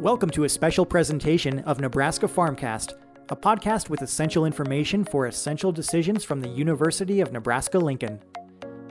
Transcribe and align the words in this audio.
Welcome 0.00 0.30
to 0.30 0.44
a 0.44 0.48
special 0.48 0.86
presentation 0.86 1.58
of 1.64 1.80
Nebraska 1.80 2.28
Farmcast, 2.28 2.94
a 3.30 3.36
podcast 3.36 3.90
with 3.90 4.00
essential 4.00 4.44
information 4.44 5.04
for 5.04 5.26
essential 5.26 5.72
decisions 5.72 6.22
from 6.22 6.40
the 6.40 6.48
University 6.48 7.20
of 7.20 7.32
Nebraska 7.32 7.80
Lincoln. 7.80 8.20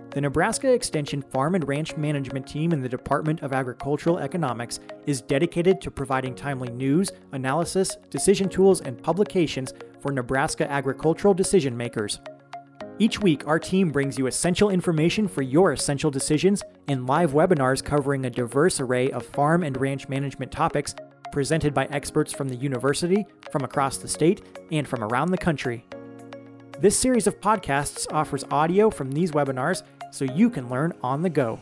The 0.09 0.19
Nebraska 0.19 0.69
Extension 0.69 1.21
Farm 1.21 1.55
and 1.55 1.65
Ranch 1.65 1.95
Management 1.95 2.45
Team 2.45 2.73
in 2.73 2.81
the 2.81 2.89
Department 2.89 3.41
of 3.41 3.53
Agricultural 3.53 4.19
Economics 4.19 4.81
is 5.05 5.21
dedicated 5.21 5.79
to 5.79 5.89
providing 5.89 6.35
timely 6.35 6.73
news, 6.73 7.13
analysis, 7.31 7.95
decision 8.09 8.49
tools, 8.49 8.81
and 8.81 9.01
publications 9.01 9.73
for 10.01 10.11
Nebraska 10.11 10.69
agricultural 10.69 11.33
decision 11.33 11.77
makers. 11.77 12.19
Each 12.99 13.19
week, 13.19 13.45
our 13.45 13.59
team 13.59 13.91
brings 13.91 14.17
you 14.17 14.25
essential 14.25 14.71
information 14.71 15.27
for 15.27 15.43
your 15.43 15.71
essential 15.71 16.09
decisions 16.09 16.63
and 16.87 17.05
live 17.05 17.31
webinars 17.31 17.83
covering 17.83 18.25
a 18.25 18.29
diverse 18.29 18.79
array 18.79 19.11
of 19.11 19.23
farm 19.23 19.61
and 19.61 19.79
ranch 19.79 20.09
management 20.09 20.51
topics 20.51 20.95
presented 21.31 21.75
by 21.75 21.85
experts 21.85 22.33
from 22.33 22.49
the 22.49 22.55
university, 22.55 23.23
from 23.51 23.63
across 23.63 23.97
the 23.97 24.07
state, 24.07 24.41
and 24.71 24.87
from 24.87 25.03
around 25.03 25.29
the 25.29 25.37
country. 25.37 25.85
This 26.79 26.97
series 26.97 27.27
of 27.27 27.39
podcasts 27.39 28.11
offers 28.11 28.43
audio 28.49 28.89
from 28.89 29.11
these 29.11 29.31
webinars 29.31 29.83
so 30.11 30.25
you 30.25 30.49
can 30.49 30.67
learn 30.67 30.91
on 31.03 31.21
the 31.21 31.29
go. 31.29 31.61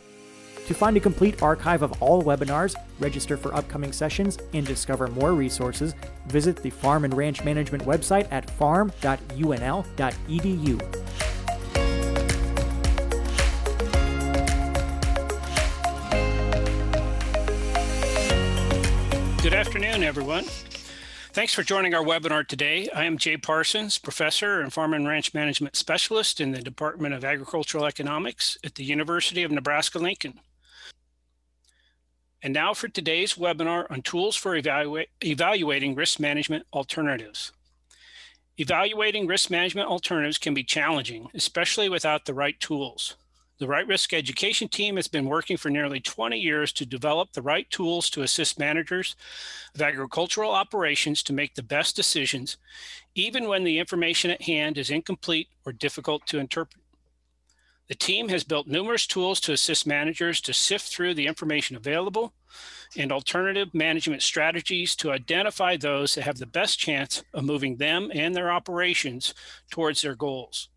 To 0.68 0.74
find 0.74 0.96
a 0.98 1.02
complete 1.02 1.44
archive 1.44 1.82
of 1.84 2.02
all 2.02 2.24
webinars, 2.24 2.76
register 3.00 3.36
for 3.38 3.54
upcoming 3.54 3.92
sessions, 3.92 4.40
and 4.54 4.66
discover 4.66 5.08
more 5.08 5.34
resources, 5.34 5.94
visit 6.28 6.56
the 6.58 6.70
Farm 6.70 7.04
and 7.04 7.14
Ranch 7.14 7.44
Management 7.44 7.84
website 7.84 8.28
at 8.32 8.50
farm.unl.edu. 8.52 8.96
afternoon, 19.76 20.08
everyone. 20.08 20.46
Thanks 21.34 21.54
for 21.54 21.62
joining 21.62 21.94
our 21.94 22.04
webinar 22.04 22.48
today. 22.48 22.88
I 22.96 23.04
am 23.04 23.18
Jay 23.18 23.36
Parsons, 23.36 23.98
professor 23.98 24.62
and 24.62 24.72
farm 24.72 24.94
and 24.94 25.06
ranch 25.06 25.34
management 25.34 25.76
specialist 25.76 26.40
in 26.40 26.54
the 26.54 26.62
Department 26.62 27.14
of 27.14 27.26
Agricultural 27.26 27.86
Economics 27.86 28.58
at 28.64 28.76
the 28.76 28.86
University 28.86 29.44
of 29.44 29.52
Nebraska-Lincoln. 29.52 30.40
And 32.42 32.54
now 32.54 32.74
for 32.74 32.88
today's 32.88 33.34
webinar 33.34 33.86
on 33.92 34.02
tools 34.02 34.38
for 34.38 34.56
evaluate, 34.56 35.10
evaluating 35.22 35.94
risk 35.94 36.22
management 36.22 36.66
alternatives. 36.72 37.52
Evaluating 38.58 39.28
risk 39.28 39.52
management 39.52 39.90
alternatives 39.90 40.38
can 40.38 40.54
be 40.54 40.64
challenging, 40.64 41.28
especially 41.34 41.90
without 41.90 42.24
the 42.24 42.34
right 42.34 42.58
tools. 42.62 43.18
The 43.58 43.68
Right 43.68 43.88
Risk 43.88 44.12
Education 44.12 44.68
team 44.68 44.98
has 44.98 45.08
been 45.08 45.30
working 45.30 45.56
for 45.56 45.70
nearly 45.70 46.02
20 46.02 46.38
years 46.38 46.74
to 46.74 46.86
develop 46.86 47.32
the 47.32 47.42
right 47.42 47.70
tools 47.70 48.10
to 48.10 48.22
assist 48.22 48.60
managers 48.60 49.16
of 49.74 49.82
agricultural 49.82 50.52
operations 50.52 51.24
to 51.24 51.32
make 51.32 51.56
the 51.56 51.64
best 51.64 51.96
decisions, 51.96 52.58
even 53.14 53.48
when 53.48 53.64
the 53.64 53.80
information 53.80 54.30
at 54.30 54.42
hand 54.42 54.78
is 54.78 54.90
incomplete 54.90 55.48
or 55.66 55.72
difficult 55.72 56.28
to 56.28 56.38
interpret. 56.38 56.84
The 57.88 57.96
team 57.96 58.28
has 58.28 58.44
built 58.44 58.68
numerous 58.68 59.08
tools 59.08 59.40
to 59.42 59.54
assist 59.54 59.88
managers 59.88 60.42
to 60.42 60.54
sift 60.54 60.90
through 60.90 61.14
the 61.14 61.28
information 61.28 61.78
available 61.78 62.34
and 62.98 63.10
alternative 63.10 63.74
management 63.74 64.22
strategies 64.22 64.98
to 64.98 65.14
identify 65.14 65.78
those 65.78 66.16
that 66.16 66.24
have 66.24 66.40
the 66.40 66.46
best 66.46 66.78
chance 66.78 67.24
of 67.34 67.46
moving 67.46 67.78
them 67.78 68.12
and 68.14 68.36
their 68.36 68.52
operations 68.52 69.34
towards 69.72 70.02
their 70.02 70.16
goals. 70.16 70.68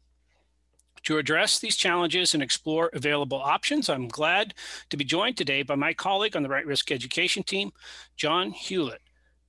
To 1.04 1.18
address 1.18 1.58
these 1.58 1.76
challenges 1.76 2.34
and 2.34 2.42
explore 2.42 2.90
available 2.92 3.38
options, 3.38 3.88
I'm 3.88 4.08
glad 4.08 4.54
to 4.90 4.96
be 4.96 5.04
joined 5.04 5.36
today 5.36 5.62
by 5.62 5.74
my 5.74 5.94
colleague 5.94 6.36
on 6.36 6.42
the 6.42 6.48
Right 6.48 6.66
Risk 6.66 6.90
Education 6.90 7.42
team, 7.42 7.72
John 8.16 8.50
Hewlett, 8.50 9.02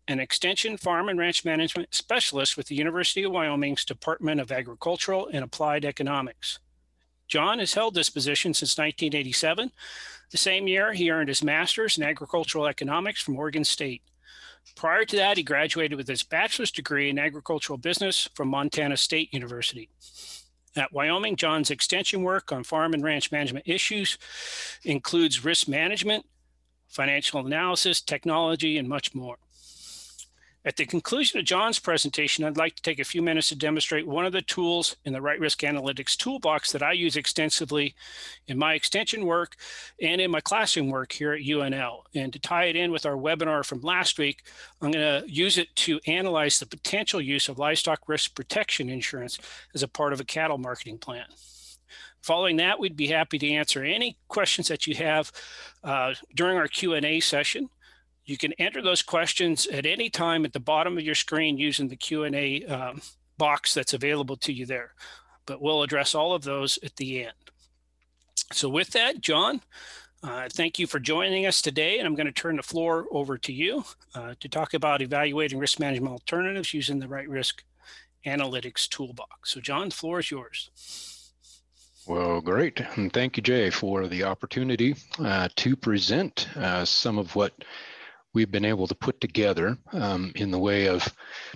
an 0.08 0.20
Extension 0.20 0.78
Farm 0.78 1.10
and 1.10 1.20
Ranch 1.20 1.46
Management 1.46 1.94
Specialist 1.94 2.58
with 2.58 2.68
the 2.68 2.76
University 2.76 3.24
of 3.24 3.32
Wyoming's 3.32 3.86
Department 3.86 4.40
of 4.40 4.52
Agricultural 4.52 5.30
and 5.32 5.44
Applied 5.44 5.86
Economics. 5.86 6.60
John 7.28 7.60
has 7.60 7.74
held 7.74 7.94
this 7.94 8.10
position 8.10 8.54
since 8.54 8.78
1987. 8.78 9.72
The 10.32 10.38
same 10.38 10.68
year, 10.68 10.94
he 10.94 11.12
earned 11.12 11.30
his 11.30 11.44
master's 11.44 11.98
in 11.98 12.04
agricultural 12.04 12.66
economics 12.66 13.22
from 13.22 13.38
Oregon 13.38 13.64
State. 13.64 14.02
Prior 14.76 15.06
to 15.06 15.16
that, 15.16 15.38
he 15.38 15.44
graduated 15.44 15.98
with 15.98 16.08
his 16.08 16.24
bachelor's 16.24 16.72
degree 16.72 17.10
in 17.10 17.20
agricultural 17.20 17.78
business 17.78 18.30
from 18.34 18.48
Montana 18.48 18.98
State 18.98 19.34
University. 19.34 19.90
At 20.76 20.94
Wyoming, 20.94 21.36
John's 21.36 21.72
extension 21.72 22.24
work 22.24 22.52
on 22.52 22.64
farm 22.64 22.94
and 22.94 23.04
ranch 23.04 23.32
management 23.32 23.68
issues 23.68 24.18
includes 24.84 25.44
risk 25.44 25.68
management, 25.68 26.26
financial 26.88 27.46
analysis, 27.46 28.02
technology, 28.02 28.78
and 28.78 28.88
much 28.88 29.16
more. 29.16 29.38
At 30.66 30.76
the 30.76 30.86
conclusion 30.86 31.40
of 31.40 31.46
John's 31.46 31.80
presentation, 31.80 32.44
I'd 32.44 32.58
like 32.58 32.76
to 32.76 32.82
take 32.82 33.00
a 33.00 33.06
few 33.06 33.22
minutes 33.22 33.48
to 33.48 33.56
demonstrate 33.56 34.06
one 34.06 34.26
of 34.26 34.34
the 34.34 34.42
tools 34.42 34.98
in 35.06 35.14
the 35.14 35.22
Right 35.22 35.40
Risk 35.40 35.60
Analytics 35.60 36.18
toolbox 36.18 36.74
that 36.74 36.84
I 36.84 36.92
use 36.92 37.16
extensively 37.16 37.96
in 38.46 38.58
my 38.58 38.74
extension 38.74 39.26
work 39.26 39.56
and 40.02 40.20
in 40.20 40.30
my 40.30 40.42
classroom 40.42 40.90
work 40.90 41.14
here 41.14 41.32
at 41.32 41.44
UNL. 41.44 42.02
And 42.14 42.34
to 42.34 42.40
tie 42.40 42.66
it 42.66 42.76
in 42.76 42.92
with 42.92 43.06
our 43.06 43.16
webinar 43.16 43.66
from 43.66 43.80
last 43.80 44.20
week, 44.20 44.44
I'm 44.82 44.92
going 44.92 45.24
to 45.24 45.32
use 45.32 45.58
it 45.58 45.74
to 45.78 46.02
analyze 46.08 46.60
the 46.60 46.66
potential 46.66 47.22
use 47.22 47.48
of 47.48 47.58
livestock 47.58 48.10
risk 48.10 48.36
protection 48.36 48.90
insurance 48.90 49.40
as 49.74 49.82
a 49.82 49.88
part 49.88 50.12
of 50.12 50.20
a 50.20 50.26
cattle 50.26 50.58
marketing 50.58 50.98
plan. 50.98 51.26
Following 52.22 52.58
that, 52.58 52.80
we'd 52.80 52.98
be 52.98 53.08
happy 53.08 53.40
to 53.40 53.50
answer 53.50 53.82
any 53.82 54.18
questions 54.28 54.68
that 54.68 54.86
you 54.86 54.96
have 54.96 55.32
uh, 55.86 56.16
during 56.36 56.58
our 56.58 56.68
Q&A 56.68 57.22
session. 57.22 57.70
You 58.30 58.38
can 58.38 58.54
enter 58.60 58.84
those 58.84 59.02
questions 59.02 59.66
at 59.68 59.88
any 59.88 60.08
time 60.08 60.46
at 60.46 60.54
the 60.54 60.60
bottom 60.60 61.00
of 61.00 61.04
your 61.04 61.16
screen 61.16 61.58
using 61.58 61.88
the 61.88 61.96
Q&A 61.96 62.64
um, 62.66 63.02
box 63.40 63.74
that's 63.74 63.96
available 63.96 64.38
to 64.38 64.54
you 64.54 64.68
there. 64.68 64.94
But 65.48 65.64
we'll 65.64 65.82
address 65.82 66.14
all 66.14 66.36
of 66.36 66.44
those 66.44 66.78
at 66.84 66.96
the 66.98 67.24
end. 67.24 67.34
So 68.54 68.70
with 68.70 68.92
that, 68.92 69.22
John, 69.22 69.62
uh, 70.22 70.48
thank 70.52 70.78
you 70.78 70.86
for 70.86 71.00
joining 71.00 71.48
us 71.48 71.60
today, 71.60 71.98
and 71.98 72.06
I'm 72.06 72.14
going 72.14 72.28
to 72.28 72.32
turn 72.32 72.58
the 72.58 72.62
floor 72.62 73.08
over 73.12 73.36
to 73.40 73.52
you 73.52 73.84
uh, 74.14 74.36
to 74.40 74.48
talk 74.48 74.76
about 74.76 75.02
evaluating 75.02 75.58
risk 75.58 75.80
management 75.80 76.12
alternatives 76.12 76.72
using 76.72 77.00
the 77.00 77.08
right 77.08 77.28
risk 77.28 77.64
analytics 78.28 78.88
toolbox. 78.88 79.52
So 79.54 79.60
John, 79.60 79.90
the 79.90 79.96
floor 79.96 80.20
is 80.20 80.30
yours. 80.30 80.70
Well, 82.06 82.42
great. 82.42 82.80
And 82.96 83.12
thank 83.12 83.38
you, 83.38 83.44
Jay, 83.44 83.72
for 83.72 84.08
the 84.08 84.24
opportunity 84.24 84.96
uh, 85.18 85.50
to 85.56 85.76
present 85.76 86.48
uh, 86.56 86.86
some 86.86 87.18
of 87.18 87.36
what 87.36 87.54
we've 88.34 88.52
been 88.52 88.66
able 88.66 88.88
to 88.88 88.96
put 88.96 89.20
together 89.22 89.78
um, 89.94 90.32
in 90.36 90.52
the 90.52 90.60
way 90.60 90.88
of 90.88 91.08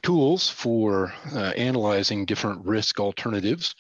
tools 0.02 0.50
for 0.50 1.14
uh, 1.34 1.52
analyzing 1.58 2.26
different 2.26 2.66
risk 2.66 3.00
alternatives. 3.00 3.76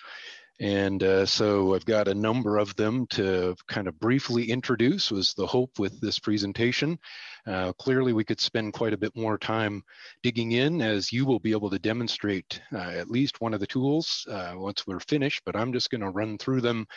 And 0.63 1.03
uh, 1.03 1.25
so 1.25 1.75
I've 1.75 1.83
got 1.83 2.07
a 2.07 2.13
number 2.13 2.57
of 2.57 2.73
them 2.77 3.05
to 3.07 3.53
kind 3.67 3.85
of 3.85 3.99
briefly 3.99 4.49
introduce 4.49 5.11
was 5.11 5.33
the 5.33 5.45
hope 5.45 5.77
with 5.77 5.99
this 5.99 6.19
presentation. 6.19 6.97
Uh, 7.45 7.73
clearly, 7.73 8.13
we 8.13 8.23
could 8.23 8.39
spend 8.39 8.71
quite 8.71 8.93
a 8.93 8.97
bit 8.97 9.13
more 9.13 9.37
time 9.37 9.83
digging 10.21 10.53
in 10.53 10.81
as 10.81 11.11
you 11.11 11.25
will 11.25 11.41
be 11.41 11.51
able 11.51 11.69
to 11.69 11.79
demonstrate 11.79 12.61
uh, 12.71 12.77
at 12.77 13.11
least 13.11 13.41
one 13.41 13.53
of 13.53 13.59
the 13.59 13.67
tools 13.67 14.25
uh, 14.31 14.53
once 14.55 14.87
we're 14.87 15.01
finished, 15.01 15.41
but 15.45 15.57
I'm 15.57 15.73
just 15.73 15.89
gonna 15.89 16.09
run 16.09 16.37
through 16.37 16.61
them 16.61 16.87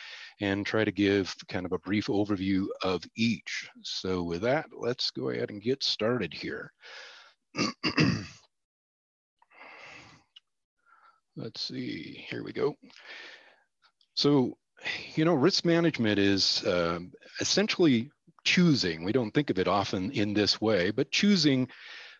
and 0.41 0.65
try 0.65 0.84
to 0.84 0.93
give 0.93 1.34
kind 1.48 1.66
of 1.66 1.72
a 1.72 1.81
brief 1.81 2.06
overview 2.06 2.66
of 2.84 3.03
each. 3.16 3.69
So 3.83 4.22
with 4.22 4.43
that, 4.43 4.66
let's 4.78 5.10
go 5.10 5.31
ahead 5.31 5.50
and 5.50 5.60
get 5.60 5.83
started 5.83 6.33
here. 6.33 6.72
let's 11.37 11.62
see, 11.62 12.25
here 12.31 12.44
we 12.44 12.53
go. 12.53 12.77
So, 14.16 14.56
you 15.15 15.25
know, 15.25 15.34
risk 15.34 15.65
management 15.65 16.19
is 16.19 16.65
uh, 16.65 17.00
essentially 17.41 18.10
choosing. 18.44 19.04
We 19.04 19.12
don't 19.12 19.32
think 19.32 19.50
of 19.50 19.59
it 19.59 19.69
often 19.69 20.10
in 20.10 20.33
this 20.33 20.60
way, 20.60 20.91
but 20.91 21.10
choosing 21.10 21.68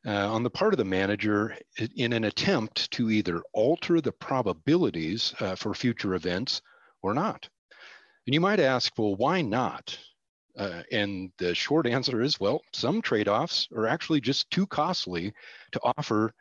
uh, 0.07 0.33
on 0.33 0.43
the 0.43 0.51
part 0.51 0.75
of 0.75 0.79
the 0.79 0.85
manager 0.85 1.57
in 1.97 2.13
an 2.13 2.25
attempt 2.25 2.91
to 2.93 3.11
either 3.11 3.43
alter 3.55 4.01
the 4.01 4.13
probabilities 4.13 5.35
uh, 5.41 5.55
for 5.55 5.73
future 5.73 6.15
events 6.15 6.61
or 7.03 7.15
not. 7.15 7.49
And 8.27 8.35
you 8.35 8.41
might 8.41 8.61
ask, 8.61 8.93
well, 8.99 9.17
why 9.17 9.41
not? 9.41 9.99
Uh, 10.59 10.83
and 10.93 11.33
the 11.39 11.55
short 11.55 11.87
answer 11.87 12.21
is, 12.21 12.39
well, 12.41 12.61
some 12.73 13.01
trade-offs 13.01 13.69
are 13.75 13.87
actually 13.87 14.21
just 14.21 14.51
too 14.51 14.67
costly 14.67 15.33
to 15.73 15.81
offer 15.97 16.33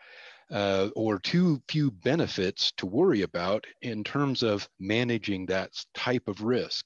uh, 0.52 0.90
or 0.96 1.20
too 1.20 1.62
few 1.68 1.92
benefits 1.92 2.72
to 2.78 2.86
worry 2.86 3.22
about 3.22 3.66
in 3.82 4.04
terms 4.04 4.44
of 4.44 4.68
managing 4.80 5.46
that 5.46 5.72
type 5.94 6.28
of 6.28 6.42
risk. 6.42 6.86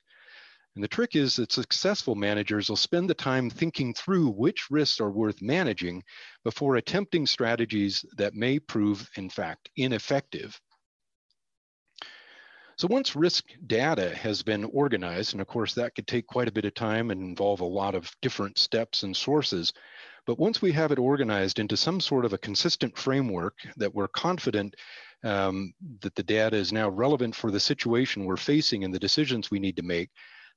And 0.75 0.83
the 0.83 0.87
trick 0.87 1.15
is 1.15 1.35
that 1.35 1.51
successful 1.51 2.15
managers 2.15 2.69
will 2.69 2.77
spend 2.77 3.09
the 3.09 3.15
time 3.15 3.49
thinking 3.49 3.93
through 3.93 4.29
which 4.29 4.69
risks 4.69 5.01
are 5.01 5.11
worth 5.11 5.41
managing 5.41 6.03
before 6.43 6.75
attempting 6.75 7.25
strategies 7.25 8.05
that 8.15 8.33
may 8.33 8.59
prove, 8.59 9.09
in 9.17 9.29
fact, 9.29 9.69
ineffective. 9.75 10.59
So 12.79 12.87
once 12.87 13.13
risk 13.13 13.43
data 13.67 14.15
has 14.15 14.41
been 14.41 14.63
organized, 14.63 15.33
and 15.33 15.41
of 15.41 15.47
course 15.47 15.73
that 15.73 15.95
could 15.95 16.07
take 16.07 16.25
quite 16.25 16.47
a 16.47 16.51
bit 16.53 16.63
of 16.63 16.73
time 16.75 17.11
and 17.11 17.21
involve 17.21 17.59
a 17.59 17.65
lot 17.65 17.93
of 17.93 18.09
different 18.21 18.57
steps 18.57 19.03
and 19.03 19.13
sources, 19.13 19.73
but 20.25 20.39
once 20.39 20.61
we 20.61 20.71
have 20.71 20.93
it 20.93 20.97
organized 20.97 21.59
into 21.59 21.75
some 21.75 21.99
sort 21.99 22.23
of 22.23 22.31
a 22.31 22.37
consistent 22.37 22.97
framework 22.97 23.57
that 23.75 23.93
we're 23.93 24.07
confident 24.07 24.77
um, 25.25 25.73
that 25.99 26.15
the 26.15 26.23
data 26.23 26.55
is 26.55 26.71
now 26.71 26.87
relevant 26.87 27.35
for 27.35 27.51
the 27.51 27.59
situation 27.59 28.23
we're 28.23 28.37
facing 28.37 28.85
and 28.85 28.93
the 28.93 28.99
decisions 28.99 29.51
we 29.51 29.59
need 29.59 29.75
to 29.75 29.83
make, 29.83 30.09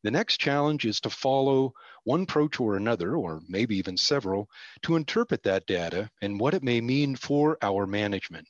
the 0.04 0.10
next 0.12 0.36
challenge 0.36 0.84
is 0.84 1.00
to 1.00 1.10
follow 1.10 1.72
one 2.04 2.22
approach 2.22 2.60
or 2.60 2.76
another, 2.76 3.16
or 3.16 3.40
maybe 3.48 3.76
even 3.76 3.96
several, 3.96 4.48
to 4.82 4.94
interpret 4.94 5.42
that 5.42 5.66
data 5.66 6.08
and 6.20 6.38
what 6.38 6.54
it 6.54 6.62
may 6.62 6.80
mean 6.80 7.16
for 7.16 7.58
our 7.62 7.84
management. 7.84 8.46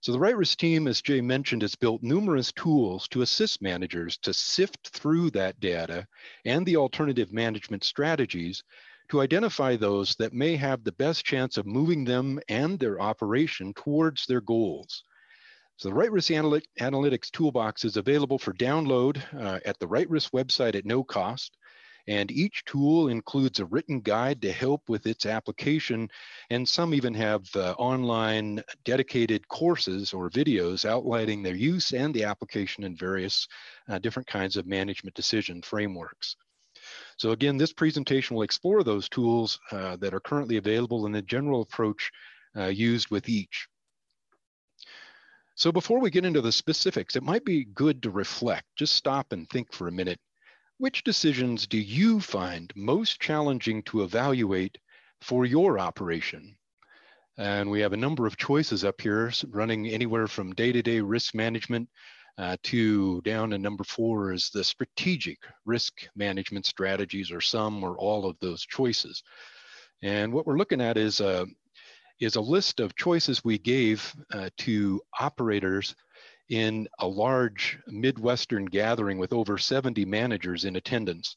So 0.00 0.12
the 0.12 0.18
Right 0.20 0.36
Risk 0.36 0.58
team, 0.58 0.86
as 0.86 1.02
Jay 1.02 1.20
mentioned, 1.20 1.62
has 1.62 1.74
built 1.74 2.04
numerous 2.04 2.52
tools 2.52 3.08
to 3.08 3.22
assist 3.22 3.60
managers 3.60 4.16
to 4.18 4.32
sift 4.32 4.90
through 4.90 5.30
that 5.30 5.58
data 5.58 6.06
and 6.44 6.64
the 6.64 6.76
alternative 6.76 7.32
management 7.32 7.82
strategies 7.82 8.62
to 9.10 9.20
identify 9.20 9.74
those 9.74 10.14
that 10.16 10.32
may 10.32 10.54
have 10.54 10.84
the 10.84 10.92
best 10.92 11.24
chance 11.24 11.56
of 11.56 11.66
moving 11.66 12.04
them 12.04 12.38
and 12.48 12.78
their 12.78 13.00
operation 13.00 13.74
towards 13.74 14.26
their 14.26 14.40
goals. 14.40 15.02
So 15.78 15.88
the 15.88 15.94
Right 15.94 16.12
Risk 16.12 16.30
Analytics 16.30 17.30
Toolbox 17.32 17.84
is 17.84 17.96
available 17.96 18.38
for 18.38 18.52
download 18.52 19.20
uh, 19.34 19.58
at 19.64 19.78
the 19.78 19.86
Right 19.86 20.08
Risk 20.08 20.32
website 20.32 20.74
at 20.74 20.84
no 20.84 21.02
cost. 21.02 21.56
And 22.08 22.30
each 22.30 22.64
tool 22.64 23.08
includes 23.08 23.60
a 23.60 23.66
written 23.66 24.00
guide 24.00 24.40
to 24.42 24.50
help 24.50 24.88
with 24.88 25.06
its 25.06 25.26
application. 25.26 26.08
And 26.48 26.66
some 26.66 26.94
even 26.94 27.12
have 27.14 27.44
uh, 27.54 27.74
online 27.78 28.62
dedicated 28.84 29.46
courses 29.48 30.14
or 30.14 30.30
videos 30.30 30.86
outlining 30.86 31.42
their 31.42 31.54
use 31.54 31.92
and 31.92 32.14
the 32.14 32.24
application 32.24 32.82
in 32.82 32.96
various 32.96 33.46
uh, 33.90 33.98
different 33.98 34.26
kinds 34.26 34.56
of 34.56 34.66
management 34.66 35.14
decision 35.14 35.60
frameworks. 35.60 36.34
So 37.18 37.32
again, 37.32 37.58
this 37.58 37.74
presentation 37.74 38.36
will 38.36 38.42
explore 38.42 38.82
those 38.82 39.08
tools 39.10 39.60
uh, 39.70 39.96
that 39.96 40.14
are 40.14 40.20
currently 40.20 40.56
available 40.56 41.04
and 41.04 41.14
the 41.14 41.22
general 41.22 41.60
approach 41.60 42.10
uh, 42.56 42.66
used 42.66 43.10
with 43.10 43.28
each. 43.28 43.68
So 45.56 45.72
before 45.72 46.00
we 46.00 46.10
get 46.10 46.24
into 46.24 46.40
the 46.40 46.52
specifics, 46.52 47.16
it 47.16 47.22
might 47.22 47.44
be 47.44 47.64
good 47.64 48.02
to 48.04 48.10
reflect, 48.10 48.64
just 48.76 48.94
stop 48.94 49.32
and 49.32 49.50
think 49.50 49.72
for 49.72 49.88
a 49.88 49.92
minute. 49.92 50.20
Which 50.78 51.02
decisions 51.02 51.66
do 51.66 51.76
you 51.76 52.20
find 52.20 52.72
most 52.76 53.20
challenging 53.20 53.82
to 53.84 54.04
evaluate 54.04 54.78
for 55.20 55.44
your 55.44 55.76
operation? 55.80 56.56
And 57.36 57.68
we 57.68 57.80
have 57.80 57.92
a 57.92 57.96
number 57.96 58.28
of 58.28 58.36
choices 58.36 58.84
up 58.84 59.00
here 59.00 59.32
running 59.48 59.88
anywhere 59.88 60.28
from 60.28 60.54
day-to-day 60.54 61.00
risk 61.00 61.34
management 61.34 61.88
uh, 62.38 62.58
to 62.62 63.20
down 63.22 63.50
to 63.50 63.58
number 63.58 63.82
four 63.82 64.32
is 64.32 64.50
the 64.50 64.62
strategic 64.62 65.38
risk 65.64 66.06
management 66.14 66.64
strategies 66.64 67.32
or 67.32 67.40
some 67.40 67.82
or 67.82 67.98
all 67.98 68.24
of 68.24 68.38
those 68.38 68.64
choices. 68.64 69.24
And 70.02 70.32
what 70.32 70.46
we're 70.46 70.58
looking 70.58 70.80
at 70.80 70.96
is 70.96 71.20
uh, 71.20 71.46
is 72.20 72.36
a 72.36 72.40
list 72.40 72.78
of 72.78 72.94
choices 72.94 73.42
we 73.42 73.58
gave 73.58 74.14
uh, 74.32 74.50
to 74.58 75.00
operators 75.18 75.96
in 76.48 76.88
a 76.98 77.06
large 77.06 77.78
Midwestern 77.86 78.64
gathering 78.64 79.18
with 79.18 79.32
over 79.32 79.58
70 79.58 80.04
managers 80.04 80.64
in 80.64 80.76
attendance. 80.76 81.36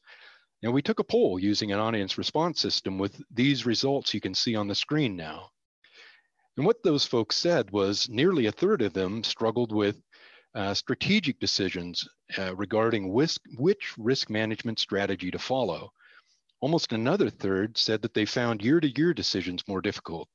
And 0.63 0.73
we 0.73 0.81
took 0.81 0.99
a 0.99 1.03
poll 1.03 1.39
using 1.39 1.71
an 1.71 1.79
audience 1.79 2.17
response 2.17 2.61
system 2.61 2.97
with 2.97 3.21
these 3.31 3.65
results 3.65 4.13
you 4.13 4.21
can 4.21 4.35
see 4.35 4.55
on 4.55 4.67
the 4.67 4.75
screen 4.75 5.15
now. 5.15 5.49
And 6.57 6.65
what 6.65 6.83
those 6.83 7.05
folks 7.05 7.37
said 7.37 7.71
was 7.71 8.09
nearly 8.09 8.45
a 8.45 8.51
third 8.51 8.81
of 8.81 8.93
them 8.93 9.23
struggled 9.23 9.71
with 9.71 10.01
uh, 10.53 10.73
strategic 10.73 11.39
decisions 11.39 12.07
uh, 12.37 12.55
regarding 12.55 13.11
which, 13.11 13.37
which 13.57 13.93
risk 13.97 14.29
management 14.29 14.79
strategy 14.79 15.31
to 15.31 15.39
follow. 15.39 15.91
Almost 16.59 16.93
another 16.93 17.29
third 17.29 17.77
said 17.77 18.01
that 18.03 18.13
they 18.13 18.25
found 18.25 18.61
year 18.61 18.79
to 18.79 18.87
year 18.87 19.13
decisions 19.13 19.67
more 19.67 19.81
difficult. 19.81 20.29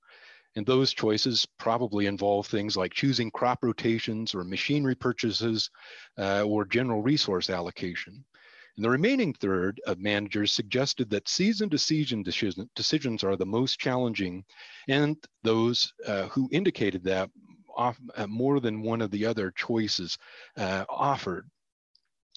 And 0.56 0.64
those 0.66 0.94
choices 0.94 1.46
probably 1.58 2.06
involve 2.06 2.46
things 2.46 2.76
like 2.76 2.94
choosing 2.94 3.30
crop 3.30 3.62
rotations 3.62 4.34
or 4.34 4.42
machinery 4.42 4.94
purchases 4.94 5.70
uh, 6.18 6.42
or 6.42 6.64
general 6.64 7.02
resource 7.02 7.50
allocation. 7.50 8.24
And 8.76 8.84
the 8.84 8.90
remaining 8.90 9.32
third 9.34 9.80
of 9.86 9.98
managers 9.98 10.52
suggested 10.52 11.08
that 11.10 11.28
season 11.28 11.70
to 11.70 11.78
season 11.78 12.22
decision, 12.22 12.68
decisions 12.74 13.22
are 13.22 13.36
the 13.36 13.46
most 13.46 13.78
challenging, 13.78 14.44
and 14.88 15.16
those 15.42 15.92
uh, 16.06 16.28
who 16.28 16.48
indicated 16.52 17.04
that 17.04 17.30
off, 17.76 17.98
uh, 18.16 18.26
more 18.26 18.60
than 18.60 18.82
one 18.82 19.02
of 19.02 19.10
the 19.10 19.26
other 19.26 19.50
choices 19.50 20.18
uh, 20.56 20.84
offered. 20.88 21.48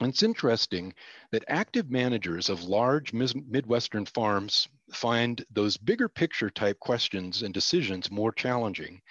And 0.01 0.09
it's 0.09 0.23
interesting 0.23 0.93
that 1.31 1.43
active 1.47 1.89
managers 1.89 2.49
of 2.49 2.63
large 2.63 3.11
Midwestern 3.13 4.05
farms 4.05 4.67
find 4.91 5.45
those 5.51 5.77
bigger 5.77 6.09
picture 6.09 6.49
type 6.49 6.79
questions 6.79 7.43
and 7.43 7.53
decisions 7.53 8.11
more 8.11 8.31
challenging. 8.31 9.01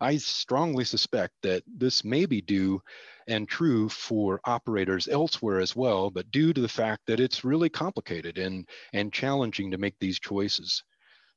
I 0.00 0.16
strongly 0.16 0.84
suspect 0.84 1.34
that 1.42 1.62
this 1.66 2.04
may 2.04 2.26
be 2.26 2.40
due 2.40 2.82
and 3.28 3.48
true 3.48 3.88
for 3.88 4.40
operators 4.44 5.06
elsewhere 5.06 5.60
as 5.60 5.76
well, 5.76 6.10
but 6.10 6.30
due 6.32 6.52
to 6.52 6.60
the 6.60 6.68
fact 6.68 7.02
that 7.06 7.20
it's 7.20 7.44
really 7.44 7.68
complicated 7.68 8.36
and, 8.36 8.68
and 8.92 9.12
challenging 9.12 9.70
to 9.70 9.78
make 9.78 9.94
these 10.00 10.18
choices. 10.18 10.82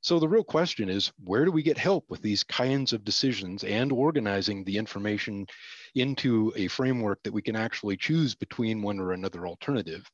So 0.02 0.20
the 0.20 0.28
real 0.28 0.44
question 0.44 0.90
is, 0.90 1.12
where 1.24 1.46
do 1.46 1.52
we 1.52 1.64
get 1.64 1.78
help 1.78 2.06
with 2.10 2.22
these 2.22 2.44
kinds 2.44 2.94
of 2.94 3.04
decisions 3.04 3.64
and 3.64 3.92
organizing 3.92 4.64
the 4.64 4.78
information 4.78 5.48
into 5.96 6.54
a 6.56 6.68
framework 6.68 7.22
that 7.24 7.34
we 7.34 7.42
can 7.42 7.56
actually 7.56 7.98
choose 7.98 8.36
between 8.36 8.82
one 8.82 9.00
or 9.00 9.14
another 9.14 9.48
alternative? 9.48 10.10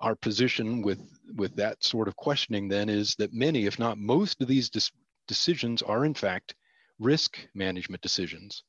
Our 0.00 0.14
position 0.14 0.82
with, 0.82 1.00
with 1.36 1.56
that 1.56 1.82
sort 1.84 2.08
of 2.08 2.16
questioning 2.16 2.68
then 2.68 2.88
is 2.88 3.14
that 3.16 3.32
many, 3.32 3.66
if 3.66 3.78
not 3.78 3.98
most 3.98 4.40
of 4.40 4.48
these 4.48 4.70
decisions 5.28 5.82
are 5.82 6.04
in 6.04 6.14
fact 6.14 6.54
risk 6.98 7.38
management 7.54 8.02
decisions. 8.02 8.62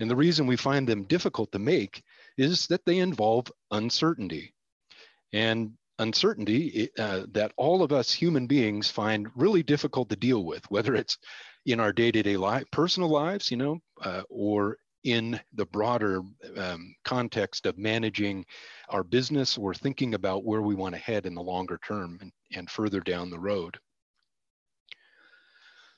And 0.00 0.10
the 0.10 0.16
reason 0.16 0.46
we 0.46 0.56
find 0.56 0.86
them 0.86 1.04
difficult 1.04 1.52
to 1.52 1.58
make 1.58 2.02
is 2.36 2.66
that 2.66 2.84
they 2.84 2.98
involve 2.98 3.50
uncertainty. 3.70 4.54
And 5.32 5.72
uncertainty 5.98 6.90
uh, 6.98 7.22
that 7.32 7.52
all 7.56 7.82
of 7.82 7.92
us 7.92 8.12
human 8.12 8.46
beings 8.46 8.90
find 8.90 9.28
really 9.34 9.62
difficult 9.62 10.08
to 10.10 10.16
deal 10.16 10.44
with, 10.44 10.70
whether 10.70 10.94
it's 10.94 11.18
in 11.64 11.80
our 11.80 11.92
day-to-day 11.92 12.36
life, 12.36 12.64
personal 12.70 13.08
lives, 13.08 13.50
you 13.50 13.56
know, 13.56 13.78
uh, 14.02 14.22
or 14.28 14.76
in 15.06 15.40
the 15.54 15.66
broader 15.66 16.20
um, 16.56 16.94
context 17.04 17.64
of 17.64 17.78
managing 17.78 18.44
our 18.88 19.04
business 19.04 19.56
or 19.56 19.72
thinking 19.72 20.14
about 20.14 20.44
where 20.44 20.62
we 20.62 20.74
want 20.74 20.96
to 20.96 21.00
head 21.00 21.26
in 21.26 21.34
the 21.34 21.42
longer 21.42 21.78
term 21.86 22.18
and, 22.20 22.32
and 22.52 22.68
further 22.68 23.00
down 23.00 23.30
the 23.30 23.38
road. 23.38 23.78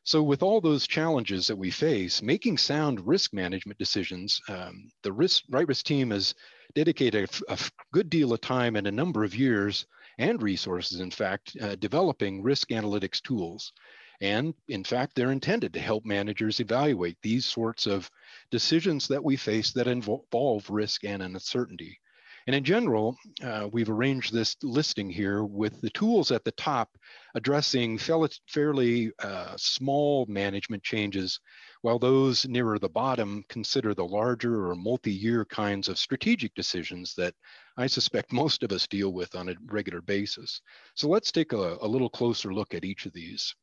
So 0.04 0.22
with 0.22 0.42
all 0.42 0.60
those 0.60 0.86
challenges 0.86 1.46
that 1.46 1.56
we 1.56 1.70
face, 1.70 2.20
making 2.20 2.58
sound 2.58 3.06
risk 3.06 3.32
management 3.32 3.78
decisions, 3.78 4.40
um, 4.48 4.90
the 5.02 5.12
risk, 5.12 5.44
right 5.48 5.66
risk 5.66 5.86
team 5.86 6.10
has 6.10 6.34
dedicated 6.74 7.30
a, 7.48 7.58
good 7.92 8.10
deal 8.10 8.34
of 8.34 8.42
time 8.42 8.76
and 8.76 8.86
a 8.86 8.92
number 8.92 9.24
of 9.24 9.34
years 9.34 9.86
and 10.18 10.42
resources, 10.42 11.00
in 11.00 11.10
fact, 11.10 11.56
uh, 11.62 11.76
developing 11.76 12.42
risk 12.42 12.68
analytics 12.68 13.22
tools. 13.22 13.72
And 14.20 14.54
in 14.68 14.84
fact, 14.84 15.14
they're 15.14 15.30
intended 15.30 15.72
to 15.74 15.80
help 15.80 16.04
managers 16.04 16.60
evaluate 16.60 17.16
these 17.22 17.46
sorts 17.46 17.86
of 17.86 18.10
decisions 18.50 19.06
that 19.08 19.22
we 19.22 19.36
face 19.36 19.72
that 19.72 19.86
involve 19.86 20.68
risk 20.68 21.04
and 21.04 21.22
uncertainty. 21.22 22.00
And 22.48 22.56
in 22.56 22.64
general, 22.64 23.14
uh, 23.42 23.68
we've 23.70 23.90
arranged 23.90 24.32
this 24.32 24.56
listing 24.62 25.10
here 25.10 25.44
with 25.44 25.80
the 25.82 25.90
tools 25.90 26.32
at 26.32 26.44
the 26.44 26.52
top 26.52 26.88
addressing 27.34 27.98
fairly 27.98 29.12
uh, 29.18 29.54
small 29.58 30.24
management 30.30 30.82
changes, 30.82 31.38
while 31.82 31.98
those 31.98 32.48
nearer 32.48 32.78
the 32.78 32.88
bottom 32.88 33.44
consider 33.50 33.92
the 33.92 34.06
larger 34.06 34.66
or 34.66 34.74
multi-year 34.74 35.44
kinds 35.44 35.88
of 35.88 35.98
strategic 35.98 36.54
decisions 36.54 37.14
that 37.16 37.34
I 37.76 37.86
suspect 37.86 38.32
most 38.32 38.62
of 38.62 38.72
us 38.72 38.86
deal 38.86 39.12
with 39.12 39.34
on 39.34 39.50
a 39.50 39.54
regular 39.66 40.00
basis. 40.00 40.62
So 40.94 41.06
let's 41.08 41.30
take 41.30 41.52
a, 41.52 41.76
a 41.82 41.86
little 41.86 42.08
closer 42.08 42.52
look 42.54 42.72
at 42.72 42.84
each 42.84 43.04
of 43.04 43.12
these. 43.12 43.54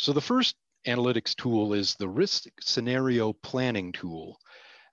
So 0.00 0.14
the 0.14 0.20
first 0.22 0.56
analytics 0.86 1.36
tool 1.36 1.74
is 1.74 1.94
the 1.94 2.08
risk 2.08 2.46
scenario 2.58 3.34
planning 3.34 3.92
tool. 3.92 4.40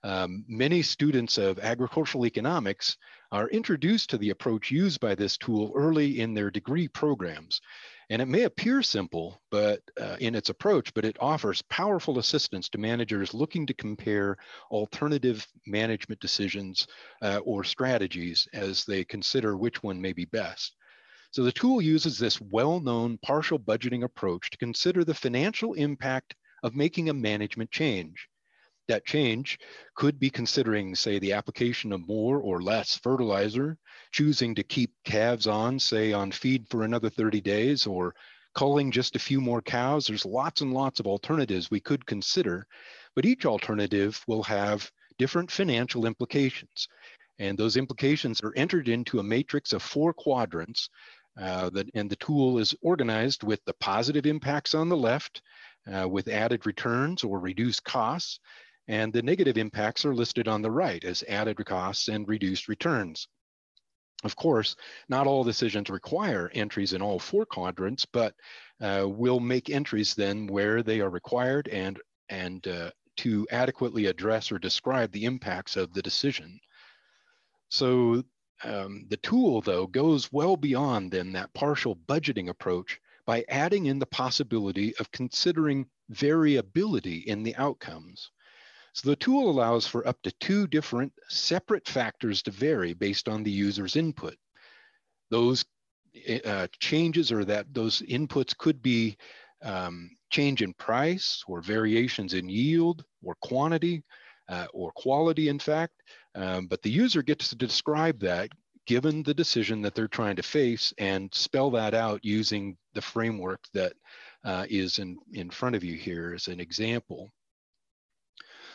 Um, 0.04 0.44
many 0.46 0.82
students 0.82 1.38
of 1.38 1.58
agricultural 1.58 2.26
economics 2.26 2.94
are 3.32 3.48
introduced 3.48 4.10
to 4.10 4.18
the 4.18 4.28
approach 4.28 4.70
used 4.70 5.00
by 5.00 5.14
this 5.14 5.38
tool 5.38 5.72
early 5.74 6.20
in 6.20 6.34
their 6.34 6.50
degree 6.50 6.88
programs. 6.88 7.58
And 8.10 8.20
it 8.20 8.28
may 8.28 8.42
appear 8.42 8.82
simple 8.82 9.40
but 9.50 9.80
uh, 9.98 10.18
in 10.20 10.34
its 10.34 10.50
approach, 10.50 10.92
but 10.92 11.06
it 11.06 11.16
offers 11.20 11.62
powerful 11.70 12.18
assistance 12.18 12.68
to 12.68 12.78
managers 12.78 13.32
looking 13.32 13.66
to 13.66 13.72
compare 13.72 14.36
alternative 14.70 15.48
management 15.66 16.20
decisions 16.20 16.86
uh, 17.22 17.40
or 17.46 17.64
strategies 17.64 18.46
as 18.52 18.84
they 18.84 19.04
consider 19.04 19.56
which 19.56 19.82
one 19.82 20.02
may 20.02 20.12
be 20.12 20.26
best. 20.26 20.76
So 21.30 21.42
the 21.44 21.52
tool 21.52 21.82
uses 21.82 22.18
this 22.18 22.40
well-known 22.40 23.18
partial 23.18 23.58
budgeting 23.58 24.02
approach 24.02 24.50
to 24.50 24.58
consider 24.58 25.04
the 25.04 25.14
financial 25.14 25.74
impact 25.74 26.34
of 26.62 26.74
making 26.74 27.08
a 27.08 27.14
management 27.14 27.70
change. 27.70 28.28
That 28.88 29.04
change 29.04 29.58
could 29.94 30.18
be 30.18 30.30
considering, 30.30 30.94
say, 30.94 31.18
the 31.18 31.34
application 31.34 31.92
of 31.92 32.08
more 32.08 32.38
or 32.38 32.62
less 32.62 32.96
fertilizer, 32.96 33.76
choosing 34.10 34.54
to 34.54 34.62
keep 34.62 34.90
calves 35.04 35.46
on, 35.46 35.78
say, 35.78 36.14
on 36.14 36.32
feed 36.32 36.66
for 36.70 36.82
another 36.82 37.10
30 37.10 37.42
days, 37.42 37.86
or 37.86 38.14
culling 38.54 38.90
just 38.90 39.14
a 39.14 39.20
few 39.20 39.42
more 39.42 39.60
cows. 39.60 40.06
There's 40.06 40.24
lots 40.24 40.62
and 40.62 40.72
lots 40.72 40.98
of 40.98 41.06
alternatives 41.06 41.70
we 41.70 41.80
could 41.80 42.06
consider, 42.06 42.66
but 43.14 43.26
each 43.26 43.44
alternative 43.44 44.24
will 44.26 44.42
have 44.44 44.90
different 45.18 45.50
financial 45.50 46.06
implications. 46.06 46.88
And 47.38 47.56
those 47.56 47.76
implications 47.76 48.40
are 48.40 48.54
entered 48.56 48.88
into 48.88 49.20
a 49.20 49.22
matrix 49.22 49.72
of 49.72 49.82
four 49.82 50.12
quadrants 50.12 50.88
uh, 51.40 51.70
that, 51.70 51.88
and 51.94 52.10
the 52.10 52.16
tool 52.16 52.58
is 52.58 52.74
organized 52.82 53.42
with 53.42 53.64
the 53.64 53.74
positive 53.74 54.26
impacts 54.26 54.74
on 54.74 54.88
the 54.88 54.96
left, 54.96 55.42
uh, 55.92 56.08
with 56.08 56.28
added 56.28 56.66
returns 56.66 57.24
or 57.24 57.38
reduced 57.38 57.84
costs, 57.84 58.40
and 58.88 59.12
the 59.12 59.22
negative 59.22 59.58
impacts 59.58 60.04
are 60.04 60.14
listed 60.14 60.48
on 60.48 60.62
the 60.62 60.70
right 60.70 61.04
as 61.04 61.22
added 61.28 61.64
costs 61.64 62.08
and 62.08 62.28
reduced 62.28 62.68
returns. 62.68 63.28
Of 64.24 64.34
course, 64.34 64.74
not 65.08 65.28
all 65.28 65.44
decisions 65.44 65.90
require 65.90 66.50
entries 66.52 66.92
in 66.92 67.02
all 67.02 67.20
four 67.20 67.46
quadrants, 67.46 68.04
but 68.04 68.34
uh, 68.80 69.06
we'll 69.08 69.38
make 69.40 69.70
entries 69.70 70.14
then 70.14 70.48
where 70.48 70.82
they 70.82 71.00
are 71.00 71.10
required 71.10 71.68
and, 71.68 72.00
and 72.28 72.66
uh, 72.66 72.90
to 73.18 73.46
adequately 73.50 74.06
address 74.06 74.50
or 74.50 74.58
describe 74.58 75.12
the 75.12 75.24
impacts 75.24 75.76
of 75.76 75.92
the 75.92 76.02
decision. 76.02 76.58
So 77.68 78.24
um, 78.64 79.06
the 79.08 79.16
tool, 79.18 79.60
though, 79.60 79.86
goes 79.86 80.32
well 80.32 80.56
beyond 80.56 81.10
then 81.10 81.32
that 81.32 81.52
partial 81.54 81.96
budgeting 81.96 82.48
approach 82.48 83.00
by 83.26 83.44
adding 83.48 83.86
in 83.86 83.98
the 83.98 84.06
possibility 84.06 84.96
of 84.96 85.10
considering 85.12 85.86
variability 86.08 87.18
in 87.18 87.42
the 87.42 87.54
outcomes. 87.56 88.30
So 88.94 89.10
the 89.10 89.16
tool 89.16 89.50
allows 89.50 89.86
for 89.86 90.06
up 90.08 90.20
to 90.22 90.32
two 90.40 90.66
different 90.66 91.12
separate 91.28 91.86
factors 91.86 92.42
to 92.42 92.50
vary 92.50 92.94
based 92.94 93.28
on 93.28 93.42
the 93.42 93.50
user's 93.50 93.96
input. 93.96 94.36
Those 95.30 95.64
eh, 96.26 96.40
uh, 96.44 96.66
changes 96.80 97.30
or 97.30 97.44
that 97.44 97.72
those 97.72 98.02
inputs 98.02 98.56
could 98.56 98.82
be 98.82 99.16
um, 99.62 100.10
change 100.30 100.62
in 100.62 100.72
price 100.74 101.44
or 101.46 101.60
variations 101.60 102.34
in 102.34 102.48
yield 102.48 103.04
or 103.22 103.36
quantity 103.42 104.02
uh, 104.48 104.66
or 104.72 104.90
quality, 104.92 105.48
in 105.48 105.58
fact. 105.58 106.02
Um, 106.38 106.68
but 106.68 106.82
the 106.82 106.90
user 106.90 107.22
gets 107.22 107.48
to 107.48 107.56
describe 107.56 108.20
that 108.20 108.50
given 108.86 109.24
the 109.24 109.34
decision 109.34 109.82
that 109.82 109.94
they're 109.96 110.06
trying 110.06 110.36
to 110.36 110.42
face 110.42 110.94
and 110.96 111.34
spell 111.34 111.72
that 111.72 111.94
out 111.94 112.24
using 112.24 112.76
the 112.94 113.02
framework 113.02 113.60
that 113.74 113.92
uh, 114.44 114.64
is 114.70 115.00
in, 115.00 115.18
in 115.32 115.50
front 115.50 115.74
of 115.74 115.82
you 115.82 115.94
here 115.94 116.32
as 116.34 116.46
an 116.46 116.60
example. 116.60 117.28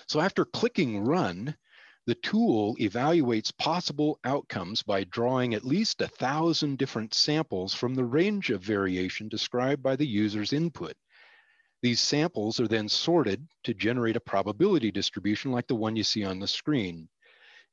So 0.07 0.19
after 0.19 0.43
clicking 0.43 1.05
run, 1.05 1.55
the 2.05 2.15
tool 2.15 2.75
evaluates 2.81 3.57
possible 3.57 4.19
outcomes 4.25 4.83
by 4.83 5.05
drawing 5.05 5.53
at 5.53 5.63
least 5.63 6.01
a 6.01 6.07
thousand 6.09 6.77
different 6.77 7.13
samples 7.13 7.73
from 7.73 7.95
the 7.95 8.03
range 8.03 8.49
of 8.49 8.61
variation 8.61 9.29
described 9.29 9.81
by 9.81 9.95
the 9.95 10.05
user's 10.05 10.51
input. 10.51 10.97
These 11.81 12.01
samples 12.01 12.59
are 12.59 12.67
then 12.67 12.89
sorted 12.89 13.47
to 13.63 13.73
generate 13.73 14.17
a 14.17 14.19
probability 14.19 14.91
distribution 14.91 15.53
like 15.53 15.67
the 15.67 15.75
one 15.75 15.95
you 15.95 16.03
see 16.03 16.25
on 16.25 16.39
the 16.39 16.47
screen. 16.47 17.07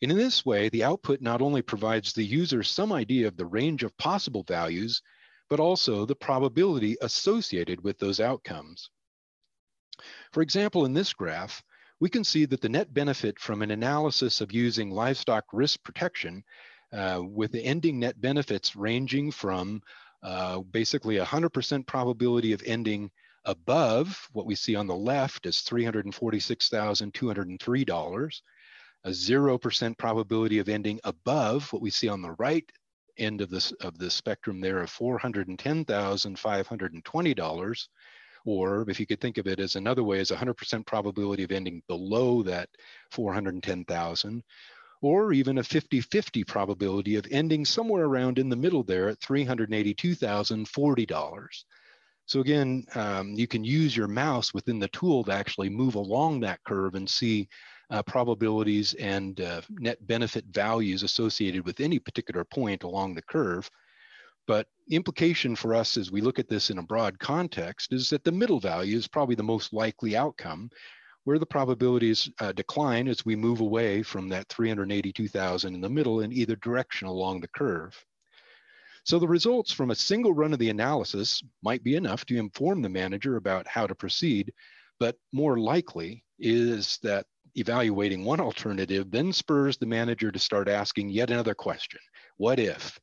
And 0.03 0.11
in 0.11 0.17
this 0.17 0.47
way, 0.47 0.69
the 0.69 0.85
output 0.85 1.21
not 1.21 1.43
only 1.43 1.63
provides 1.63 2.13
the 2.13 2.25
user 2.25 2.63
some 2.63 2.93
idea 2.93 3.29
of 3.29 3.37
the 3.37 3.47
range 3.47 3.83
of 3.83 3.97
possible 3.99 4.45
values, 4.45 5.03
but 5.49 5.61
also 5.61 6.07
the 6.07 6.17
probability 6.17 6.97
associated 7.03 7.85
with 7.85 7.99
those 7.99 8.21
outcomes. 8.21 8.89
For 10.33 10.43
example, 10.43 10.87
in 10.87 10.95
this 10.95 11.13
graph, 11.13 11.63
we 11.99 12.09
can 12.09 12.25
see 12.25 12.47
that 12.47 12.63
the 12.63 12.69
net 12.69 12.95
benefit 12.95 13.39
from 13.39 13.61
an 13.61 13.71
analysis 13.71 14.41
of 14.41 14.53
using 14.53 14.91
livestock 14.91 15.45
risk 15.53 15.83
protection 15.83 16.43
uh, 16.93 17.21
with 17.23 17.53
the 17.53 17.63
ending 17.63 18.01
net 18.01 18.21
benefits 18.21 18.75
ranging 18.75 19.31
from 19.31 19.83
uh, 20.23 20.61
basically 20.61 21.17
100% 21.17 21.87
probability 21.87 22.53
of 22.53 22.63
ending 22.65 23.11
above 23.45 24.29
what 24.33 24.47
we 24.47 24.55
see 24.55 24.77
on 24.77 24.87
the 24.87 24.95
left 24.95 25.47
is 25.47 25.57
$346,203, 25.57 28.41
a 29.05 29.11
0% 29.11 29.99
probability 29.99 30.59
of 30.59 30.69
ending 30.69 30.99
above 31.05 31.73
what 31.73 31.83
we 31.83 31.91
see 31.91 32.09
on 32.09 32.23
the 32.23 32.33
right 32.33 32.69
end 33.19 33.41
of 33.41 33.51
this 33.51 33.73
of 33.81 33.99
the 33.99 34.11
spectrum 34.11 34.61
there 34.61 34.81
of 34.81 34.91
$410,520, 34.91 37.89
or 38.45 38.85
if 38.89 39.01
you 39.01 39.07
could 39.07 39.21
think 39.21 39.39
of 39.39 39.47
it 39.47 39.61
as 39.61 39.77
another 39.77 40.03
way, 40.03 40.19
as 40.21 40.31
100% 40.31 40.87
probability 40.87 41.45
of 41.45 41.53
ending 41.53 41.83
below 41.89 42.43
that 42.43 42.69
410,000, 43.11 44.43
or 45.03 45.33
even 45.33 45.59
a 45.59 45.63
50-50 45.63 46.47
probability 46.47 47.17
of 47.17 47.27
ending 47.31 47.65
somewhere 47.65 48.05
around 48.05 48.39
in 48.39 48.49
the 48.49 48.57
middle 48.57 48.83
there 48.83 49.09
at 49.09 49.21
$382,040. 49.21 51.65
So 52.27 52.41
again, 52.41 52.85
um, 52.95 53.35
you 53.35 53.49
can 53.49 53.65
use 53.65 53.97
your 53.97 54.09
mouse 54.09 54.55
within 54.55 54.79
the 54.79 54.89
tool 54.89 55.25
to 55.25 55.33
actually 55.33 55.69
move 55.69 55.97
along 55.97 56.41
that 56.41 56.63
curve 56.65 56.95
and 56.95 57.09
see 57.09 57.49
uh, 57.91 58.03
probabilities 58.03 58.95
and 58.95 59.41
uh, 59.41 59.61
net 59.71 60.07
benefit 60.07 60.45
values 60.51 61.03
associated 61.03 61.65
with 61.65 61.81
any 61.81 61.99
particular 61.99 62.45
point 62.45 62.83
along 62.83 63.15
the 63.15 63.23
curve. 63.23 63.69
But 64.47 64.69
implication 64.91 65.55
for 65.55 65.75
us 65.75 65.97
as 65.97 66.11
we 66.11 66.21
look 66.21 66.39
at 66.39 66.49
this 66.49 66.71
in 66.71 66.79
a 66.79 66.83
broad 66.83 67.19
context 67.19 67.93
is 67.93 68.11
that 68.11 68.25
the 68.25 68.33
middle 68.33 68.61
value 68.61 68.97
is 68.97 69.07
probably 69.07 69.35
the 69.35 69.43
most 69.43 69.73
likely 69.73 70.17
outcome 70.17 70.71
where 71.25 71.39
the 71.39 71.47
probabilities 71.47 72.31
uh, 72.41 72.53
decline 72.53 73.07
as 73.07 73.25
we 73.25 73.37
move 73.37 73.61
away 73.61 74.03
from 74.03 74.29
that 74.29 74.49
382,000 74.49 75.75
in 75.75 75.81
the 75.81 75.89
middle 75.89 76.21
in 76.21 76.33
either 76.33 76.57
direction 76.57 77.07
along 77.07 77.41
the 77.41 77.49
curve. 77.49 77.95
So 79.05 79.19
the 79.19 79.29
results 79.29 79.73
from 79.73 79.91
a 79.91 79.95
single 79.95 80.33
run 80.33 80.53
of 80.53 80.59
the 80.59 80.71
analysis 80.71 81.43
might 81.63 81.83
be 81.83 81.97
enough 81.97 82.25
to 82.27 82.37
inform 82.37 82.83
the 82.83 82.89
manager 82.89 83.37
about 83.37 83.67
how 83.67 83.87
to 83.87 83.95
proceed, 83.95 84.53
but 84.99 85.17
more 85.33 85.59
likely 85.59 86.25
is 86.39 86.99
that 87.03 87.27
evaluating 87.57 88.25
one 88.25 88.41
alternative 88.41 89.11
then 89.11 89.33
spurs 89.33 89.77
the 89.77 89.87
manager 89.87 90.31
to 90.31 90.39
start 90.39 90.69
asking 90.69 91.11
yet 91.11 91.31
another 91.31 91.55
question, 91.55 92.01
what 92.37 92.59
if? 92.59 92.99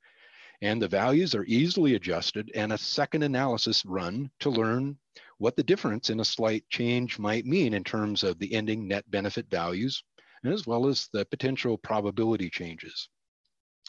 and 0.62 0.82
the 0.82 0.88
values 0.88 1.36
are 1.36 1.46
easily 1.46 1.96
adjusted 1.96 2.52
and 2.56 2.74
a 2.74 2.78
second 2.78 3.24
analysis 3.24 3.86
run 3.86 4.30
to 4.40 4.50
learn 4.50 4.98
what 5.38 5.56
the 5.56 5.64
difference 5.64 6.10
in 6.10 6.20
a 6.20 6.26
slight 6.26 6.68
change 6.70 7.20
might 7.20 7.46
mean 7.46 7.74
in 7.74 7.84
terms 7.84 8.24
of 8.24 8.40
the 8.40 8.54
ending 8.54 8.88
net 8.88 9.10
benefit 9.12 9.48
values, 9.52 10.04
as 10.44 10.66
well 10.66 10.88
as 10.88 11.10
the 11.14 11.26
potential 11.26 11.78
probability 11.78 12.50
changes. 12.50 13.10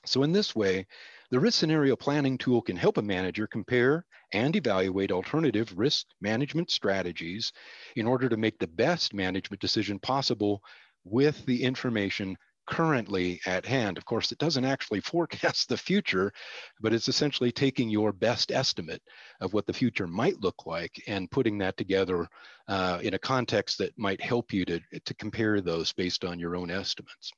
So 0.04 0.22
in 0.22 0.32
this 0.32 0.54
way, 0.54 0.86
the 1.30 1.40
risk 1.40 1.58
scenario 1.58 1.96
planning 1.96 2.38
tool 2.38 2.62
can 2.62 2.76
help 2.76 2.96
a 2.96 3.02
manager 3.02 3.46
compare 3.46 4.04
and 4.32 4.56
evaluate 4.56 5.12
alternative 5.12 5.72
risk 5.76 6.06
management 6.20 6.70
strategies 6.70 7.52
in 7.96 8.06
order 8.06 8.28
to 8.28 8.36
make 8.36 8.58
the 8.58 8.66
best 8.66 9.14
management 9.14 9.60
decision 9.60 9.98
possible 9.98 10.62
with 11.04 11.44
the 11.46 11.62
information 11.62 12.36
currently 12.66 13.40
at 13.46 13.64
hand. 13.64 13.96
Of 13.96 14.04
course, 14.04 14.30
it 14.30 14.38
doesn't 14.38 14.64
actually 14.64 15.00
forecast 15.12 15.68
the 15.68 15.76
future, 15.76 16.32
but 16.80 16.92
it's 16.92 17.08
essentially 17.08 17.50
taking 17.50 17.88
your 17.88 18.12
best 18.12 18.50
estimate 18.50 19.02
of 19.40 19.52
what 19.52 19.66
the 19.66 19.72
future 19.72 20.06
might 20.06 20.40
look 20.40 20.66
like 20.66 21.02
and 21.06 21.30
putting 21.30 21.58
that 21.58 21.76
together 21.76 22.28
uh, 22.68 23.00
in 23.02 23.14
a 23.14 23.18
context 23.18 23.78
that 23.78 23.98
might 23.98 24.20
help 24.20 24.52
you 24.52 24.64
to, 24.66 24.80
to 25.04 25.14
compare 25.14 25.60
those 25.60 25.92
based 25.92 26.24
on 26.24 26.38
your 26.38 26.56
own 26.56 26.70
estimates. 26.70 27.32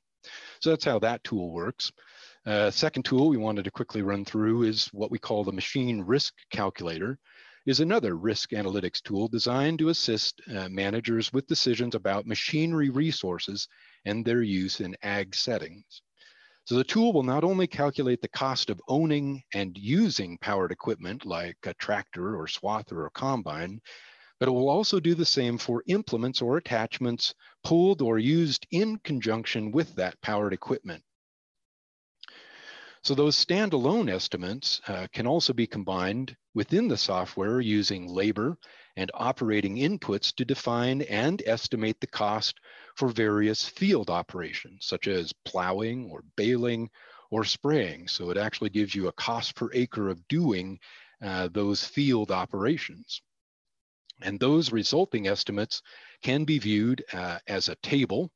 So 0.61 0.69
that's 0.69 0.85
how 0.85 0.99
that 0.99 1.23
tool 1.23 1.51
works. 1.51 1.91
Uh, 2.43 2.71
second 2.71 3.03
tool 3.03 3.29
we 3.29 3.37
wanted 3.37 3.63
to 3.63 3.71
quickly 3.71 4.01
run 4.01 4.25
through 4.25 4.63
is 4.63 4.87
what 4.87 5.11
we 5.11 5.19
call 5.19 5.43
the 5.43 5.51
machine 5.51 6.01
risk 6.01 6.33
calculator 6.51 7.19
is 7.67 7.79
another 7.79 8.15
risk 8.15 8.49
analytics 8.49 8.99
tool 8.99 9.27
designed 9.27 9.77
to 9.77 9.89
assist 9.89 10.41
uh, 10.55 10.67
managers 10.67 11.31
with 11.31 11.45
decisions 11.45 11.93
about 11.93 12.25
machinery 12.25 12.89
resources 12.89 13.67
and 14.05 14.25
their 14.25 14.41
use 14.41 14.81
in 14.81 14.95
ag 15.03 15.35
settings. 15.35 16.01
So 16.65 16.75
the 16.75 16.83
tool 16.83 17.13
will 17.13 17.21
not 17.21 17.43
only 17.43 17.67
calculate 17.67 18.23
the 18.23 18.29
cost 18.29 18.71
of 18.71 18.81
owning 18.87 19.43
and 19.53 19.77
using 19.77 20.39
powered 20.39 20.71
equipment 20.71 21.25
like 21.27 21.57
a 21.65 21.75
tractor 21.75 22.35
or 22.35 22.47
swather 22.47 23.03
or 23.03 23.11
combine, 23.11 23.79
but 24.39 24.47
it 24.47 24.51
will 24.51 24.69
also 24.69 24.99
do 24.99 25.13
the 25.13 25.25
same 25.25 25.59
for 25.59 25.83
implements 25.85 26.41
or 26.41 26.57
attachments 26.57 27.35
pulled 27.63 28.01
or 28.01 28.17
used 28.17 28.65
in 28.71 28.97
conjunction 29.03 29.69
with 29.69 29.93
that 29.93 30.19
powered 30.21 30.53
equipment. 30.53 31.03
So 33.03 33.15
those 33.15 33.35
standalone 33.35 34.11
estimates 34.11 34.79
uh, 34.87 35.07
can 35.11 35.25
also 35.25 35.53
be 35.53 35.65
combined 35.65 36.35
within 36.53 36.87
the 36.87 36.97
software 36.97 37.59
using 37.59 38.07
labor 38.07 38.57
and 38.95 39.09
operating 39.15 39.77
inputs 39.77 40.33
to 40.35 40.45
define 40.45 41.01
and 41.03 41.41
estimate 41.47 41.99
the 41.99 42.07
cost 42.07 42.59
for 42.95 43.07
various 43.09 43.67
field 43.67 44.11
operations, 44.11 44.85
such 44.85 45.07
as 45.07 45.33
plowing 45.45 46.11
or 46.11 46.23
baling 46.35 46.89
or 47.31 47.43
spraying. 47.43 48.07
So 48.07 48.29
it 48.29 48.37
actually 48.37 48.69
gives 48.69 48.93
you 48.93 49.07
a 49.07 49.13
cost 49.13 49.55
per 49.55 49.69
acre 49.73 50.09
of 50.09 50.27
doing 50.27 50.77
uh, 51.23 51.49
those 51.51 51.83
field 51.83 52.29
operations. 52.29 53.21
And 54.21 54.39
those 54.39 54.71
resulting 54.71 55.27
estimates 55.27 55.81
can 56.21 56.43
be 56.43 56.59
viewed 56.59 57.03
uh, 57.13 57.39
as 57.47 57.67
a 57.67 57.75
table, 57.77 58.29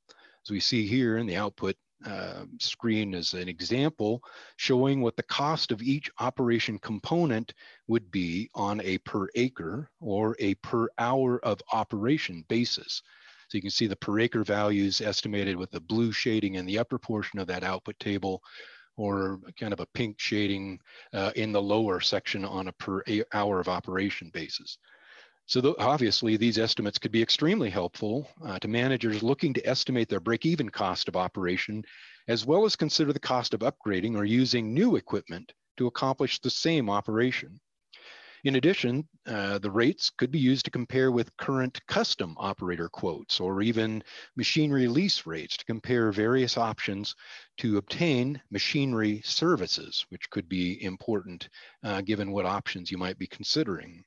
as 0.44 0.50
we 0.50 0.60
see 0.60 0.88
here 0.88 1.18
in 1.18 1.28
the 1.28 1.36
output 1.36 1.76
uh, 2.06 2.46
screen 2.60 3.14
as 3.16 3.34
an 3.34 3.50
example, 3.50 4.24
showing 4.58 5.02
what 5.02 5.16
the 5.16 5.24
cost 5.24 5.72
of 5.72 5.82
each 5.82 6.10
operation 6.20 6.78
component 6.80 7.54
would 7.88 8.12
be 8.12 8.50
on 8.54 8.80
a 8.82 8.98
per 9.00 9.28
acre 9.36 9.90
or 10.00 10.36
a 10.40 10.54
per 10.56 10.88
hour 10.98 11.44
of 11.44 11.62
operation 11.74 12.46
basis. 12.48 13.02
So 13.48 13.58
you 13.58 13.62
can 13.62 13.72
see 13.72 13.88
the 13.88 13.96
per 13.96 14.20
acre 14.20 14.44
values 14.44 15.02
estimated 15.02 15.56
with 15.56 15.72
the 15.72 15.80
blue 15.80 16.12
shading 16.12 16.56
in 16.56 16.66
the 16.66 16.80
upper 16.80 16.98
portion 16.98 17.40
of 17.40 17.48
that 17.48 17.64
output 17.64 18.00
table 18.00 18.42
or 18.98 19.40
kind 19.60 19.74
of 19.74 19.80
a 19.80 19.86
pink 19.88 20.20
shading 20.20 20.80
uh, 21.14 21.32
in 21.36 21.52
the 21.52 21.62
lower 21.62 22.00
section 22.00 22.46
on 22.46 22.68
a 22.68 22.74
per 22.74 23.04
hour 23.34 23.60
of 23.60 23.68
operation 23.68 24.30
basis. 24.34 24.78
So 25.48 25.76
obviously 25.78 26.38
these 26.38 26.58
estimates 26.58 26.98
could 26.98 27.12
be 27.12 27.22
extremely 27.22 27.70
helpful 27.70 28.28
uh, 28.44 28.58
to 28.60 28.68
managers 28.68 29.22
looking 29.22 29.54
to 29.54 29.68
estimate 29.68 30.10
their 30.10 30.20
break-even 30.20 30.70
cost 30.70 31.08
of 31.08 31.16
operation, 31.16 31.84
as 32.28 32.48
well 32.48 32.66
as 32.66 32.76
consider 32.76 33.14
the 33.14 33.20
cost 33.20 33.54
of 33.54 33.60
upgrading 33.60 34.16
or 34.16 34.26
using 34.26 34.74
new 34.74 34.96
equipment 34.96 35.54
to 35.78 35.86
accomplish 35.86 36.40
the 36.40 36.50
same 36.50 36.90
operation. 36.90 37.60
In 38.44 38.56
addition, 38.56 39.08
uh, 39.28 39.60
the 39.60 39.70
rates 39.70 40.10
could 40.10 40.32
be 40.32 40.40
used 40.40 40.66
to 40.66 40.72
compare 40.72 41.12
with 41.12 41.36
current 41.38 41.80
custom 41.88 42.36
operator 42.38 42.90
quotes 42.90 43.40
or 43.40 43.62
even 43.62 44.04
machinery 44.36 44.88
lease 44.88 45.28
rates 45.28 45.58
to 45.58 45.66
compare 45.66 46.12
various 46.12 46.58
options 46.58 47.16
to 47.58 47.78
obtain 47.78 48.42
machinery 48.50 49.22
services, 49.24 50.06
which 50.10 50.30
could 50.32 50.50
be 50.50 50.84
important 50.84 51.50
uh, 51.84 52.02
given 52.02 52.32
what 52.32 52.46
options 52.46 52.90
you 52.90 52.98
might 52.98 53.18
be 53.20 53.28
considering. 53.28 54.04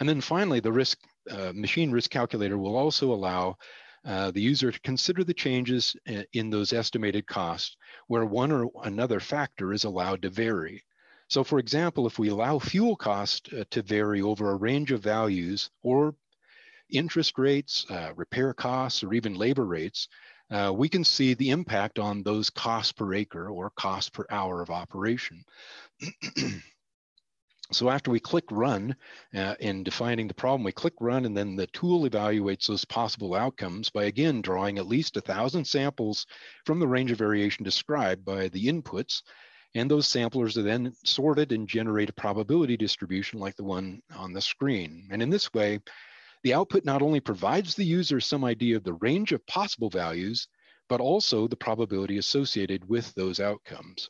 And 0.00 0.08
then 0.08 0.20
finally, 0.20 0.60
the 0.60 0.72
risk 0.72 0.98
uh, 1.30 1.52
machine 1.54 1.90
risk 1.90 2.10
calculator 2.10 2.56
will 2.56 2.76
also 2.76 3.12
allow 3.12 3.58
uh, 4.04 4.30
the 4.30 4.40
user 4.40 4.72
to 4.72 4.80
consider 4.80 5.24
the 5.24 5.34
changes 5.34 5.96
in 6.32 6.50
those 6.50 6.72
estimated 6.72 7.26
costs 7.26 7.76
where 8.06 8.24
one 8.24 8.52
or 8.52 8.70
another 8.84 9.20
factor 9.20 9.72
is 9.72 9.84
allowed 9.84 10.22
to 10.22 10.30
vary. 10.30 10.84
So 11.28 11.44
for 11.44 11.58
example, 11.58 12.06
if 12.06 12.18
we 12.18 12.28
allow 12.28 12.58
fuel 12.58 12.96
cost 12.96 13.52
uh, 13.52 13.64
to 13.70 13.82
vary 13.82 14.22
over 14.22 14.50
a 14.50 14.56
range 14.56 14.92
of 14.92 15.02
values 15.02 15.68
or 15.82 16.14
interest 16.90 17.36
rates, 17.36 17.84
uh, 17.90 18.12
repair 18.16 18.54
costs, 18.54 19.02
or 19.02 19.12
even 19.12 19.34
labor 19.34 19.66
rates, 19.66 20.08
uh, 20.50 20.72
we 20.74 20.88
can 20.88 21.04
see 21.04 21.34
the 21.34 21.50
impact 21.50 21.98
on 21.98 22.22
those 22.22 22.48
costs 22.48 22.92
per 22.92 23.12
acre 23.12 23.50
or 23.50 23.70
cost 23.70 24.14
per 24.14 24.24
hour 24.30 24.62
of 24.62 24.70
operation. 24.70 25.44
So 27.70 27.90
after 27.90 28.10
we 28.10 28.18
click 28.18 28.46
run 28.50 28.96
uh, 29.34 29.54
in 29.60 29.84
defining 29.84 30.26
the 30.26 30.34
problem, 30.34 30.64
we 30.64 30.72
click 30.72 30.94
run 31.00 31.26
and 31.26 31.36
then 31.36 31.54
the 31.54 31.66
tool 31.66 32.08
evaluates 32.08 32.66
those 32.66 32.86
possible 32.86 33.34
outcomes 33.34 33.90
by 33.90 34.04
again 34.04 34.40
drawing 34.40 34.78
at 34.78 34.86
least 34.86 35.18
a 35.18 35.20
thousand 35.20 35.66
samples 35.66 36.24
from 36.64 36.80
the 36.80 36.88
range 36.88 37.10
of 37.10 37.18
variation 37.18 37.64
described 37.64 38.24
by 38.24 38.48
the 38.48 38.66
inputs. 38.66 39.22
And 39.74 39.90
those 39.90 40.06
samplers 40.06 40.56
are 40.56 40.62
then 40.62 40.94
sorted 41.04 41.52
and 41.52 41.68
generate 41.68 42.08
a 42.08 42.14
probability 42.14 42.78
distribution 42.78 43.38
like 43.38 43.56
the 43.56 43.64
one 43.64 44.00
on 44.16 44.32
the 44.32 44.40
screen. 44.40 45.06
And 45.10 45.20
in 45.20 45.28
this 45.28 45.52
way, 45.52 45.80
the 46.42 46.54
output 46.54 46.86
not 46.86 47.02
only 47.02 47.20
provides 47.20 47.74
the 47.74 47.84
user 47.84 48.18
some 48.18 48.44
idea 48.44 48.76
of 48.76 48.84
the 48.84 48.94
range 48.94 49.32
of 49.32 49.46
possible 49.46 49.90
values, 49.90 50.48
but 50.88 51.00
also 51.00 51.46
the 51.46 51.56
probability 51.56 52.16
associated 52.16 52.88
with 52.88 53.12
those 53.14 53.40
outcomes. 53.40 54.08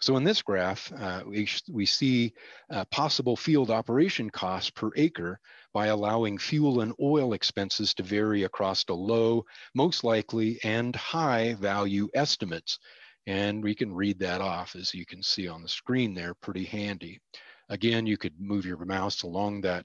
So 0.00 0.16
in 0.16 0.22
this 0.22 0.42
graph, 0.42 0.92
uh, 0.92 1.22
we, 1.26 1.48
we 1.68 1.84
see 1.84 2.32
uh, 2.70 2.84
possible 2.86 3.36
field 3.36 3.70
operation 3.70 4.30
costs 4.30 4.70
per 4.70 4.90
acre 4.94 5.40
by 5.74 5.88
allowing 5.88 6.38
fuel 6.38 6.82
and 6.82 6.94
oil 7.00 7.32
expenses 7.32 7.94
to 7.94 8.04
vary 8.04 8.44
across 8.44 8.84
the 8.84 8.94
low, 8.94 9.44
most 9.74 10.04
likely, 10.04 10.60
and 10.62 10.94
high 10.94 11.54
value 11.54 12.08
estimates. 12.14 12.78
And 13.26 13.62
we 13.62 13.74
can 13.74 13.92
read 13.92 14.20
that 14.20 14.40
off 14.40 14.76
as 14.76 14.94
you 14.94 15.04
can 15.04 15.22
see 15.22 15.48
on 15.48 15.62
the 15.62 15.68
screen 15.68 16.14
there, 16.14 16.34
pretty 16.34 16.64
handy. 16.64 17.20
Again, 17.68 18.06
you 18.06 18.16
could 18.16 18.40
move 18.40 18.64
your 18.64 18.82
mouse 18.84 19.22
along 19.22 19.62
that 19.62 19.84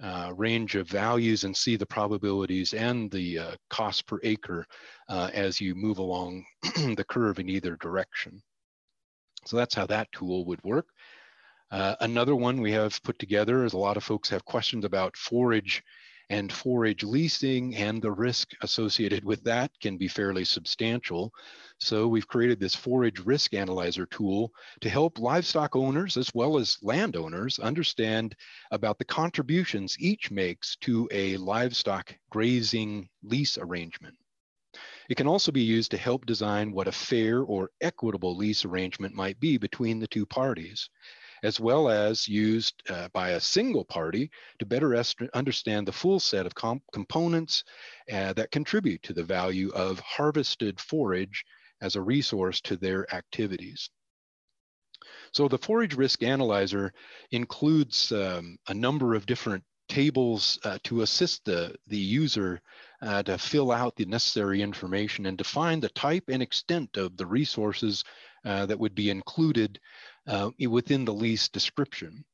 uh, 0.00 0.32
range 0.36 0.76
of 0.76 0.88
values 0.88 1.44
and 1.44 1.56
see 1.56 1.76
the 1.76 1.86
probabilities 1.86 2.74
and 2.74 3.10
the 3.10 3.38
uh, 3.38 3.56
cost 3.70 4.06
per 4.06 4.20
acre 4.22 4.66
uh, 5.08 5.30
as 5.32 5.60
you 5.60 5.74
move 5.74 5.98
along 5.98 6.44
the 6.62 7.04
curve 7.08 7.38
in 7.38 7.48
either 7.48 7.76
direction. 7.76 8.42
So 9.46 9.56
that's 9.56 9.74
how 9.74 9.86
that 9.86 10.12
tool 10.12 10.44
would 10.46 10.62
work. 10.64 10.86
Uh, 11.70 11.96
another 12.00 12.36
one 12.36 12.60
we 12.60 12.72
have 12.72 13.02
put 13.02 13.18
together 13.18 13.64
is 13.64 13.72
a 13.72 13.78
lot 13.78 13.96
of 13.96 14.04
folks 14.04 14.28
have 14.28 14.44
questions 14.44 14.84
about 14.84 15.16
forage 15.16 15.82
and 16.30 16.52
forage 16.52 17.02
leasing 17.02 17.76
and 17.76 18.00
the 18.00 18.10
risk 18.10 18.52
associated 18.62 19.24
with 19.24 19.44
that 19.44 19.70
can 19.80 19.96
be 19.96 20.08
fairly 20.08 20.44
substantial. 20.44 21.32
So 21.78 22.08
we've 22.08 22.28
created 22.28 22.60
this 22.60 22.74
forage 22.74 23.20
risk 23.20 23.54
analyzer 23.54 24.06
tool 24.06 24.50
to 24.80 24.88
help 24.88 25.18
livestock 25.18 25.76
owners 25.76 26.16
as 26.16 26.30
well 26.34 26.58
as 26.58 26.78
landowners 26.82 27.58
understand 27.58 28.34
about 28.70 28.98
the 28.98 29.04
contributions 29.04 29.96
each 29.98 30.30
makes 30.30 30.76
to 30.76 31.08
a 31.12 31.36
livestock 31.36 32.14
grazing 32.30 33.08
lease 33.22 33.58
arrangement. 33.58 34.16
It 35.08 35.16
can 35.16 35.26
also 35.26 35.52
be 35.52 35.62
used 35.62 35.90
to 35.90 35.98
help 35.98 36.24
design 36.24 36.72
what 36.72 36.88
a 36.88 36.92
fair 36.92 37.42
or 37.42 37.70
equitable 37.80 38.36
lease 38.36 38.64
arrangement 38.64 39.14
might 39.14 39.38
be 39.38 39.58
between 39.58 39.98
the 39.98 40.06
two 40.06 40.24
parties, 40.24 40.88
as 41.42 41.60
well 41.60 41.90
as 41.90 42.26
used 42.26 42.82
uh, 42.88 43.08
by 43.12 43.30
a 43.30 43.40
single 43.40 43.84
party 43.84 44.30
to 44.58 44.66
better 44.66 44.96
understand 45.34 45.86
the 45.86 45.92
full 45.92 46.18
set 46.18 46.46
of 46.46 46.54
comp 46.54 46.82
components 46.92 47.64
uh, 48.10 48.32
that 48.32 48.50
contribute 48.50 49.02
to 49.02 49.12
the 49.12 49.22
value 49.24 49.70
of 49.70 50.00
harvested 50.00 50.80
forage 50.80 51.44
as 51.82 51.96
a 51.96 52.02
resource 52.02 52.60
to 52.62 52.76
their 52.76 53.12
activities. 53.14 53.90
So 55.32 55.48
the 55.48 55.58
forage 55.58 55.94
risk 55.94 56.22
analyzer 56.22 56.94
includes 57.30 58.10
um, 58.10 58.56
a 58.68 58.74
number 58.74 59.14
of 59.14 59.26
different 59.26 59.64
tables 59.88 60.58
uh, 60.64 60.78
to 60.84 61.02
assist 61.02 61.44
the, 61.44 61.74
the 61.88 61.96
user 61.96 62.60
uh, 63.02 63.22
to 63.22 63.38
fill 63.38 63.70
out 63.70 63.96
the 63.96 64.04
necessary 64.06 64.62
information 64.62 65.26
and 65.26 65.36
define 65.36 65.80
the 65.80 65.88
type 65.90 66.24
and 66.28 66.42
extent 66.42 66.96
of 66.96 67.16
the 67.16 67.26
resources 67.26 68.04
uh, 68.44 68.66
that 68.66 68.78
would 68.78 68.94
be 68.94 69.10
included 69.10 69.78
uh, 70.26 70.50
within 70.68 71.04
the 71.04 71.12
lease 71.12 71.48
description. 71.48 72.24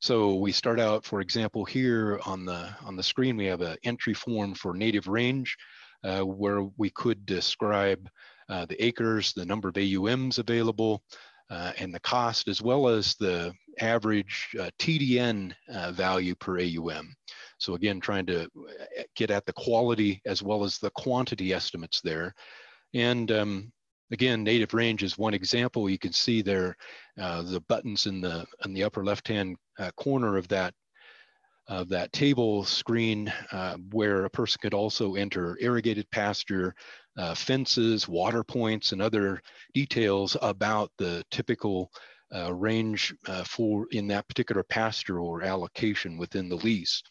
So 0.00 0.36
we 0.36 0.52
start 0.52 0.78
out, 0.78 1.04
for 1.04 1.20
example, 1.20 1.64
here 1.64 2.20
on 2.24 2.44
the, 2.44 2.68
on 2.84 2.94
the 2.94 3.02
screen, 3.02 3.36
we 3.36 3.46
have 3.46 3.62
an 3.62 3.76
entry 3.82 4.14
form 4.14 4.54
for 4.54 4.74
native 4.74 5.08
range 5.08 5.56
uh, 6.04 6.20
where 6.20 6.62
we 6.76 6.90
could 6.90 7.26
describe 7.26 8.08
uh, 8.48 8.64
the 8.66 8.82
acres, 8.82 9.32
the 9.32 9.44
number 9.44 9.68
of 9.68 9.76
AUMs 9.76 10.38
available, 10.38 11.02
and 11.50 11.92
the 11.92 12.00
cost, 12.00 12.46
as 12.46 12.62
well 12.62 12.88
as 12.88 13.14
the 13.16 13.52
average 13.80 14.54
uh, 14.58 14.70
TDN 14.78 15.54
uh, 15.72 15.92
value 15.92 16.34
per 16.34 16.60
AUM. 16.60 17.14
So 17.58 17.74
again, 17.74 18.00
trying 18.00 18.26
to 18.26 18.44
uh, 18.44 19.02
get 19.16 19.30
at 19.30 19.46
the 19.46 19.52
quality 19.52 20.20
as 20.26 20.42
well 20.42 20.64
as 20.64 20.78
the 20.78 20.90
quantity 20.90 21.52
estimates 21.52 22.00
there. 22.00 22.34
And 22.94 23.30
um, 23.32 23.72
again, 24.12 24.44
native 24.44 24.74
range 24.74 25.02
is 25.02 25.18
one 25.18 25.34
example. 25.34 25.90
You 25.90 25.98
can 25.98 26.12
see 26.12 26.42
there 26.42 26.76
uh, 27.20 27.42
the 27.42 27.60
buttons 27.62 28.06
in 28.06 28.20
the 28.20 28.46
in 28.64 28.72
the 28.72 28.84
upper 28.84 29.04
left-hand 29.04 29.56
uh, 29.78 29.90
corner 29.96 30.36
of 30.36 30.48
that 30.48 30.74
of 31.66 31.90
that 31.90 32.12
table 32.12 32.64
screen 32.64 33.30
uh, 33.52 33.76
where 33.90 34.24
a 34.24 34.30
person 34.30 34.58
could 34.62 34.72
also 34.72 35.16
enter 35.16 35.58
irrigated 35.60 36.10
pasture, 36.10 36.74
fences, 37.34 38.08
water 38.08 38.42
points, 38.42 38.92
and 38.92 39.02
other 39.02 39.42
details 39.74 40.34
about 40.40 40.90
the 40.96 41.22
typical 41.30 41.90
uh, 42.34 42.52
range 42.54 43.14
uh, 43.26 43.44
for 43.44 43.86
in 43.90 44.06
that 44.08 44.28
particular 44.28 44.62
pasture 44.62 45.20
or 45.20 45.42
allocation 45.42 46.18
within 46.18 46.48
the 46.48 46.56
lease. 46.56 47.02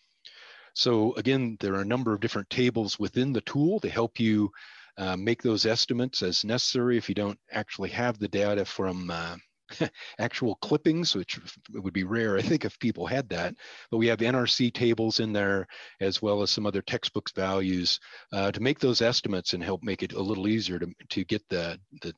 So 0.73 1.13
again, 1.15 1.58
there 1.60 1.73
are 1.73 1.82
a 1.82 1.86
number 1.86 2.13
of 2.13 2.19
different 2.19 2.49
tables 2.49 2.99
within 2.99 3.34
the 3.34 3.41
tool 3.41 3.80
to 3.80 3.89
help 3.89 4.19
you 4.19 4.51
uh, 4.97 5.17
make 5.17 5.41
those 5.41 5.65
estimates 5.65 6.21
as 6.21 6.43
necessary 6.43 6.97
if 6.97 7.10
you 7.10 7.15
don't 7.15 7.39
actually 7.51 7.89
have 7.89 8.19
the 8.19 8.27
data 8.27 8.65
from 8.65 9.10
uh, 9.10 9.38
actual 10.19 10.56
clippings, 10.56 11.15
which 11.15 11.39
would 11.73 11.93
be 11.93 12.03
rare, 12.03 12.38
I 12.38 12.41
think, 12.41 12.65
if 12.65 12.80
people 12.80 13.06
had 13.06 13.30
that. 13.30 13.56
But 13.91 13.97
we 13.97 14.08
have 14.08 14.19
NRC 14.19 14.73
tables 14.73 15.19
in 15.19 15.34
there, 15.34 15.67
as 15.99 16.21
well 16.21 16.41
as 16.41 16.51
some 16.51 16.65
other 16.65 16.82
textbooks 16.82 17.32
values 17.32 17.99
uh, 18.32 18.51
to 18.51 18.62
make 18.62 18.80
those 18.80 19.01
estimates 19.01 19.53
and 19.53 19.63
help 19.63 19.84
make 19.84 20.03
it 20.03 20.13
a 20.13 20.21
little 20.21 20.47
easier 20.47 20.80
to, 20.80 20.88
to 21.10 21.23
get 21.25 21.47
the, 21.49 21.80
the, 22.01 22.13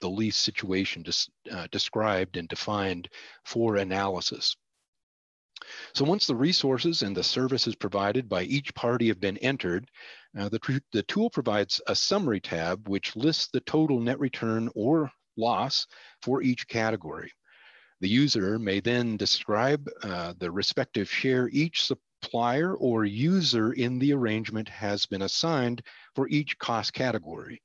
the 0.00 0.08
lease 0.08 0.36
situation 0.36 1.02
just, 1.04 1.30
uh, 1.50 1.66
described 1.70 2.36
and 2.36 2.48
defined 2.48 3.08
for 3.44 3.76
analysis. 3.76 4.56
So 5.94 6.04
once 6.04 6.26
the 6.26 6.34
resources 6.34 7.02
and 7.02 7.16
the 7.16 7.22
services 7.22 7.76
provided 7.76 8.28
by 8.28 8.42
each 8.42 8.74
party 8.74 9.08
have 9.08 9.20
been 9.20 9.38
entered, 9.38 9.88
uh, 10.36 10.48
the, 10.48 10.82
the 10.92 11.02
tool 11.04 11.30
provides 11.30 11.80
a 11.86 11.94
summary 11.94 12.40
tab 12.40 12.88
which 12.88 13.14
lists 13.14 13.48
the 13.52 13.60
total 13.60 14.00
net 14.00 14.18
return 14.18 14.70
or 14.74 15.12
loss 15.36 15.86
for 16.22 16.42
each 16.42 16.68
category. 16.68 17.32
The 18.00 18.08
user 18.08 18.58
may 18.58 18.80
then 18.80 19.16
describe 19.16 19.88
uh, 20.02 20.34
the 20.38 20.50
respective 20.50 21.08
share 21.08 21.48
each 21.50 21.84
supplier 21.84 22.74
or 22.74 23.04
user 23.04 23.72
in 23.72 23.98
the 23.98 24.12
arrangement 24.12 24.68
has 24.68 25.06
been 25.06 25.22
assigned 25.22 25.82
for 26.14 26.28
each 26.28 26.58
cost 26.58 26.92
category. 26.92 27.62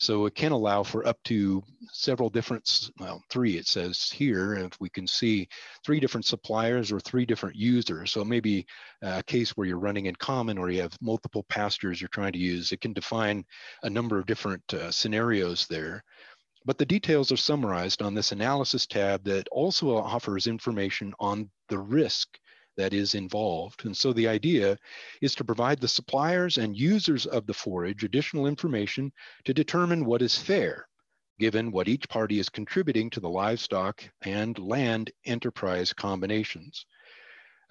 So 0.00 0.26
it 0.26 0.36
can 0.36 0.52
allow 0.52 0.84
for 0.84 1.06
up 1.08 1.18
to 1.24 1.62
several 1.90 2.30
different, 2.30 2.90
well, 3.00 3.20
three 3.30 3.56
it 3.56 3.66
says 3.66 4.10
here, 4.10 4.54
if 4.54 4.78
we 4.78 4.88
can 4.88 5.08
see 5.08 5.48
three 5.84 5.98
different 5.98 6.24
suppliers 6.24 6.92
or 6.92 7.00
three 7.00 7.26
different 7.26 7.56
users. 7.56 8.12
So 8.12 8.24
maybe 8.24 8.64
a 9.02 9.24
case 9.24 9.50
where 9.56 9.66
you're 9.66 9.78
running 9.78 10.06
in 10.06 10.14
common 10.14 10.56
or 10.56 10.70
you 10.70 10.82
have 10.82 10.96
multiple 11.00 11.44
pastures 11.48 12.00
you're 12.00 12.08
trying 12.08 12.32
to 12.32 12.38
use. 12.38 12.70
It 12.70 12.80
can 12.80 12.92
define 12.92 13.44
a 13.82 13.90
number 13.90 14.18
of 14.18 14.26
different 14.26 14.62
uh, 14.72 14.92
scenarios 14.92 15.66
there. 15.66 16.04
But 16.64 16.78
the 16.78 16.86
details 16.86 17.30
are 17.30 17.36
summarized 17.36 18.02
on 18.02 18.14
this 18.14 18.32
analysis 18.32 18.86
tab 18.86 19.24
that 19.24 19.48
also 19.48 19.96
offers 19.96 20.46
information 20.46 21.14
on 21.20 21.50
the 21.68 21.78
risk 21.78 22.38
that 22.76 22.92
is 22.92 23.14
involved. 23.14 23.84
And 23.84 23.96
so 23.96 24.12
the 24.12 24.28
idea 24.28 24.78
is 25.20 25.34
to 25.34 25.44
provide 25.44 25.80
the 25.80 25.88
suppliers 25.88 26.58
and 26.58 26.76
users 26.76 27.26
of 27.26 27.46
the 27.46 27.54
forage 27.54 28.04
additional 28.04 28.46
information 28.46 29.12
to 29.44 29.52
determine 29.52 30.04
what 30.04 30.22
is 30.22 30.38
fair, 30.38 30.88
given 31.38 31.70
what 31.70 31.88
each 31.88 32.08
party 32.08 32.38
is 32.38 32.48
contributing 32.48 33.10
to 33.10 33.20
the 33.20 33.28
livestock 33.28 34.02
and 34.22 34.58
land 34.58 35.10
enterprise 35.24 35.92
combinations. 35.92 36.86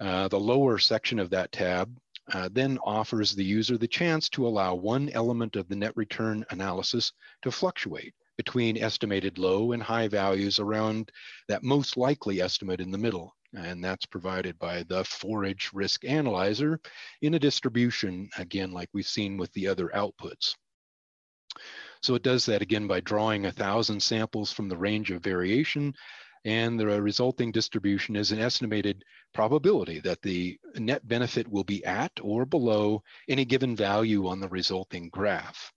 Uh, 0.00 0.28
the 0.28 0.38
lower 0.38 0.78
section 0.78 1.18
of 1.18 1.30
that 1.30 1.52
tab 1.52 1.94
uh, 2.32 2.48
then 2.52 2.78
offers 2.84 3.34
the 3.34 3.44
user 3.44 3.78
the 3.78 3.88
chance 3.88 4.28
to 4.28 4.46
allow 4.46 4.74
one 4.74 5.08
element 5.10 5.56
of 5.56 5.68
the 5.68 5.76
net 5.76 5.96
return 5.96 6.44
analysis 6.50 7.12
to 7.42 7.50
fluctuate 7.50 8.14
between 8.38 8.78
estimated 8.78 9.36
low 9.36 9.72
and 9.72 9.82
high 9.82 10.08
values 10.08 10.58
around 10.58 11.12
that 11.48 11.62
most 11.62 11.98
likely 11.98 12.40
estimate 12.40 12.80
in 12.80 12.90
the 12.90 12.96
middle 12.96 13.34
and 13.56 13.82
that's 13.82 14.06
provided 14.06 14.58
by 14.58 14.82
the 14.84 15.04
forage 15.04 15.70
risk 15.72 16.04
analyzer 16.04 16.80
in 17.22 17.34
a 17.34 17.38
distribution, 17.38 18.28
again, 18.36 18.72
like 18.72 18.88
we've 18.92 19.06
seen 19.06 19.36
with 19.36 19.52
the 19.52 19.66
other 19.66 19.88
outputs. 19.94 20.54
So 22.02 22.14
it 22.14 22.22
does 22.22 22.46
that 22.46 22.62
again 22.62 22.86
by 22.86 23.00
drawing 23.00 23.46
a 23.46 23.52
thousand 23.52 24.02
samples 24.02 24.52
from 24.52 24.68
the 24.68 24.76
range 24.76 25.10
of 25.10 25.22
variation 25.22 25.94
and 26.44 26.78
the 26.78 26.86
resulting 27.02 27.50
distribution 27.50 28.14
is 28.14 28.30
an 28.30 28.38
estimated 28.38 29.04
probability 29.34 29.98
that 30.00 30.22
the 30.22 30.58
net 30.76 31.06
benefit 31.08 31.48
will 31.48 31.64
be 31.64 31.84
at 31.84 32.12
or 32.22 32.46
below 32.46 33.02
any 33.28 33.44
given 33.44 33.74
value 33.74 34.28
on 34.28 34.40
the 34.40 34.48
resulting 34.48 35.08
graph. 35.08 35.72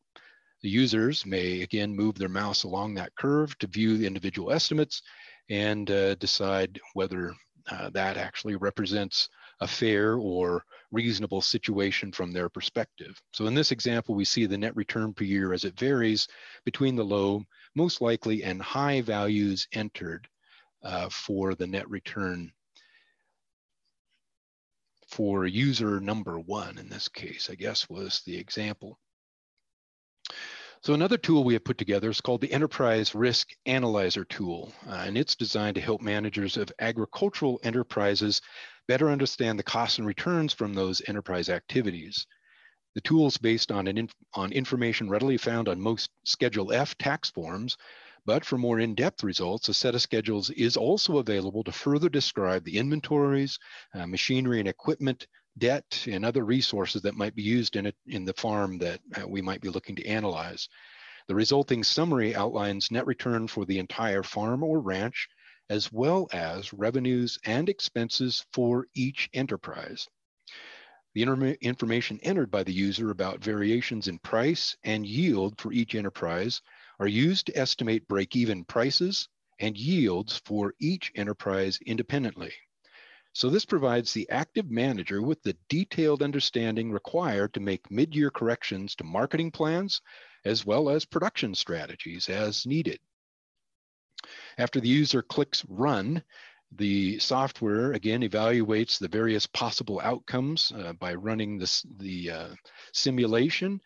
The 0.63 0.69
users 0.69 1.25
may 1.25 1.61
again 1.61 1.95
move 1.95 2.17
their 2.17 2.29
mouse 2.29 2.63
along 2.63 2.95
that 2.95 3.15
curve 3.15 3.57
to 3.59 3.67
view 3.67 3.97
the 3.97 4.05
individual 4.05 4.51
estimates 4.51 5.01
and 5.49 5.89
uh, 5.89 6.15
decide 6.15 6.79
whether 6.93 7.33
uh, 7.69 7.89
that 7.91 8.17
actually 8.17 8.55
represents 8.55 9.27
a 9.59 9.67
fair 9.67 10.15
or 10.15 10.63
reasonable 10.91 11.41
situation 11.41 12.11
from 12.11 12.31
their 12.31 12.49
perspective. 12.49 13.19
So 13.33 13.45
in 13.45 13.53
this 13.53 13.71
example, 13.71 14.15
we 14.15 14.25
see 14.25 14.45
the 14.45 14.57
net 14.57 14.75
return 14.75 15.13
per 15.13 15.23
year 15.23 15.53
as 15.53 15.63
it 15.63 15.79
varies 15.79 16.27
between 16.65 16.95
the 16.95 17.05
low, 17.05 17.43
most 17.75 18.01
likely, 18.01 18.43
and 18.43 18.61
high 18.61 19.01
values 19.01 19.67
entered 19.71 20.27
uh, 20.83 21.09
for 21.09 21.55
the 21.55 21.67
net 21.67 21.89
return 21.89 22.51
for 25.07 25.45
user 25.45 25.99
number 25.99 26.39
one 26.39 26.77
in 26.77 26.87
this 26.87 27.09
case, 27.09 27.49
I 27.51 27.55
guess 27.55 27.89
was 27.89 28.21
the 28.25 28.37
example. 28.37 28.97
So 30.83 30.95
another 30.95 31.17
tool 31.17 31.43
we 31.43 31.53
have 31.53 31.63
put 31.63 31.77
together 31.77 32.09
is 32.09 32.21
called 32.21 32.41
the 32.41 32.51
Enterprise 32.51 33.13
Risk 33.13 33.49
Analyzer 33.67 34.25
tool, 34.25 34.73
uh, 34.87 35.03
and 35.05 35.15
it's 35.15 35.35
designed 35.35 35.75
to 35.75 35.81
help 35.81 36.01
managers 36.01 36.57
of 36.57 36.71
agricultural 36.79 37.59
enterprises 37.61 38.41
better 38.87 39.11
understand 39.11 39.59
the 39.59 39.63
costs 39.63 39.99
and 39.99 40.07
returns 40.07 40.53
from 40.53 40.73
those 40.73 40.99
enterprise 41.07 41.49
activities. 41.49 42.25
The 42.95 43.01
tool 43.01 43.27
is 43.27 43.37
based 43.37 43.71
on, 43.71 43.85
an 43.85 44.09
on 44.33 44.51
information 44.51 45.07
readily 45.07 45.37
found 45.37 45.69
on 45.69 45.79
most 45.79 46.09
Schedule 46.23 46.73
F 46.73 46.97
tax 46.97 47.29
forms, 47.29 47.77
but 48.25 48.43
for 48.43 48.57
more 48.57 48.79
in-depth 48.79 49.23
results, 49.23 49.69
a 49.69 49.75
set 49.75 49.93
of 49.93 50.01
schedules 50.01 50.49
is 50.49 50.77
also 50.77 51.19
available 51.19 51.63
to 51.63 51.71
further 51.71 52.09
describe 52.09 52.65
the 52.65 52.79
inventories, 52.79 53.59
uh, 53.93 54.07
machinery 54.07 54.57
and 54.57 54.67
equipment 54.67 55.27
debt 55.57 56.07
and 56.09 56.23
other 56.25 56.43
resources 56.43 57.01
that 57.01 57.15
might 57.15 57.35
be 57.35 57.43
used 57.43 57.75
in 57.75 57.91
in 58.07 58.25
the 58.25 58.33
farm 58.33 58.77
that 58.79 58.99
uh, 59.15 59.27
we 59.27 59.41
might 59.41 59.61
be 59.61 59.69
looking 59.69 59.95
to 59.95 60.05
analyze. 60.05 60.69
The 61.27 61.35
resulting 61.35 61.83
summary 61.83 62.35
outlines 62.35 62.91
net 62.91 63.05
return 63.05 63.47
for 63.47 63.65
the 63.65 63.79
entire 63.79 64.23
farm 64.23 64.63
or 64.63 64.79
ranch, 64.79 65.27
as 65.69 65.91
well 65.91 66.27
as 66.33 66.73
revenues 66.73 67.37
and 67.45 67.69
expenses 67.69 68.45
for 68.53 68.87
each 68.93 69.29
enterprise. 69.33 70.07
The 71.13 71.57
information 71.61 72.19
entered 72.23 72.51
by 72.51 72.63
the 72.63 72.73
user 72.73 73.11
about 73.11 73.43
variations 73.43 74.07
in 74.07 74.19
price 74.19 74.75
and 74.83 75.05
yield 75.05 75.59
for 75.59 75.73
each 75.73 75.93
enterprise 75.93 76.61
are 76.99 77.07
used 77.07 77.47
to 77.47 77.57
estimate 77.57 78.07
break-even 78.07 78.63
prices 78.65 79.27
and 79.59 79.77
yields 79.77 80.41
for 80.45 80.73
each 80.79 81.11
enterprise 81.15 81.79
independently. 81.85 82.53
So 83.33 83.49
this 83.49 83.65
provides 83.65 84.13
the 84.13 84.29
active 84.29 84.69
manager 84.69 85.21
with 85.21 85.41
the 85.41 85.55
detailed 85.69 86.21
understanding 86.21 86.91
required 86.91 87.53
to 87.53 87.59
make 87.59 87.89
mid-year 87.89 88.29
corrections 88.29 88.95
to 88.95 89.03
marketing 89.05 89.51
plans, 89.51 90.01
as 90.43 90.65
well 90.65 90.89
as 90.89 91.05
production 91.05 91.55
strategies 91.55 92.27
as 92.27 92.65
needed. 92.65 92.99
After 94.57 94.81
the 94.81 94.89
user 94.89 95.21
clicks 95.21 95.65
run, 95.69 96.23
the 96.73 97.19
software 97.19 97.93
again 97.93 98.21
evaluates 98.21 98.99
the 98.99 99.07
various 99.07 99.47
possible 99.47 99.99
outcomes 100.03 100.71
uh, 100.75 100.93
by 100.93 101.13
running 101.13 101.57
this, 101.57 101.85
the 101.97 102.31
uh, 102.31 102.49
simulation 102.93 103.81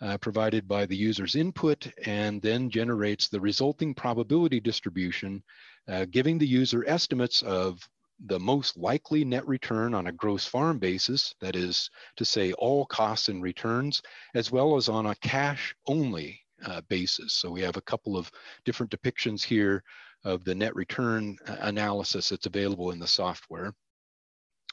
uh, 0.00 0.18
provided 0.18 0.68
by 0.68 0.86
the 0.86 0.96
user's 0.96 1.36
input 1.36 1.90
and 2.04 2.42
then 2.42 2.70
generates 2.70 3.28
the 3.28 3.40
resulting 3.40 3.94
probability 3.94 4.60
distribution, 4.60 5.42
uh, 5.88 6.04
giving 6.10 6.38
the 6.38 6.46
user 6.46 6.84
estimates 6.86 7.42
of 7.42 7.88
the 8.24 8.40
most 8.40 8.76
likely 8.76 9.24
net 9.24 9.46
return 9.46 9.94
on 9.94 10.06
a 10.06 10.12
gross 10.12 10.46
farm 10.46 10.78
basis, 10.78 11.34
that 11.40 11.54
is 11.54 11.90
to 12.16 12.24
say 12.24 12.52
all 12.54 12.86
costs 12.86 13.28
and 13.28 13.42
returns, 13.42 14.02
as 14.34 14.50
well 14.50 14.76
as 14.76 14.88
on 14.88 15.06
a 15.06 15.14
cash 15.16 15.74
only 15.86 16.40
uh, 16.64 16.80
basis. 16.88 17.34
So 17.34 17.50
we 17.50 17.60
have 17.60 17.76
a 17.76 17.82
couple 17.82 18.16
of 18.16 18.30
different 18.64 18.90
depictions 18.90 19.42
here 19.42 19.82
of 20.24 20.44
the 20.44 20.54
net 20.54 20.74
return 20.74 21.36
uh, 21.46 21.56
analysis 21.60 22.30
that's 22.30 22.46
available 22.46 22.90
in 22.90 22.98
the 22.98 23.06
software. 23.06 23.74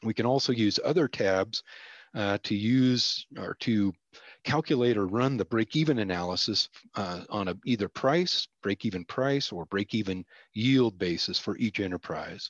We 0.03 0.13
can 0.13 0.25
also 0.25 0.53
use 0.53 0.79
other 0.83 1.07
tabs 1.07 1.63
uh, 2.15 2.37
to 2.43 2.55
use 2.55 3.25
or 3.37 3.55
to 3.61 3.93
calculate 4.43 4.97
or 4.97 5.07
run 5.07 5.37
the 5.37 5.45
break-even 5.45 5.99
analysis 5.99 6.69
uh, 6.95 7.21
on 7.29 7.47
a 7.47 7.57
either 7.65 7.89
price, 7.89 8.47
break-even 8.61 9.05
price, 9.05 9.51
or 9.51 9.65
break-even 9.65 10.25
yield 10.53 10.97
basis 10.97 11.39
for 11.39 11.57
each 11.57 11.79
enterprise 11.79 12.49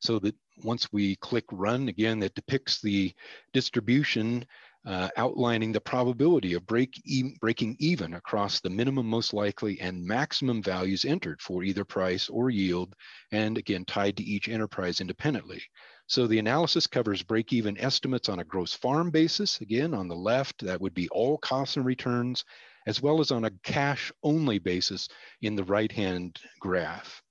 so 0.00 0.18
that 0.20 0.34
once 0.64 0.88
we 0.92 1.16
click 1.16 1.44
run, 1.52 1.88
again, 1.88 2.18
that 2.20 2.34
depicts 2.34 2.80
the 2.80 3.12
distribution 3.52 4.44
uh, 4.86 5.08
outlining 5.16 5.72
the 5.72 5.80
probability 5.80 6.54
of 6.54 6.66
break 6.66 7.00
e 7.04 7.34
breaking 7.40 7.76
even 7.78 8.14
across 8.14 8.60
the 8.60 8.70
minimum 8.70 9.06
most 9.06 9.34
likely 9.34 9.78
and 9.80 10.04
maximum 10.04 10.62
values 10.62 11.04
entered 11.04 11.40
for 11.42 11.62
either 11.62 11.84
price 11.84 12.28
or 12.28 12.48
yield, 12.48 12.94
and 13.32 13.58
again, 13.58 13.84
tied 13.84 14.16
to 14.16 14.22
each 14.22 14.48
enterprise 14.48 15.00
independently. 15.00 15.62
So 16.06 16.26
the 16.26 16.38
analysis 16.38 16.86
covers 16.86 17.22
break-even 17.22 17.76
estimates 17.76 18.30
on 18.30 18.38
a 18.38 18.44
gross 18.44 18.72
farm 18.72 19.10
basis. 19.10 19.60
Again, 19.60 19.92
on 19.92 20.08
the 20.08 20.16
left, 20.16 20.64
that 20.64 20.80
would 20.80 20.94
be 20.94 21.08
all 21.10 21.36
costs 21.38 21.76
and 21.76 21.84
returns, 21.84 22.44
as 22.86 23.02
well 23.02 23.20
as 23.20 23.30
on 23.30 23.44
a 23.44 23.50
cash-only 23.62 24.58
basis 24.58 25.08
in 25.42 25.54
the 25.54 25.64
right-hand 25.64 26.38
graph. 26.60 27.22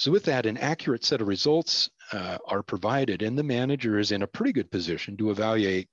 So 0.00 0.10
with 0.10 0.24
that, 0.24 0.46
an 0.46 0.56
accurate 0.56 1.04
set 1.04 1.20
of 1.20 1.28
results 1.28 1.90
uh, 2.10 2.38
are 2.46 2.62
provided 2.62 3.20
and 3.20 3.36
the 3.36 3.42
manager 3.42 3.98
is 3.98 4.12
in 4.12 4.22
a 4.22 4.26
pretty 4.26 4.50
good 4.50 4.70
position 4.70 5.14
to 5.18 5.30
evaluate 5.30 5.90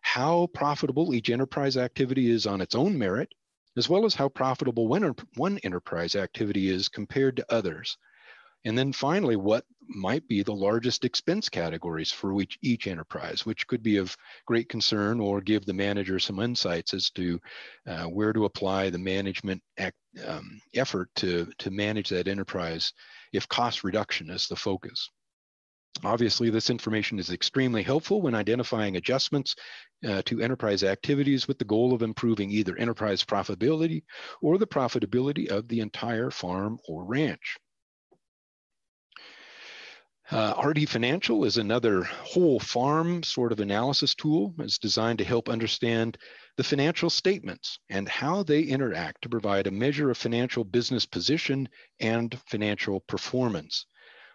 how 0.00 0.46
profitable 0.54 1.12
each 1.12 1.28
enterprise 1.28 1.76
activity 1.76 2.30
is 2.30 2.46
on 2.46 2.62
its 2.62 2.74
own 2.74 2.96
merit, 2.96 3.28
as 3.76 3.90
well 3.90 4.06
as 4.06 4.14
how 4.14 4.30
profitable 4.30 4.88
one, 4.88 5.14
one 5.36 5.58
enterprise 5.64 6.16
activity 6.16 6.70
is 6.70 6.88
compared 6.88 7.36
to 7.36 7.52
others. 7.52 7.98
And 8.64 8.78
then 8.78 8.90
finally, 8.90 9.36
what 9.36 9.66
might 9.86 10.26
be 10.28 10.42
the 10.42 10.54
largest 10.54 11.04
expense 11.04 11.50
categories 11.50 12.10
for 12.10 12.40
each, 12.40 12.58
each 12.62 12.86
enterprise, 12.86 13.44
which 13.44 13.66
could 13.66 13.82
be 13.82 13.98
of 13.98 14.16
great 14.46 14.70
concern 14.70 15.20
or 15.20 15.42
give 15.42 15.66
the 15.66 15.74
manager 15.74 16.18
some 16.18 16.38
insights 16.38 16.94
as 16.94 17.10
to 17.10 17.38
uh, 17.86 18.04
where 18.04 18.32
to 18.32 18.46
apply 18.46 18.88
the 18.88 18.98
management 18.98 19.62
act, 19.76 19.98
um, 20.26 20.58
effort 20.74 21.10
to, 21.16 21.52
to 21.58 21.70
manage 21.70 22.08
that 22.08 22.28
enterprise 22.28 22.94
if 23.32 23.48
cost 23.48 23.84
reduction 23.84 24.30
is 24.30 24.48
the 24.48 24.56
focus. 24.56 25.08
Obviously, 26.04 26.50
this 26.50 26.70
information 26.70 27.18
is 27.18 27.30
extremely 27.30 27.82
helpful 27.82 28.22
when 28.22 28.34
identifying 28.34 28.96
adjustments 28.96 29.54
uh, 30.06 30.22
to 30.22 30.40
enterprise 30.40 30.82
activities 30.82 31.46
with 31.46 31.58
the 31.58 31.64
goal 31.64 31.92
of 31.92 32.02
improving 32.02 32.50
either 32.50 32.76
enterprise 32.76 33.22
profitability 33.22 34.02
or 34.40 34.58
the 34.58 34.66
profitability 34.66 35.48
of 35.48 35.68
the 35.68 35.80
entire 35.80 36.30
farm 36.30 36.78
or 36.88 37.04
ranch. 37.04 37.58
Uh, 40.30 40.54
RD 40.64 40.88
Financial 40.88 41.44
is 41.44 41.58
another 41.58 42.04
whole 42.04 42.58
farm 42.58 43.22
sort 43.22 43.52
of 43.52 43.60
analysis 43.60 44.14
tool. 44.14 44.54
It's 44.60 44.78
designed 44.78 45.18
to 45.18 45.24
help 45.24 45.50
understand 45.50 46.16
the 46.56 46.64
financial 46.64 47.10
statements 47.10 47.78
and 47.88 48.08
how 48.08 48.42
they 48.42 48.62
interact 48.62 49.22
to 49.22 49.28
provide 49.28 49.66
a 49.66 49.70
measure 49.70 50.10
of 50.10 50.18
financial 50.18 50.64
business 50.64 51.06
position 51.06 51.68
and 52.00 52.38
financial 52.46 53.00
performance. 53.00 53.86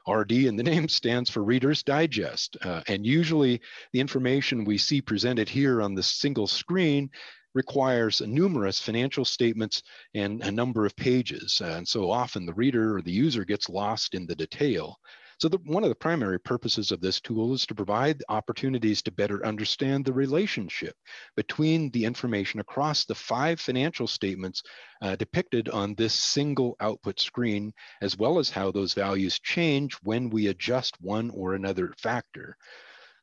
RD 0.07 0.31
in 0.31 0.55
the 0.55 0.63
name 0.71 0.87
stands 0.87 1.29
for 1.29 1.43
Reader's 1.43 1.83
Digest. 1.83 2.57
Uh, 2.61 2.81
and 2.87 3.05
usually 3.05 3.61
the 3.93 3.99
information 3.99 4.65
we 4.65 4.77
see 4.77 5.01
presented 5.01 5.49
here 5.49 5.81
on 5.81 5.93
the 5.93 6.03
single 6.03 6.47
screen 6.47 7.09
requires 7.53 8.21
numerous 8.21 8.79
financial 8.79 9.25
statements 9.25 9.81
and 10.13 10.43
a 10.43 10.51
number 10.51 10.85
of 10.85 10.95
pages. 10.95 11.61
And 11.63 11.87
so 11.87 12.11
often 12.11 12.45
the 12.45 12.53
reader 12.53 12.97
or 12.97 13.01
the 13.01 13.11
user 13.11 13.45
gets 13.45 13.67
lost 13.67 14.13
in 14.13 14.27
the 14.27 14.35
detail. 14.35 14.97
So 15.39 15.47
the, 15.47 15.59
one 15.65 15.83
of 15.83 15.89
the 15.89 15.95
primary 15.95 16.39
purposes 16.39 16.91
of 16.91 16.99
this 16.99 17.21
tool 17.21 17.53
is 17.53 17.67
to 17.67 17.75
provide 17.75 18.23
opportunities 18.27 19.03
to 19.03 19.11
better 19.11 19.45
understand 19.45 20.03
the 20.03 20.13
relationship 20.13 20.95
between 21.35 21.91
the 21.91 22.05
information 22.05 22.59
across 22.59 23.05
the 23.05 23.13
five 23.13 23.59
financial 23.59 24.07
statements 24.07 24.63
uh, 25.03 25.15
depicted 25.15 25.69
on 25.69 25.93
this 25.93 26.13
single 26.13 26.75
output 26.79 27.19
screen, 27.19 27.71
as 28.01 28.17
well 28.17 28.39
as 28.39 28.49
how 28.49 28.71
those 28.71 28.95
values 28.95 29.39
change 29.39 29.93
when 30.01 30.31
we 30.31 30.47
adjust 30.47 30.99
one 31.01 31.29
or 31.29 31.53
another 31.53 31.93
factor. 31.99 32.57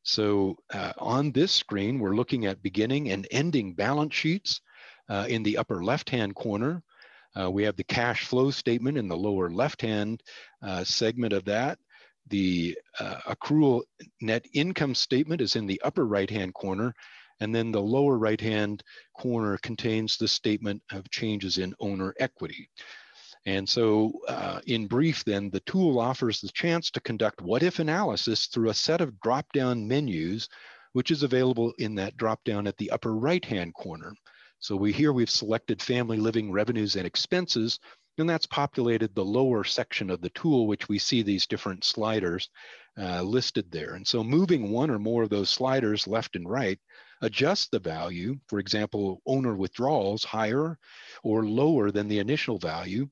So 0.05 0.57
uh, 0.73 0.93
on 0.99 1.33
this 1.33 1.51
screen, 1.51 1.99
we're 1.99 2.15
looking 2.15 2.47
at 2.47 2.63
beginning 2.63 3.11
and 3.11 3.27
ending 3.33 3.75
balance 3.75 4.15
sheets. 4.15 4.61
Uh, 5.09 5.27
in 5.29 5.43
the 5.43 5.59
upper 5.59 5.83
left-hand 5.83 6.35
corner, 6.35 6.83
uh, 7.39 7.51
we 7.51 7.65
have 7.65 7.77
the 7.77 7.85
cash 7.85 8.25
flow 8.25 8.51
statement 8.51 8.97
in 8.97 9.09
the 9.09 9.17
lower 9.17 9.51
left-hand 9.51 10.23
uh, 10.63 10.85
segment 10.85 11.33
of 11.33 11.45
that. 11.45 11.79
The 12.29 12.77
uh, 12.99 13.21
accrual 13.27 13.83
net 14.21 14.47
income 14.55 14.95
statement 14.95 15.41
is 15.41 15.57
in 15.57 15.67
the 15.67 15.81
upper 15.83 16.07
right-hand 16.07 16.55
corner, 16.55 16.95
and 17.41 17.55
then 17.55 17.73
the 17.73 17.83
lower 17.83 18.17
right-hand 18.17 18.83
corner 19.19 19.59
contains 19.59 20.17
the 20.17 20.29
statement 20.29 20.83
of 20.93 21.11
changes 21.11 21.59
in 21.59 21.75
owner 21.81 22.15
equity. 22.19 22.69
And 23.47 23.69
so 23.69 24.13
uh, 24.27 24.61
in 24.67 24.87
brief 24.87 25.23
then, 25.25 25.51
the 25.51 25.61
tool 25.61 25.99
offers 25.99 26.41
the 26.41 26.49
chance 26.55 26.91
to 26.91 27.01
conduct 27.01 27.43
what-if 27.43 27.79
analysis 27.79 28.47
through 28.47 28.71
a 28.71 28.75
set 28.75 29.03
of 29.03 29.21
drop-down 29.21 29.87
menus, 29.87 30.49
which 30.95 31.11
is 31.11 31.23
available 31.23 31.75
in 31.79 31.95
that 31.97 32.17
drop-down 32.17 32.67
at 32.67 32.77
the 32.79 32.91
upper 32.91 33.15
right-hand 33.15 33.75
corner. 33.75 34.15
So 34.61 34.77
we 34.77 34.93
here 34.93 35.13
we've 35.13 35.29
selected 35.29 35.83
family 35.83 36.17
living 36.17 36.51
revenues 36.51 36.97
and 36.97 37.07
expenses, 37.07 37.79
and 38.19 38.29
that's 38.29 38.47
populated 38.47 39.15
the 39.15 39.25
lower 39.25 39.65
section 39.65 40.11
of 40.11 40.21
the 40.21 40.31
tool, 40.31 40.67
which 40.67 40.89
we 40.89 40.99
see 40.99 41.23
these 41.23 41.47
different 41.47 41.85
sliders 41.85 42.49
uh, 42.99 43.23
listed 43.23 43.71
there. 43.71 43.95
And 43.95 44.07
so 44.07 44.23
moving 44.23 44.71
one 44.71 44.91
or 44.91 44.99
more 44.99 45.25
of 45.25 45.31
those 45.31 45.51
sliders 45.51 46.07
left 46.07 46.37
and 46.37 46.49
right 46.49 46.79
adjusts 47.23 47.69
the 47.69 47.79
value, 47.79 48.39
for 48.49 48.59
example, 48.59 49.21
owner 49.27 49.57
withdrawals 49.57 50.25
higher 50.25 50.79
or 51.23 51.47
lower 51.47 51.91
than 51.91 52.09
the 52.09 52.19
initial 52.19 52.59
value. 52.59 53.09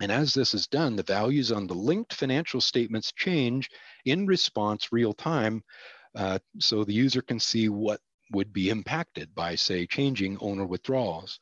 And 0.00 0.12
as 0.12 0.34
this 0.34 0.54
is 0.54 0.66
done, 0.66 0.96
the 0.96 1.02
values 1.02 1.52
on 1.52 1.66
the 1.66 1.74
linked 1.74 2.14
financial 2.14 2.60
statements 2.60 3.12
change 3.12 3.70
in 4.04 4.26
response 4.26 4.92
real 4.92 5.12
time. 5.12 5.62
Uh, 6.14 6.38
so 6.58 6.84
the 6.84 6.92
user 6.92 7.22
can 7.22 7.40
see 7.40 7.68
what 7.68 8.00
would 8.32 8.52
be 8.52 8.70
impacted 8.70 9.34
by, 9.34 9.54
say, 9.54 9.86
changing 9.86 10.38
owner 10.40 10.66
withdrawals. 10.66 11.38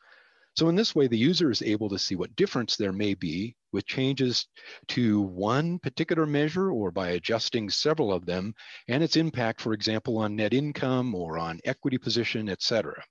So 0.56 0.68
in 0.68 0.76
this 0.76 0.94
way, 0.94 1.06
the 1.06 1.16
user 1.16 1.50
is 1.50 1.62
able 1.62 1.88
to 1.88 1.98
see 1.98 2.16
what 2.16 2.36
difference 2.36 2.76
there 2.76 2.92
may 2.92 3.14
be 3.14 3.56
with 3.72 3.86
changes 3.86 4.46
to 4.88 5.20
one 5.20 5.78
particular 5.78 6.26
measure 6.26 6.70
or 6.70 6.90
by 6.90 7.10
adjusting 7.10 7.70
several 7.70 8.12
of 8.12 8.26
them 8.26 8.54
and 8.88 9.02
its 9.02 9.16
impact, 9.16 9.60
for 9.60 9.72
example, 9.72 10.18
on 10.18 10.36
net 10.36 10.52
income 10.52 11.14
or 11.14 11.38
on 11.38 11.60
equity 11.64 11.98
position, 11.98 12.48
et 12.48 12.62
cetera. 12.62 13.02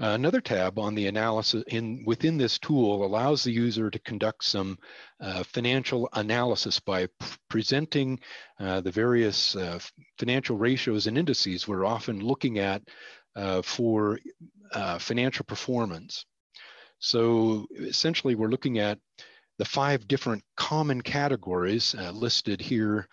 Another 0.00 0.40
tab 0.40 0.78
on 0.78 0.94
the 0.94 1.08
analysis 1.08 1.64
in 1.66 2.04
within 2.06 2.38
this 2.38 2.56
tool 2.60 3.04
allows 3.04 3.42
the 3.42 3.50
user 3.50 3.90
to 3.90 3.98
conduct 3.98 4.44
some 4.44 4.78
uh, 5.20 5.42
financial 5.42 6.08
analysis 6.12 6.78
by 6.78 7.08
presenting 7.50 8.20
uh, 8.60 8.80
the 8.80 8.92
various 8.92 9.56
uh, 9.56 9.80
financial 10.16 10.56
ratios 10.56 11.08
and 11.08 11.18
indices 11.18 11.66
we're 11.66 11.84
often 11.84 12.20
looking 12.20 12.60
at 12.60 12.80
uh, 13.36 13.62
for 13.62 14.18
uh, 14.72 14.98
financial 14.98 15.44
performance. 15.44 16.24
So 16.98 17.66
essentially, 17.72 18.34
we're 18.34 18.48
looking 18.48 18.78
at 18.78 18.98
the 19.58 19.64
five 19.64 20.06
different 20.08 20.42
common 20.56 21.00
categories 21.00 21.94
uh, 21.98 22.10
listed 22.10 22.60
here 22.60 23.08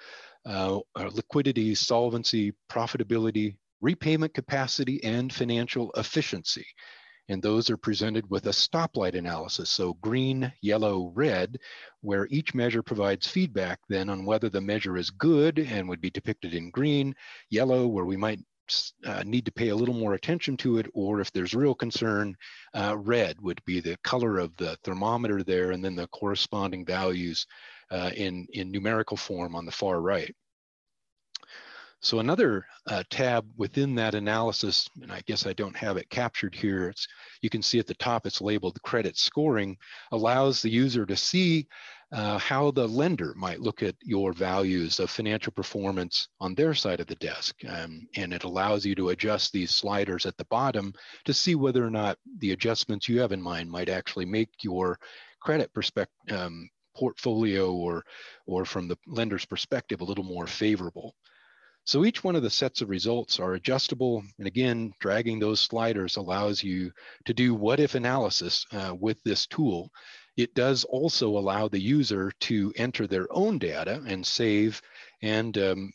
uh, 0.46 0.80
liquidity, 0.96 1.74
solvency, 1.74 2.54
profitability, 2.70 3.56
repayment 3.82 4.34
capacity, 4.34 5.04
and 5.04 5.34
financial 5.34 5.92
efficiency. 5.98 6.66
And 7.28 7.42
those 7.42 7.72
are 7.72 7.78
presented 7.78 8.30
with 8.30 8.46
a 8.46 8.52
stoplight 8.52 9.16
analysis. 9.16 9.72
So 9.72 9.96
green, 9.96 10.52
yellow, 10.62 11.12
red, 11.16 11.58
where 12.02 12.28
each 12.30 12.54
measure 12.54 12.84
provides 12.84 13.28
feedback 13.28 13.80
then 13.90 14.10
on 14.10 14.26
whether 14.26 14.50
the 14.50 14.62
measure 14.62 14.96
is 14.96 15.10
good 15.10 15.58
and 15.58 15.90
would 15.90 16.02
be 16.02 16.12
depicted 16.12 16.54
in 16.54 16.70
green, 16.70 17.16
yellow, 17.50 17.88
where 17.88 18.06
we 18.06 18.16
might 18.16 18.40
uh, 19.06 19.24
need 19.26 19.46
to 19.46 19.52
pay 19.52 19.70
a 19.70 19.76
little 19.76 19.96
more 19.96 20.14
attention 20.14 20.58
to 20.58 20.78
it, 20.78 20.88
or 20.94 21.22
if 21.22 21.32
there's 21.32 21.54
real 21.54 21.76
concern, 21.76 22.36
uh, 22.74 22.96
red 22.98 23.40
would 23.42 23.64
be 23.66 23.80
the 23.80 23.98
color 24.04 24.40
of 24.40 24.56
the 24.58 24.78
thermometer 24.84 25.44
there, 25.44 25.72
and 25.72 25.84
then 25.84 25.96
the 25.96 26.08
corresponding 26.08 26.86
values 26.86 27.46
uh, 27.92 28.12
in, 28.16 28.48
in 28.54 28.72
numerical 28.72 29.18
form 29.18 29.56
on 29.56 29.66
the 29.66 29.72
far 29.72 30.02
right. 30.02 30.34
So 32.02 32.20
another 32.20 32.68
uh, 32.88 33.04
tab 33.10 33.48
within 33.58 33.96
that 33.96 34.14
analysis, 34.14 34.88
and 35.02 35.12
I 35.12 35.22
guess 35.26 35.48
I 35.48 35.54
don't 35.54 35.76
have 35.76 35.98
it 35.98 36.10
captured 36.10 36.54
here, 36.54 36.90
it's, 36.90 37.08
you 37.42 37.50
can 37.50 37.64
see 37.64 37.80
at 37.80 37.88
the 37.88 37.96
top 37.96 38.28
it's 38.28 38.42
labeled 38.42 38.80
credit 38.84 39.18
scoring, 39.18 39.76
allows 40.12 40.62
the 40.62 40.70
user 40.70 41.06
to 41.08 41.16
see 41.16 41.68
uh, 42.12 42.38
how 42.38 42.72
the 42.72 42.88
lender 42.88 43.34
might 43.36 43.60
look 43.60 43.82
at 43.84 43.96
your 44.02 44.32
values 44.32 45.00
of 45.00 45.10
financial 45.10 45.52
performance 45.52 46.28
on 46.40 46.54
their 46.56 46.74
side 46.74 47.00
of 47.00 47.08
the 47.08 47.16
desk. 47.16 47.56
Um, 47.68 48.08
and 48.16 48.34
it 48.34 48.44
allows 48.44 48.86
you 48.86 48.96
to 48.96 49.10
adjust 49.10 49.52
these 49.52 49.72
sliders 49.72 50.26
at 50.26 50.38
the 50.38 50.46
bottom 50.46 50.94
to 51.26 51.34
see 51.34 51.56
whether 51.56 51.86
or 51.86 51.90
not 51.90 52.18
the 52.40 52.52
adjustments 52.52 53.10
you 53.10 53.20
have 53.22 53.32
in 53.32 53.42
mind 53.42 53.70
might 53.70 53.90
actually 53.90 54.26
make 54.26 54.50
your 54.64 55.00
credit 55.42 55.74
perspective, 55.74 56.38
um, 56.38 56.70
portfolio 56.96 57.74
or, 57.74 58.06
or 58.46 58.66
from 58.66 58.88
the 58.88 58.98
lender's 59.08 59.46
perspective 59.46 60.02
a 60.02 60.06
little 60.06 60.24
more 60.24 60.48
favorable. 60.48 61.14
So 61.86 62.04
each 62.04 62.24
one 62.24 62.36
of 62.36 62.42
the 62.42 62.50
sets 62.50 62.82
of 62.82 62.90
results 62.90 63.40
are 63.40 63.54
adjustable. 63.54 64.24
And 64.40 64.48
again, 64.48 64.92
dragging 65.00 65.40
those 65.40 65.60
sliders 65.60 66.16
allows 66.16 66.64
you 66.64 66.92
to 67.26 67.34
do 67.34 67.54
what 67.54 67.80
if 67.80 67.94
analysis 67.94 68.66
uh, 68.72 68.96
with 69.00 69.22
this 69.24 69.46
tool. 69.46 69.92
It 70.38 70.54
does 70.54 70.84
also 70.84 71.30
allow 71.30 71.68
the 71.68 71.80
user 71.80 72.32
to 72.42 72.74
enter 72.76 73.08
their 73.08 73.28
own 73.32 73.58
data 73.58 74.04
and 74.06 74.26
save 74.26 74.82
and, 75.22 75.58
um, 75.58 75.94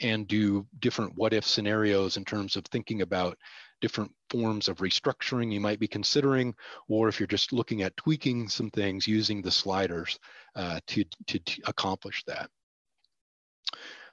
and 0.00 0.28
do 0.28 0.66
different 0.78 1.16
what 1.16 1.32
if 1.32 1.44
scenarios 1.44 2.16
in 2.16 2.24
terms 2.24 2.56
of 2.56 2.64
thinking 2.66 3.02
about 3.02 3.36
different 3.80 4.12
forms 4.30 4.68
of 4.68 4.78
restructuring 4.78 5.52
you 5.52 5.60
might 5.60 5.80
be 5.80 5.88
considering, 5.88 6.54
or 6.88 7.08
if 7.08 7.18
you're 7.18 7.26
just 7.26 7.52
looking 7.52 7.82
at 7.82 7.96
tweaking 7.96 8.48
some 8.48 8.70
things 8.70 9.06
using 9.06 9.42
the 9.42 9.50
sliders 9.50 10.18
uh, 10.54 10.78
to, 10.86 11.04
to, 11.26 11.38
to 11.40 11.60
accomplish 11.66 12.22
that. 12.24 12.48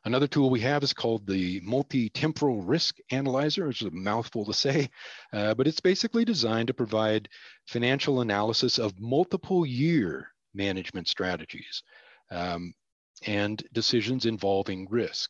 Another 0.06 0.28
tool 0.28 0.50
we 0.50 0.62
have 0.62 0.82
is 0.82 0.94
called 0.94 1.28
the 1.28 1.60
Multi-Temporal 1.62 2.62
Risk 2.62 2.98
Analyzer, 3.12 3.68
which 3.68 3.82
is 3.82 3.88
a 3.88 3.92
mouthful 3.92 4.46
to 4.46 4.54
say, 4.54 4.90
uh, 5.34 5.54
but 5.54 5.68
it's 5.68 5.82
basically 5.82 6.24
designed 6.24 6.68
to 6.68 6.74
provide 6.74 7.28
financial 7.68 8.22
analysis 8.22 8.78
of 8.78 9.00
multiple 9.00 9.66
year 9.66 10.32
management 10.54 11.08
strategies 11.10 11.84
um, 12.32 12.74
and 13.28 13.62
decisions 13.74 14.26
involving 14.26 14.88
risk. 14.90 15.30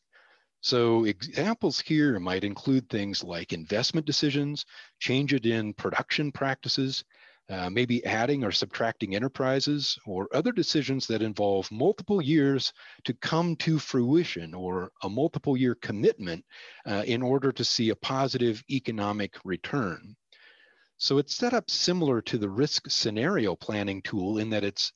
So 0.61 1.05
examples 1.05 1.79
here 1.79 2.19
might 2.19 2.43
include 2.43 2.89
things 2.89 3.23
like 3.23 3.53
investment 3.53 4.05
decisions, 4.05 4.65
changes 4.99 5.41
in 5.45 5.73
production 5.73 6.31
practices, 6.31 7.03
uh, 7.49 7.69
maybe 7.69 8.05
adding 8.05 8.43
or 8.43 8.51
subtracting 8.51 9.15
enterprises 9.15 9.97
or 10.05 10.27
other 10.33 10.51
decisions 10.51 11.07
that 11.07 11.21
involve 11.21 11.71
multiple 11.71 12.21
years 12.21 12.71
to 13.03 13.13
come 13.15 13.55
to 13.55 13.79
fruition 13.79 14.53
or 14.53 14.91
a 15.03 15.09
multiple 15.09 15.57
year 15.57 15.75
commitment 15.75 16.45
uh, 16.85 17.03
in 17.05 17.21
order 17.21 17.51
to 17.51 17.63
see 17.63 17.89
a 17.89 17.95
positive 17.95 18.63
economic 18.69 19.35
return. 19.43 20.15
So 20.97 21.17
it's 21.17 21.35
set 21.35 21.53
up 21.53 21.71
similar 21.71 22.21
to 22.23 22.37
the 22.37 22.49
risk 22.49 22.89
scenario 22.89 23.55
planning 23.55 24.01
tool 24.01 24.37
in 24.37 24.49
that 24.51 24.63
it's 24.63 24.91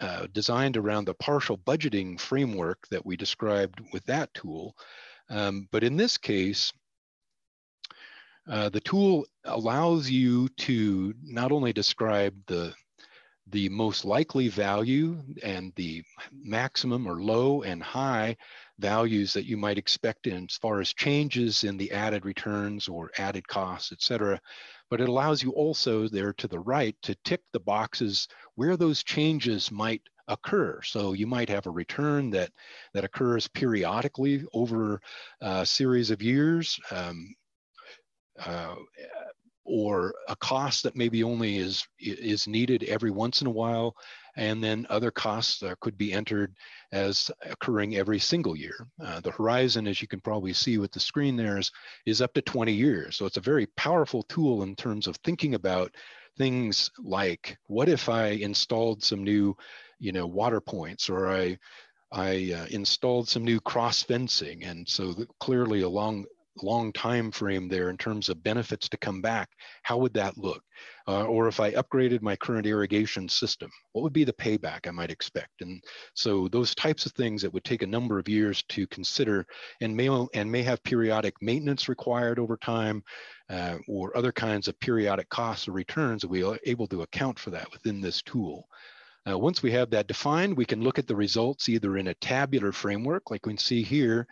uh, 0.00 0.26
designed 0.32 0.76
around 0.76 1.06
the 1.06 1.14
partial 1.14 1.56
budgeting 1.56 2.20
framework 2.20 2.86
that 2.90 3.06
we 3.06 3.16
described 3.16 3.80
with 3.92 4.04
that 4.06 4.34
tool. 4.34 4.76
Um, 5.30 5.68
but 5.70 5.84
in 5.84 5.96
this 5.96 6.18
case, 6.18 6.72
uh, 8.48 8.68
the 8.68 8.80
tool 8.80 9.26
allows 9.44 10.10
you 10.10 10.48
to 10.58 11.14
not 11.22 11.52
only 11.52 11.72
describe 11.72 12.34
the, 12.46 12.72
the 13.48 13.68
most 13.68 14.04
likely 14.04 14.48
value 14.48 15.22
and 15.42 15.72
the 15.76 16.02
maximum 16.32 17.06
or 17.06 17.22
low 17.22 17.62
and 17.62 17.82
high 17.82 18.36
values 18.78 19.32
that 19.32 19.44
you 19.44 19.56
might 19.56 19.78
expect 19.78 20.26
in 20.26 20.46
as 20.50 20.56
far 20.56 20.80
as 20.80 20.92
changes 20.94 21.64
in 21.64 21.76
the 21.76 21.92
added 21.92 22.24
returns 22.24 22.88
or 22.88 23.10
added 23.18 23.46
costs, 23.46 23.92
et 23.92 24.02
cetera. 24.02 24.40
But 24.90 25.00
it 25.00 25.08
allows 25.08 25.42
you 25.42 25.50
also 25.52 26.08
there 26.08 26.32
to 26.34 26.48
the 26.48 26.58
right 26.58 26.96
to 27.02 27.16
tick 27.24 27.40
the 27.52 27.60
boxes 27.60 28.28
where 28.54 28.76
those 28.76 29.02
changes 29.02 29.70
might 29.70 30.02
occur. 30.28 30.80
So 30.82 31.12
you 31.12 31.26
might 31.26 31.50
have 31.50 31.66
a 31.66 31.70
return 31.70 32.30
that, 32.30 32.50
that 32.94 33.04
occurs 33.04 33.46
periodically 33.48 34.42
over 34.52 35.00
a 35.40 35.66
series 35.66 36.10
of 36.10 36.22
years. 36.22 36.78
Um, 36.90 37.34
uh, 38.44 38.74
or 39.64 40.14
a 40.28 40.36
cost 40.36 40.82
that 40.82 40.96
maybe 40.96 41.22
only 41.22 41.56
is 41.56 41.86
is 41.98 42.46
needed 42.46 42.84
every 42.84 43.10
once 43.10 43.40
in 43.40 43.46
a 43.46 43.50
while 43.50 43.96
and 44.36 44.62
then 44.62 44.86
other 44.90 45.10
costs 45.10 45.62
could 45.80 45.96
be 45.96 46.12
entered 46.12 46.54
as 46.92 47.30
occurring 47.42 47.96
every 47.96 48.18
single 48.18 48.56
year. 48.56 48.86
Uh, 49.02 49.20
the 49.20 49.30
horizon, 49.30 49.86
as 49.86 50.02
you 50.02 50.08
can 50.08 50.20
probably 50.20 50.52
see 50.52 50.78
with 50.78 50.92
the 50.92 51.00
screen 51.00 51.36
there, 51.36 51.58
is, 51.58 51.70
is 52.04 52.20
up 52.20 52.34
to 52.34 52.42
20 52.42 52.72
years. 52.72 53.16
So 53.16 53.26
it's 53.26 53.36
a 53.36 53.42
very 53.42 53.66
powerful 53.76 54.22
tool 54.24 54.62
in 54.62 54.74
terms 54.74 55.06
of 55.06 55.16
thinking 55.16 55.54
about 55.54 55.94
things 56.36 56.90
like, 56.98 57.56
what 57.66 57.88
if 57.88 58.08
I 58.08 58.28
installed 58.28 59.04
some 59.04 59.22
new, 59.22 59.56
you 60.00 60.12
know, 60.12 60.26
water 60.26 60.60
points 60.60 61.08
or 61.08 61.30
I 61.30 61.58
I 62.12 62.52
uh, 62.56 62.66
installed 62.70 63.28
some 63.28 63.42
new 63.42 63.58
cross 63.58 64.04
fencing, 64.04 64.62
and 64.62 64.88
so 64.88 65.16
clearly 65.40 65.80
along 65.80 66.26
long 66.62 66.92
time 66.92 67.30
frame 67.30 67.68
there 67.68 67.90
in 67.90 67.96
terms 67.96 68.28
of 68.28 68.42
benefits 68.42 68.88
to 68.88 68.96
come 68.96 69.20
back, 69.20 69.50
how 69.82 69.98
would 69.98 70.14
that 70.14 70.38
look? 70.38 70.62
Uh, 71.06 71.24
or 71.24 71.48
if 71.48 71.60
I 71.60 71.72
upgraded 71.72 72.22
my 72.22 72.36
current 72.36 72.66
irrigation 72.66 73.28
system, 73.28 73.70
what 73.92 74.02
would 74.02 74.12
be 74.12 74.24
the 74.24 74.32
payback 74.32 74.86
I 74.86 74.90
might 74.90 75.10
expect? 75.10 75.60
And 75.60 75.82
so 76.14 76.48
those 76.48 76.74
types 76.74 77.06
of 77.06 77.12
things 77.12 77.42
that 77.42 77.52
would 77.52 77.64
take 77.64 77.82
a 77.82 77.86
number 77.86 78.18
of 78.18 78.28
years 78.28 78.62
to 78.70 78.86
consider 78.86 79.46
and 79.80 79.96
may, 79.96 80.08
and 80.34 80.50
may 80.50 80.62
have 80.62 80.82
periodic 80.82 81.34
maintenance 81.42 81.88
required 81.88 82.38
over 82.38 82.56
time 82.56 83.02
uh, 83.50 83.78
or 83.88 84.16
other 84.16 84.32
kinds 84.32 84.68
of 84.68 84.78
periodic 84.80 85.28
costs 85.28 85.68
or 85.68 85.72
returns 85.72 86.22
that 86.22 86.30
we 86.30 86.42
are 86.42 86.58
able 86.64 86.86
to 86.88 87.02
account 87.02 87.38
for 87.38 87.50
that 87.50 87.70
within 87.72 88.00
this 88.00 88.22
tool. 88.22 88.68
Uh, 89.28 89.38
once 89.38 89.62
we 89.62 89.72
have 89.72 89.88
that 89.90 90.06
defined, 90.06 90.54
we 90.54 90.66
can 90.66 90.82
look 90.82 90.98
at 90.98 91.06
the 91.06 91.16
results 91.16 91.68
either 91.68 91.96
in 91.96 92.08
a 92.08 92.14
tabular 92.14 92.72
framework, 92.72 93.30
like 93.30 93.46
we 93.46 93.52
can 93.52 93.58
see 93.58 93.82
here, 93.82 94.26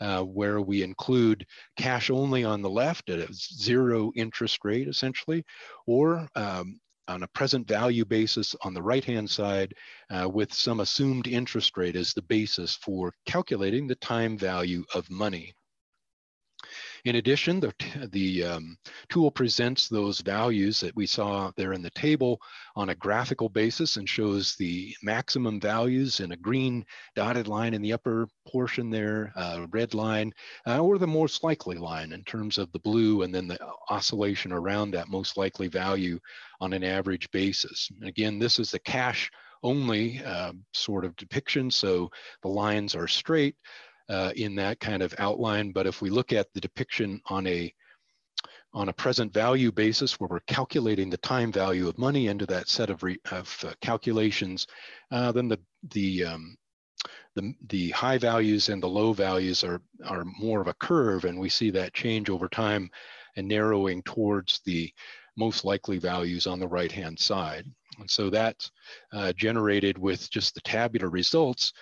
uh, 0.00 0.22
where 0.22 0.60
we 0.60 0.82
include 0.82 1.46
cash 1.76 2.10
only 2.10 2.44
on 2.44 2.62
the 2.62 2.70
left 2.70 3.10
at 3.10 3.18
a 3.18 3.32
zero 3.32 4.12
interest 4.16 4.58
rate 4.64 4.88
essentially, 4.88 5.44
or 5.86 6.28
um, 6.36 6.80
on 7.08 7.22
a 7.22 7.28
present 7.28 7.68
value 7.68 8.04
basis 8.04 8.54
on 8.62 8.74
the 8.74 8.82
right 8.82 9.04
hand 9.04 9.28
side 9.28 9.74
uh, 10.10 10.28
with 10.28 10.52
some 10.52 10.80
assumed 10.80 11.26
interest 11.26 11.76
rate 11.76 11.96
as 11.96 12.14
the 12.14 12.22
basis 12.22 12.74
for 12.76 13.12
calculating 13.26 13.86
the 13.86 13.96
time 13.96 14.38
value 14.38 14.84
of 14.94 15.10
money. 15.10 15.52
In 17.04 17.16
addition, 17.16 17.60
the, 17.60 17.74
the 18.12 18.44
um, 18.44 18.78
tool 19.10 19.30
presents 19.30 19.88
those 19.88 20.22
values 20.22 20.80
that 20.80 20.96
we 20.96 21.06
saw 21.06 21.50
there 21.54 21.74
in 21.74 21.82
the 21.82 21.90
table 21.90 22.40
on 22.76 22.88
a 22.88 22.94
graphical 22.94 23.50
basis 23.50 23.96
and 23.96 24.08
shows 24.08 24.56
the 24.56 24.96
maximum 25.02 25.60
values 25.60 26.20
in 26.20 26.32
a 26.32 26.36
green 26.36 26.82
dotted 27.14 27.46
line 27.46 27.74
in 27.74 27.82
the 27.82 27.92
upper 27.92 28.26
portion 28.48 28.88
there, 28.88 29.32
uh, 29.36 29.66
red 29.70 29.92
line, 29.92 30.32
uh, 30.66 30.78
or 30.78 30.96
the 30.96 31.06
most 31.06 31.44
likely 31.44 31.76
line 31.76 32.12
in 32.12 32.24
terms 32.24 32.56
of 32.56 32.72
the 32.72 32.78
blue 32.78 33.20
and 33.20 33.34
then 33.34 33.48
the 33.48 33.58
oscillation 33.90 34.50
around 34.50 34.90
that 34.90 35.08
most 35.08 35.36
likely 35.36 35.68
value 35.68 36.18
on 36.62 36.72
an 36.72 36.82
average 36.82 37.30
basis. 37.32 37.90
And 38.00 38.08
again, 38.08 38.38
this 38.38 38.58
is 38.58 38.70
the 38.70 38.78
cash 38.78 39.30
only 39.62 40.22
uh, 40.24 40.52
sort 40.72 41.04
of 41.04 41.16
depiction. 41.16 41.70
So 41.70 42.10
the 42.42 42.48
lines 42.48 42.94
are 42.94 43.08
straight 43.08 43.56
uh, 44.08 44.32
in 44.36 44.54
that 44.56 44.80
kind 44.80 45.02
of 45.02 45.14
outline. 45.18 45.72
But 45.72 45.86
if 45.86 46.02
we 46.02 46.10
look 46.10 46.32
at 46.32 46.52
the 46.52 46.60
depiction 46.60 47.20
on 47.26 47.46
a 47.46 47.72
on 48.74 48.88
a 48.88 48.92
present 48.92 49.32
value 49.32 49.70
basis 49.70 50.18
where 50.18 50.28
we're 50.28 50.40
calculating 50.40 51.08
the 51.08 51.16
time 51.18 51.52
value 51.52 51.88
of 51.88 51.96
money 51.96 52.26
into 52.26 52.44
that 52.44 52.68
set 52.68 52.90
of, 52.90 53.04
re, 53.04 53.16
of 53.30 53.64
uh, 53.66 53.72
calculations, 53.80 54.66
uh, 55.12 55.30
then 55.30 55.46
the, 55.46 55.58
the, 55.92 56.24
um, 56.24 56.56
the, 57.36 57.54
the 57.68 57.90
high 57.90 58.18
values 58.18 58.68
and 58.68 58.82
the 58.82 58.88
low 58.88 59.12
values 59.12 59.62
are, 59.62 59.80
are 60.04 60.24
more 60.24 60.60
of 60.60 60.66
a 60.66 60.74
curve 60.74 61.24
and 61.24 61.38
we 61.38 61.48
see 61.48 61.70
that 61.70 61.94
change 61.94 62.28
over 62.28 62.48
time 62.48 62.90
and 63.36 63.46
narrowing 63.46 64.02
towards 64.02 64.60
the 64.64 64.92
most 65.36 65.64
likely 65.64 65.98
values 65.98 66.46
on 66.48 66.58
the 66.58 66.68
right 66.68 66.92
hand 66.92 67.16
side. 67.18 67.66
And 68.00 68.10
so 68.10 68.28
that's 68.28 68.72
uh, 69.12 69.32
generated 69.34 69.98
with 69.98 70.28
just 70.30 70.54
the 70.54 70.60
tabular 70.62 71.10
results 71.10 71.72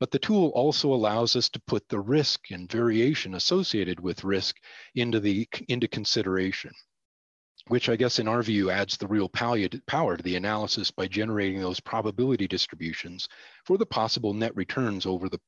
but 0.00 0.10
the 0.10 0.18
tool 0.18 0.48
also 0.54 0.92
allows 0.92 1.36
us 1.36 1.50
to 1.50 1.60
put 1.66 1.86
the 1.88 2.00
risk 2.00 2.50
and 2.50 2.72
variation 2.72 3.34
associated 3.34 4.00
with 4.00 4.24
risk 4.24 4.56
into, 4.94 5.20
the, 5.20 5.46
into 5.68 5.86
consideration, 5.86 6.72
which 7.68 7.90
I 7.90 7.96
guess 7.96 8.18
in 8.18 8.26
our 8.26 8.42
view 8.42 8.70
adds 8.70 8.96
the 8.96 9.06
real 9.06 9.28
power 9.28 9.68
to 9.68 10.22
the 10.22 10.36
analysis 10.36 10.90
by 10.90 11.06
generating 11.06 11.60
those 11.60 11.80
probability 11.80 12.48
distributions 12.48 13.28
for 13.66 13.76
the 13.76 13.86
possible 13.86 14.32
net 14.32 14.56
returns 14.56 15.04
over, 15.04 15.28
the, 15.28 15.40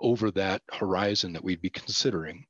over 0.00 0.30
that 0.30 0.62
horizon 0.72 1.32
that 1.32 1.44
we'd 1.44 1.60
be 1.60 1.70
considering. 1.70 2.46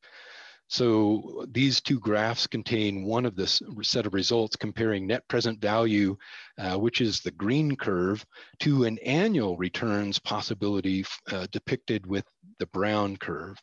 So 0.69 1.47
these 1.53 1.81
two 1.81 2.01
graphs 2.01 2.47
contain 2.47 3.05
one 3.05 3.25
of 3.25 3.37
this 3.37 3.63
set 3.83 4.07
of 4.07 4.15
results 4.15 4.57
comparing 4.57 5.07
net 5.07 5.27
present 5.29 5.61
value, 5.61 6.17
uh, 6.59 6.77
which 6.77 7.01
is 7.01 7.21
the 7.21 7.31
green 7.31 7.77
curve, 7.77 8.25
to 8.61 8.85
an 8.85 8.99
annual 8.99 9.57
returns 9.57 10.19
possibility 10.19 11.05
uh, 11.31 11.47
depicted 11.53 12.07
with 12.07 12.25
the 12.59 12.67
brown 12.67 13.17
curve. 13.17 13.57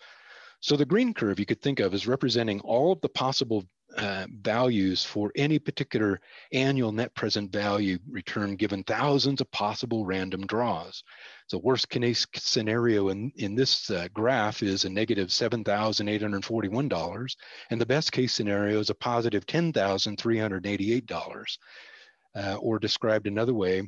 So 0.61 0.77
the 0.77 0.85
green 0.85 1.13
curve 1.13 1.39
you 1.39 1.45
could 1.45 1.61
think 1.61 1.81
of 1.81 1.93
as 1.93 2.07
representing 2.07 2.61
all 2.61 2.93
of 2.93 3.01
the 3.01 3.09
possible 3.09 3.65
uh, 3.97 4.25
values 4.41 5.05
for 5.05 5.31
any 5.35 5.59
particular 5.59 6.19
annual 6.51 6.91
net 6.91 7.13
present 7.15 7.51
value 7.51 7.99
return 8.09 8.55
given 8.55 8.83
thousands 8.83 9.39
of 9.41 9.51
possible 9.51 10.05
random 10.05 10.47
draws. 10.47 11.03
The 11.51 11.59
worst 11.59 11.89
case 11.89 12.25
scenario 12.35 13.09
in, 13.09 13.31
in 13.35 13.55
this 13.55 13.89
uh, 13.89 14.07
graph 14.13 14.63
is 14.63 14.85
a 14.85 14.89
negative 14.89 15.27
$7,841, 15.27 17.35
and 17.69 17.81
the 17.81 17.85
best 17.85 18.11
case 18.11 18.33
scenario 18.33 18.79
is 18.79 18.89
a 18.89 18.95
positive 18.95 19.45
$10,388. 19.45 21.57
Uh, 22.35 22.57
or 22.59 22.79
described 22.79 23.27
another 23.27 23.53
way, 23.53 23.87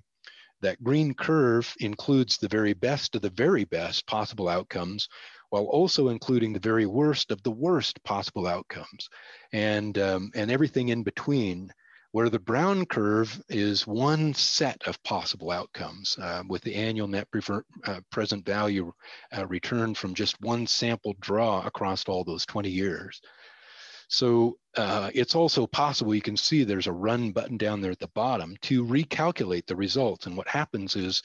that 0.62 0.84
green 0.84 1.14
curve 1.14 1.74
includes 1.80 2.38
the 2.38 2.48
very 2.48 2.74
best 2.74 3.16
of 3.16 3.22
the 3.22 3.30
very 3.32 3.66
best 3.66 4.08
possible 4.08 4.48
outcomes 4.48 5.10
while 5.50 5.66
also 5.66 6.10
including 6.10 6.54
the 6.54 6.60
very 6.60 6.86
worst 6.86 7.32
of 7.32 7.42
the 7.44 7.52
worst 7.52 8.04
possible 8.04 8.48
outcomes 8.48 9.10
and, 9.54 9.98
um, 9.98 10.32
and 10.36 10.52
everything 10.52 10.90
in 10.90 11.04
between 11.04 11.72
where 12.16 12.30
the 12.30 12.40
brown 12.40 12.86
curve 12.86 13.42
is 13.50 13.86
one 13.86 14.34
set 14.34 14.82
of 14.88 15.04
possible 15.04 15.52
outcomes 15.52 16.18
uh, 16.22 16.42
with 16.48 16.62
the 16.62 16.74
annual 16.74 17.10
net 17.10 17.28
uh, 17.84 18.00
present 18.10 18.46
value 18.46 18.90
uh, 19.38 19.46
return 19.48 19.94
from 19.94 20.14
just 20.14 20.40
one 20.40 20.66
sample 20.66 21.14
draw 21.20 21.62
across 21.66 22.06
all 22.06 22.24
those 22.24 22.46
20 22.46 22.70
years. 22.70 23.20
So 24.08 24.58
uh, 24.78 25.12
it's 25.14 25.36
also 25.36 25.68
possible, 25.68 26.16
you 26.16 26.22
can 26.22 26.38
see 26.38 26.64
there's 26.64 26.88
a 26.88 26.94
run 26.94 27.34
button 27.34 27.58
down 27.58 27.82
there 27.82 27.92
at 27.92 28.00
the 28.00 28.08
bottom 28.16 28.56
to 28.62 28.86
recalculate 28.86 29.66
the 29.66 29.76
results. 29.76 30.26
And 30.26 30.38
what 30.38 30.48
happens 30.48 30.96
is 30.96 31.22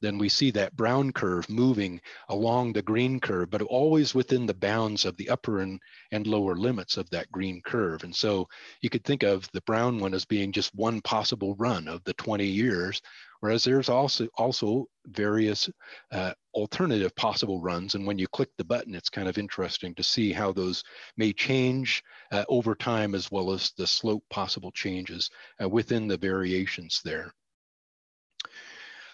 then 0.00 0.18
we 0.18 0.28
see 0.28 0.50
that 0.50 0.76
brown 0.76 1.12
curve 1.12 1.48
moving 1.48 2.00
along 2.28 2.72
the 2.72 2.82
green 2.82 3.20
curve, 3.20 3.50
but 3.50 3.62
always 3.62 4.14
within 4.14 4.46
the 4.46 4.54
bounds 4.54 5.04
of 5.04 5.16
the 5.16 5.28
upper 5.28 5.60
and, 5.60 5.80
and 6.10 6.26
lower 6.26 6.54
limits 6.54 6.96
of 6.96 7.08
that 7.10 7.30
green 7.30 7.60
curve. 7.62 8.02
And 8.02 8.14
so 8.14 8.48
you 8.80 8.90
could 8.90 9.04
think 9.04 9.22
of 9.22 9.48
the 9.52 9.60
brown 9.62 9.98
one 9.98 10.14
as 10.14 10.24
being 10.24 10.52
just 10.52 10.74
one 10.74 11.00
possible 11.02 11.54
run 11.56 11.86
of 11.88 12.02
the 12.04 12.14
20 12.14 12.46
years, 12.46 13.02
whereas 13.40 13.64
there's 13.64 13.88
also, 13.88 14.26
also 14.36 14.86
various 15.06 15.68
uh, 16.12 16.32
alternative 16.54 17.14
possible 17.16 17.60
runs. 17.60 17.94
And 17.94 18.06
when 18.06 18.18
you 18.18 18.26
click 18.28 18.50
the 18.56 18.64
button, 18.64 18.94
it's 18.94 19.10
kind 19.10 19.28
of 19.28 19.38
interesting 19.38 19.94
to 19.94 20.02
see 20.02 20.32
how 20.32 20.52
those 20.52 20.82
may 21.16 21.32
change 21.32 22.02
uh, 22.32 22.44
over 22.48 22.74
time 22.74 23.14
as 23.14 23.30
well 23.30 23.52
as 23.52 23.72
the 23.76 23.86
slope 23.86 24.24
possible 24.30 24.70
changes 24.70 25.30
uh, 25.62 25.68
within 25.68 26.08
the 26.08 26.16
variations 26.16 27.00
there. 27.04 27.32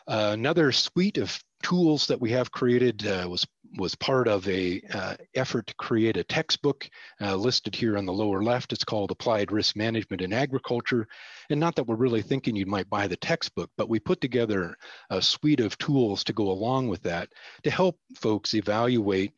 Uh, 0.09 0.31
another 0.33 0.73
suite 0.73 1.19
of 1.19 1.39
tools 1.63 2.07
that 2.07 2.21
we 2.21 2.31
have 2.31 2.53
created 2.53 3.07
uh, 3.07 3.27
was 3.29 3.47
was 3.79 3.95
part 3.97 4.29
of 4.29 4.47
a 4.49 4.81
uh, 4.95 5.15
effort 5.35 5.67
to 5.67 5.75
create 5.75 6.17
a 6.17 6.25
textbook 6.25 6.89
uh, 7.21 7.35
listed 7.35 7.75
here 7.75 7.99
on 7.99 8.07
the 8.07 8.13
lower 8.13 8.43
left. 8.43 8.73
It's 8.73 8.85
called 8.85 9.11
Applied 9.11 9.53
Risk 9.53 9.77
Management 9.77 10.23
in 10.23 10.33
Agriculture. 10.33 11.07
And 11.51 11.61
not 11.61 11.75
that 11.77 11.85
we're 11.85 11.97
really 11.97 12.23
thinking 12.23 12.57
you 12.57 12.67
might 12.67 12.89
buy 12.89 13.07
the 13.07 13.17
textbook, 13.17 13.71
but 13.77 13.89
we 13.89 13.99
put 13.99 14.21
together 14.21 14.77
a 15.11 15.21
suite 15.21 15.61
of 15.61 15.77
tools 15.79 16.25
to 16.25 16.33
go 16.33 16.51
along 16.51 16.89
with 16.89 17.03
that 17.03 17.29
to 17.65 17.71
help 17.71 17.99
folks 18.15 18.55
evaluate 18.55 19.33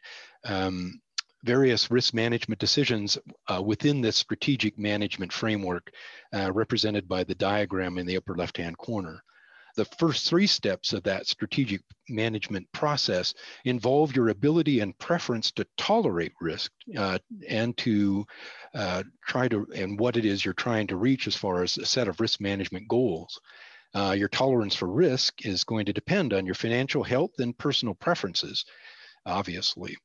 um, 0.44 1.00
various 1.44 1.90
risk 1.90 2.14
management 2.14 2.60
decisions 2.60 3.18
uh, 3.48 3.62
within 3.62 4.00
this 4.00 4.16
strategic 4.16 4.78
management 4.78 5.32
framework 5.32 5.90
uh, 6.34 6.52
represented 6.52 7.08
by 7.08 7.24
the 7.24 7.34
diagram 7.34 7.98
in 7.98 8.06
the 8.06 8.16
upper 8.16 8.34
left-hand 8.34 8.76
corner. 8.76 9.22
The 9.78 9.84
first 9.84 10.28
three 10.28 10.48
steps 10.48 10.92
of 10.92 11.04
that 11.04 11.28
strategic 11.28 11.82
management 12.08 12.66
process 12.72 13.32
involve 13.64 14.14
your 14.14 14.30
ability 14.30 14.80
and 14.80 14.98
preference 14.98 15.52
to 15.52 15.64
tolerate 15.76 16.32
risk 16.40 16.72
uh, 16.96 17.16
and 17.48 17.76
to 17.76 18.26
uh, 18.74 19.04
try 19.24 19.46
to, 19.46 19.68
and 19.76 20.00
what 20.00 20.16
it 20.16 20.24
is 20.24 20.44
you're 20.44 20.52
trying 20.52 20.88
to 20.88 20.96
reach 20.96 21.28
as 21.28 21.36
far 21.36 21.62
as 21.62 21.78
a 21.78 21.86
set 21.86 22.08
of 22.08 22.20
risk 22.20 22.40
management 22.40 22.88
goals. 22.88 23.40
Uh, 23.94 24.16
your 24.18 24.28
tolerance 24.28 24.74
for 24.74 24.88
risk 24.88 25.46
is 25.46 25.62
going 25.62 25.86
to 25.86 25.92
depend 25.92 26.32
on 26.32 26.44
your 26.44 26.56
financial 26.56 27.04
health 27.04 27.38
and 27.38 27.56
personal 27.56 27.94
preferences, 27.94 28.64
obviously. 29.26 29.96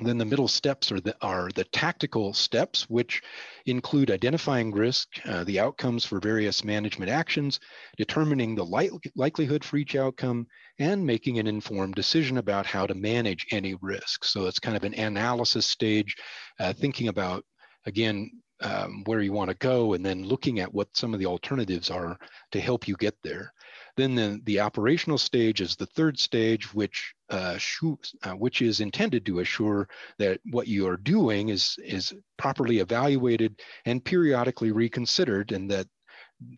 Then 0.00 0.18
the 0.18 0.24
middle 0.24 0.48
steps 0.48 0.90
are 0.90 1.00
the, 1.00 1.14
are 1.22 1.50
the 1.54 1.64
tactical 1.64 2.34
steps, 2.34 2.90
which 2.90 3.22
include 3.66 4.10
identifying 4.10 4.72
risk, 4.72 5.08
uh, 5.24 5.44
the 5.44 5.60
outcomes 5.60 6.04
for 6.04 6.18
various 6.18 6.64
management 6.64 7.12
actions, 7.12 7.60
determining 7.96 8.56
the 8.56 8.64
li 8.64 8.90
likelihood 9.14 9.62
for 9.62 9.76
each 9.76 9.94
outcome, 9.94 10.48
and 10.80 11.06
making 11.06 11.38
an 11.38 11.46
informed 11.46 11.94
decision 11.94 12.38
about 12.38 12.66
how 12.66 12.88
to 12.88 12.94
manage 12.94 13.46
any 13.52 13.76
risk. 13.80 14.24
So 14.24 14.46
it's 14.46 14.58
kind 14.58 14.76
of 14.76 14.82
an 14.82 14.94
analysis 14.94 15.66
stage, 15.66 16.16
uh, 16.58 16.72
thinking 16.72 17.06
about, 17.06 17.44
again, 17.86 18.30
um, 18.62 19.02
where 19.04 19.20
you 19.20 19.32
want 19.32 19.50
to 19.50 19.56
go 19.56 19.92
and 19.92 20.04
then 20.04 20.24
looking 20.24 20.58
at 20.58 20.72
what 20.72 20.88
some 20.96 21.14
of 21.14 21.20
the 21.20 21.26
alternatives 21.26 21.90
are 21.90 22.18
to 22.50 22.60
help 22.60 22.88
you 22.88 22.96
get 22.96 23.14
there. 23.22 23.52
Then 23.96 24.14
the, 24.14 24.40
the 24.44 24.60
operational 24.60 25.18
stage 25.18 25.60
is 25.60 25.76
the 25.76 25.86
third 25.86 26.18
stage, 26.18 26.74
which 26.74 27.14
uh, 27.30 27.58
uh, 28.22 28.32
which 28.32 28.60
is 28.60 28.80
intended 28.80 29.24
to 29.26 29.40
assure 29.40 29.88
that 30.18 30.40
what 30.50 30.66
you 30.66 30.86
are 30.88 30.96
doing 30.96 31.50
is 31.50 31.76
is 31.84 32.12
properly 32.36 32.78
evaluated 32.80 33.60
and 33.84 34.04
periodically 34.04 34.72
reconsidered, 34.72 35.52
and 35.52 35.70
that 35.70 35.86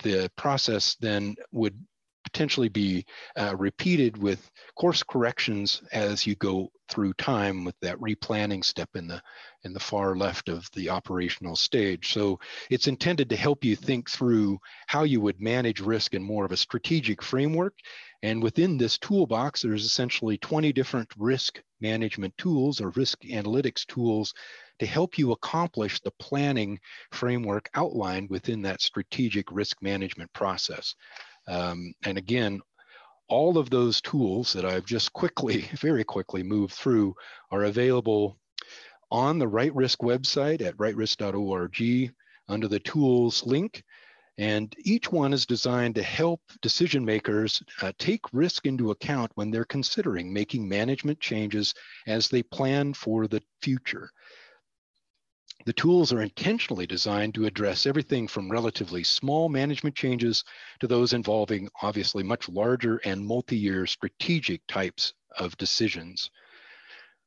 the 0.02 0.30
process 0.36 0.96
then 1.00 1.34
would 1.52 1.78
potentially 2.24 2.68
be 2.68 3.04
uh, 3.36 3.54
repeated 3.56 4.16
with 4.16 4.50
course 4.74 5.02
corrections 5.02 5.82
as 5.92 6.26
you 6.26 6.34
go 6.36 6.70
through 6.88 7.12
time 7.14 7.64
with 7.64 7.74
that 7.80 7.98
replanning 7.98 8.64
step 8.64 8.90
in 8.94 9.06
the 9.06 9.22
in 9.64 9.72
the 9.72 9.80
far 9.80 10.16
left 10.16 10.48
of 10.48 10.68
the 10.74 10.90
operational 10.90 11.56
stage. 11.56 12.12
So 12.12 12.38
it's 12.70 12.86
intended 12.86 13.28
to 13.30 13.36
help 13.36 13.64
you 13.64 13.76
think 13.76 14.08
through 14.08 14.58
how 14.86 15.02
you 15.02 15.20
would 15.20 15.40
manage 15.40 15.80
risk 15.80 16.14
in 16.14 16.22
more 16.22 16.44
of 16.44 16.52
a 16.52 16.56
strategic 16.56 17.22
framework. 17.22 17.74
And 18.22 18.42
within 18.42 18.78
this 18.78 18.98
toolbox, 18.98 19.62
there's 19.62 19.84
essentially 19.84 20.38
20 20.38 20.72
different 20.72 21.08
risk 21.16 21.60
management 21.80 22.36
tools 22.38 22.80
or 22.80 22.90
risk 22.90 23.20
analytics 23.22 23.86
tools 23.86 24.32
to 24.78 24.86
help 24.86 25.18
you 25.18 25.32
accomplish 25.32 26.00
the 26.00 26.12
planning 26.18 26.78
framework 27.12 27.68
outlined 27.74 28.30
within 28.30 28.62
that 28.62 28.82
strategic 28.82 29.50
risk 29.50 29.82
management 29.82 30.32
process. 30.32 30.94
Um, 31.48 31.94
and 32.04 32.18
again, 32.18 32.60
all 33.28 33.58
of 33.58 33.70
those 33.70 34.00
tools 34.00 34.52
that 34.52 34.64
I've 34.64 34.84
just 34.84 35.12
quickly, 35.12 35.62
very 35.78 36.04
quickly 36.04 36.42
moved 36.42 36.74
through 36.74 37.14
are 37.50 37.64
available 37.64 38.38
on 39.10 39.38
the 39.38 39.48
Right 39.48 39.74
Risk 39.74 40.00
website 40.00 40.62
at 40.62 40.76
rightrisk.org 40.76 42.12
under 42.48 42.68
the 42.68 42.80
tools 42.80 43.44
link. 43.44 43.82
And 44.38 44.74
each 44.78 45.10
one 45.10 45.32
is 45.32 45.46
designed 45.46 45.94
to 45.94 46.02
help 46.02 46.42
decision 46.60 47.04
makers 47.04 47.62
uh, 47.80 47.92
take 47.98 48.20
risk 48.32 48.66
into 48.66 48.90
account 48.90 49.32
when 49.34 49.50
they're 49.50 49.64
considering 49.64 50.30
making 50.30 50.68
management 50.68 51.20
changes 51.20 51.72
as 52.06 52.28
they 52.28 52.42
plan 52.42 52.92
for 52.92 53.26
the 53.26 53.42
future. 53.62 54.10
The 55.64 55.72
tools 55.72 56.12
are 56.12 56.20
intentionally 56.20 56.86
designed 56.86 57.34
to 57.34 57.46
address 57.46 57.86
everything 57.86 58.28
from 58.28 58.50
relatively 58.50 59.02
small 59.02 59.48
management 59.48 59.96
changes 59.96 60.44
to 60.80 60.86
those 60.86 61.12
involving 61.12 61.68
obviously 61.82 62.22
much 62.22 62.48
larger 62.48 62.98
and 62.98 63.26
multi-year 63.26 63.86
strategic 63.86 64.66
types 64.66 65.14
of 65.38 65.56
decisions. 65.56 66.30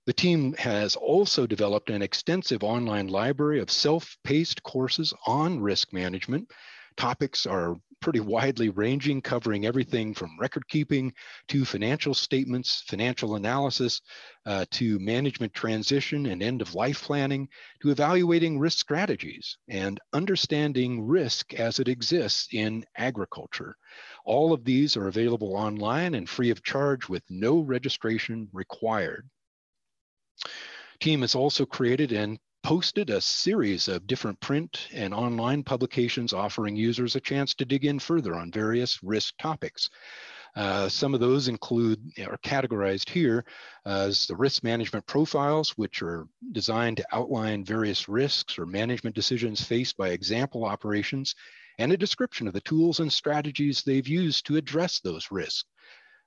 The 0.05 0.13
team 0.13 0.53
has 0.53 0.95
also 0.95 1.47
developed 1.47 1.89
an 1.89 2.01
extensive 2.01 2.63
online 2.63 3.07
library 3.07 3.59
of 3.59 3.71
self-paced 3.71 4.63
courses 4.63 5.13
on 5.25 5.59
risk 5.59 5.91
management 5.91 6.51
Topics 6.99 7.45
are 7.45 7.77
pretty 8.01 8.19
widely 8.19 8.69
ranging, 8.69 9.21
covering 9.21 9.65
everything 9.65 10.13
from 10.13 10.39
record 10.39 10.67
keeping 10.67 11.13
to 11.47 11.65
financial 11.65 12.13
statements, 12.13 12.83
financial 12.87 13.35
analysis, 13.35 14.01
uh, 14.45 14.65
to 14.71 14.99
management 14.99 15.53
transition 15.53 16.27
and 16.27 16.41
end 16.41 16.61
of 16.61 16.75
life 16.75 17.03
planning, 17.03 17.47
to 17.81 17.91
evaluating 17.91 18.59
risk 18.59 18.79
strategies 18.79 19.57
and 19.67 19.99
understanding 20.13 21.05
risk 21.05 21.53
as 21.53 21.79
it 21.79 21.87
exists 21.87 22.47
in 22.53 22.85
agriculture. 22.97 23.75
All 24.25 24.53
of 24.53 24.63
these 24.63 24.95
are 24.95 25.07
available 25.07 25.55
online 25.55 26.15
and 26.15 26.29
free 26.29 26.49
of 26.49 26.63
charge 26.63 27.09
with 27.09 27.23
no 27.29 27.59
registration 27.59 28.47
required. 28.53 29.29
Team 30.99 31.21
has 31.21 31.35
also 31.35 31.65
created 31.65 32.11
and 32.11 32.39
posted 32.63 33.09
a 33.09 33.21
series 33.21 33.87
of 33.87 34.07
different 34.07 34.39
print 34.39 34.87
and 34.93 35.13
online 35.13 35.63
publications 35.63 36.33
offering 36.33 36.75
users 36.75 37.15
a 37.15 37.19
chance 37.21 37.53
to 37.55 37.65
dig 37.65 37.85
in 37.85 37.99
further 37.99 38.35
on 38.35 38.51
various 38.51 39.01
risk 39.03 39.33
topics. 39.37 39.89
Uh, 40.55 40.89
some 40.89 41.13
of 41.13 41.19
those 41.19 41.47
include, 41.47 41.99
are 42.19 42.37
categorized 42.39 43.09
here 43.09 43.45
as 43.85 44.25
the 44.25 44.35
risk 44.35 44.63
management 44.63 45.05
profiles, 45.05 45.71
which 45.77 46.01
are 46.01 46.27
designed 46.51 46.97
to 46.97 47.05
outline 47.11 47.63
various 47.63 48.09
risks 48.09 48.57
or 48.57 48.65
management 48.65 49.15
decisions 49.15 49.63
faced 49.63 49.95
by 49.95 50.09
example 50.09 50.65
operations, 50.65 51.35
and 51.77 51.91
a 51.91 51.97
description 51.97 52.47
of 52.47 52.53
the 52.53 52.61
tools 52.61 52.99
and 52.99 53.13
strategies 53.13 53.83
they've 53.83 54.07
used 54.07 54.45
to 54.45 54.57
address 54.57 54.99
those 54.99 55.31
risks. 55.31 55.65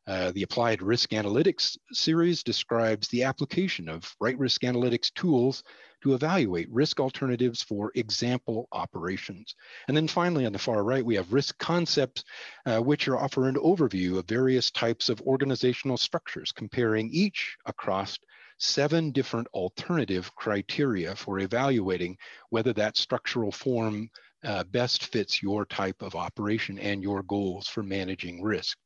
Uh, 0.07 0.33
the 0.33 0.43
Applied 0.43 0.83
Risk 0.83 1.11
Analytics 1.11 1.77
series 1.93 2.43
describes 2.43 3.07
the 3.09 3.23
application 3.23 3.89
of 3.89 4.13
right 4.21 4.37
risk 4.37 4.63
analytics 4.63 5.15
tools 5.15 5.63
to 6.03 6.15
evaluate 6.15 6.69
risk 6.73 6.99
alternatives 6.99 7.63
for 7.63 7.93
example 7.95 8.67
operations. 8.73 9.55
And 9.87 9.97
then 9.97 10.09
finally, 10.09 10.45
on 10.45 10.53
the 10.53 10.59
far 10.59 10.83
right, 10.83 11.05
we 11.05 11.15
have 11.15 11.33
risk 11.33 11.57
concepts, 11.59 12.25
uh, 12.67 12.81
which 12.81 13.07
are 13.07 13.17
offer 13.17 13.47
an 13.47 13.55
overview 13.55 14.19
of 14.19 14.27
various 14.27 14.73
types 14.73 15.09
of 15.09 15.21
organizational 15.23 15.97
structures, 15.97 16.51
comparing 16.51 17.09
each 17.11 17.57
across 17.67 18.19
seven 18.59 19.13
different 19.13 19.47
alternative 19.55 20.35
criteria 20.35 21.15
for 21.15 21.39
evaluating 21.39 22.17
whether 22.51 22.73
that 22.73 22.97
structural 22.97 23.53
form 23.53 24.11
uh, 24.45 24.65
best 24.65 25.07
fits 25.07 25.43
your 25.43 25.65
type 25.65 26.03
of 26.03 26.17
operation 26.17 26.79
and 26.81 27.03
your 27.03 27.23
goals 27.23 27.69
for 27.69 27.85
managing 27.85 28.43
risk. 28.43 28.77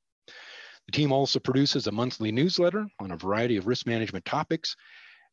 The 0.87 0.93
team 0.93 1.12
also 1.12 1.39
produces 1.41 1.87
a 1.87 1.93
monthly 1.93 2.30
newsletter 2.30 2.87
on 3.01 3.11
a 3.11 3.16
variety 3.16 3.57
of 3.57 3.66
risk 3.66 3.87
management 3.87 4.24
topics 4.24 4.76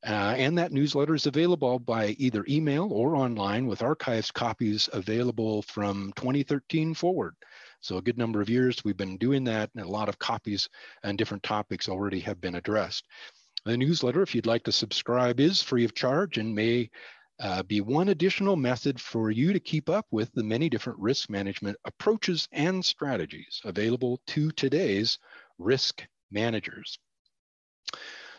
uh, 0.06 0.36
and 0.38 0.58
that 0.58 0.74
newsletter 0.74 1.16
is 1.16 1.28
available 1.28 1.80
by 1.80 2.08
either 2.20 2.44
email 2.50 2.90
or 2.92 3.16
online 3.16 3.68
with 3.68 3.82
archives 3.82 4.32
copies 4.32 4.90
available 4.92 5.62
from 5.62 6.12
2013 6.18 6.94
forward. 6.94 7.36
So 7.80 7.98
a 7.98 8.02
good 8.02 8.18
number 8.18 8.42
of 8.42 8.50
years 8.50 8.84
we've 8.84 8.98
been 8.98 9.18
doing 9.18 9.46
that 9.46 9.70
and 9.76 9.86
a 9.86 9.90
lot 9.90 10.10
of 10.10 10.20
copies 10.20 10.68
and 11.04 11.18
different 11.18 11.44
topics 11.44 11.88
already 11.88 12.20
have 12.20 12.42
been 12.42 12.56
addressed. 12.56 13.06
The 13.64 13.78
newsletter, 13.78 14.22
if 14.22 14.36
you'd 14.36 14.46
like 14.46 14.64
to 14.64 14.74
subscribe, 14.74 15.40
is 15.40 15.62
free 15.62 15.86
of 15.86 15.96
charge 15.96 16.38
and 16.38 16.54
may 16.54 16.90
uh, 17.40 17.64
be 17.64 17.80
one 17.80 18.10
additional 18.10 18.58
method 18.58 19.00
for 19.00 19.32
you 19.32 19.54
to 19.54 19.60
keep 19.60 19.90
up 19.90 20.06
with 20.12 20.32
the 20.34 20.44
many 20.44 20.70
different 20.70 21.00
risk 21.00 21.30
management 21.30 21.78
approaches 21.86 22.48
and 22.52 22.84
strategies 22.84 23.62
available 23.64 24.20
to 24.28 24.52
today's 24.52 25.18
risk 25.58 26.06
managers. 26.32 26.98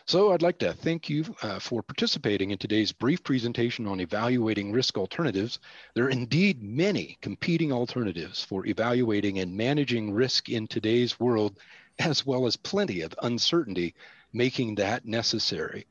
So 0.07 0.31
I'd 0.31 0.43
like 0.43 0.59
to 0.59 0.71
thank 0.71 1.09
you 1.09 1.25
uh, 1.41 1.57
for 1.57 1.81
participating 1.81 2.51
in 2.51 2.59
today's 2.59 2.91
brief 2.91 3.23
presentation 3.23 3.87
on 3.87 3.99
evaluating 3.99 4.71
risk 4.71 4.99
alternatives. 4.99 5.57
There 5.95 6.05
are 6.05 6.09
indeed 6.11 6.61
many 6.61 7.17
competing 7.21 7.71
alternatives 7.71 8.43
for 8.43 8.67
evaluating 8.67 9.39
and 9.39 9.57
managing 9.57 10.13
risk 10.13 10.49
in 10.49 10.67
today's 10.67 11.19
world, 11.19 11.57
as 11.97 12.23
well 12.23 12.45
as 12.45 12.55
plenty 12.55 13.01
of 13.01 13.15
uncertainty, 13.23 13.95
making 14.31 14.75
that 14.75 15.07
necessary. 15.07 15.87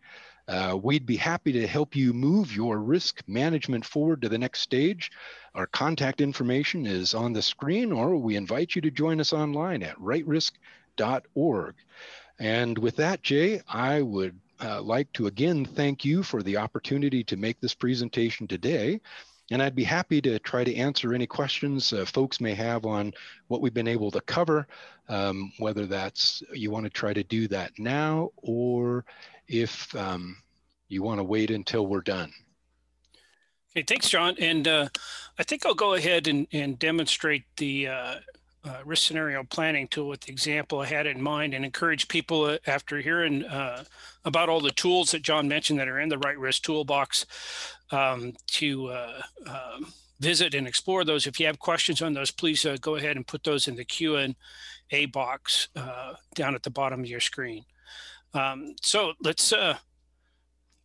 Uh, 0.47 0.79
we'd 0.81 1.07
be 1.07 1.16
happy 1.16 1.51
to 1.51 1.66
help 1.66 1.97
you 1.97 2.12
move 2.12 2.55
your 2.55 2.79
risk 2.79 3.22
management 3.27 3.85
forward 3.85 4.22
to 4.22 4.29
the 4.29 4.39
next 4.39 4.61
stage. 4.61 5.11
Our 5.57 5.66
contact 5.66 6.20
information 6.20 6.87
is 6.87 7.14
on 7.14 7.33
the 7.33 7.43
screen, 7.43 7.91
or 7.91 8.14
we 8.16 8.37
invite 8.37 8.77
you 8.77 8.83
to 8.83 8.93
join 8.93 9.20
us 9.20 9.33
online 9.33 9.83
at 9.83 9.99
rightrisk.org. 10.97 11.74
And 12.38 12.76
with 12.78 12.97
that, 12.97 13.22
Jay, 13.22 13.61
I 13.68 14.03
would 14.03 14.38
uh, 14.61 14.82
like 14.82 15.12
to 15.12 15.26
again 15.26 15.64
thank 15.64 16.05
you 16.05 16.22
for 16.22 16.42
the 16.42 16.57
opportunity 16.57 17.24
to 17.24 17.36
make 17.36 17.61
this 17.61 17.74
presentation 17.74 18.47
today. 18.47 19.01
And 19.51 19.62
I'd 19.62 19.74
be 19.74 19.84
happy 19.84 20.22
to 20.22 20.38
try 20.38 20.64
to 20.64 20.74
answer 20.74 21.12
any 21.12 21.26
questions 21.26 21.92
uh, 21.92 22.07
folks 22.07 22.40
may 22.40 22.55
have 22.55 22.86
on 22.86 23.12
what 23.49 23.61
we've 23.61 23.74
been 23.74 23.88
able 23.88 24.11
to 24.11 24.20
cover, 24.22 24.66
um, 25.09 25.53
whether 25.59 25.86
that's 25.86 26.42
you 26.53 26.70
want 26.70 26.84
to 26.84 26.90
try 26.90 27.12
to 27.12 27.22
do 27.22 27.47
that 27.49 27.72
now 27.78 28.30
or 28.36 29.05
if 29.47 29.95
um, 29.95 30.36
you 30.88 31.03
want 31.03 31.18
to 31.18 31.24
wait 31.24 31.51
until 31.51 31.86
we're 31.86 32.01
done. 32.01 32.32
Okay, 33.76 33.84
thanks, 33.86 34.09
John. 34.09 34.34
And 34.38 34.66
uh, 34.66 34.88
I 35.38 35.42
think 35.42 35.66
I'll 35.66 35.74
go 35.74 35.95
ahead 35.95 36.26
and, 36.26 36.47
and 36.53 36.78
demonstrate 36.78 37.45
the 37.57 37.88
uh, 38.65 38.79
risk 38.85 39.07
scenario 39.07 39.45
planning 39.45 39.87
tool 39.89 40.09
with 40.09 40.23
the 40.23 40.33
example 40.33 40.81
I 40.81 40.87
had 40.87 41.07
in 41.07 41.21
mind 41.21 41.55
and 41.55 41.65
encourage 41.65 42.09
people 42.09 42.45
uh, 42.45 42.59
after 42.67 42.99
hearing 43.01 43.45
uh, 43.45 43.85
about 44.25 44.49
all 44.49 44.61
the 44.61 44.71
tools 44.71 45.11
that 45.11 45.23
John 45.23 45.49
mentioned 45.49 45.79
that 45.79 45.89
are 45.89 46.01
in 46.01 46.09
the 46.09 46.19
right 46.19 46.39
risk 46.39 46.62
toolbox 46.62 47.27
um, 47.91 48.33
to 48.49 48.89
uh, 48.89 49.23
um, 49.47 49.93
visit 50.21 50.55
and 50.55 50.67
explore 50.67 51.05
those. 51.05 51.27
If 51.27 51.39
you 51.39 51.47
have 51.47 51.59
questions 51.59 52.01
on 52.01 52.15
those, 52.15 52.31
please 52.31 52.65
uh, 52.65 52.77
go 52.81 52.97
ahead 52.97 53.17
and 53.17 53.27
put 53.27 53.45
those 53.45 53.69
in 53.69 53.77
the 53.77 53.85
Q&A 53.85 55.07
box 55.07 55.69
uh, 55.77 56.15
down 56.35 56.55
at 56.55 56.62
the 56.62 56.71
bottom 56.71 57.01
of 57.01 57.07
your 57.07 57.21
screen. 57.21 57.65
Um, 58.33 58.75
so 58.83 59.12
let's 59.21 59.53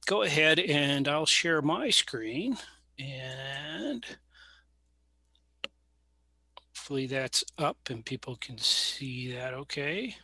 go 0.06 0.24
ahead 0.24 0.60
and 0.60 1.08
I'll 1.08 1.26
share 1.26 1.62
my 1.62 1.90
screen 1.90 2.58
and 3.00 4.06
Hopefully 6.90 7.06
that's 7.06 7.44
up 7.60 7.78
and 7.92 8.04
people 8.04 8.36
can 8.42 8.58
see 8.58 9.32
that 9.34 9.54
okay. 9.54 10.16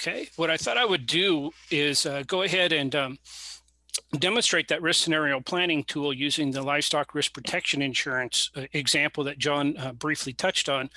Okay, 0.00 0.28
what 0.34 0.50
I 0.50 0.56
thought 0.56 0.76
I 0.76 0.84
would 0.84 1.06
do 1.06 1.52
is 1.70 2.06
uh, 2.06 2.24
go 2.26 2.42
ahead 2.42 2.72
and 2.72 2.92
um, 2.96 3.18
demonstrate 4.18 4.66
that 4.66 4.82
risk 4.82 5.04
scenario 5.04 5.38
planning 5.38 5.84
tool 5.84 6.12
using 6.12 6.50
the 6.50 6.60
livestock 6.60 7.14
risk 7.14 7.32
protection 7.32 7.82
insurance 7.82 8.50
uh, 8.56 8.62
example 8.72 9.22
that 9.22 9.38
John 9.38 9.76
uh, 9.76 9.92
briefly 9.92 10.32
touched 10.32 10.68
on 10.68 10.90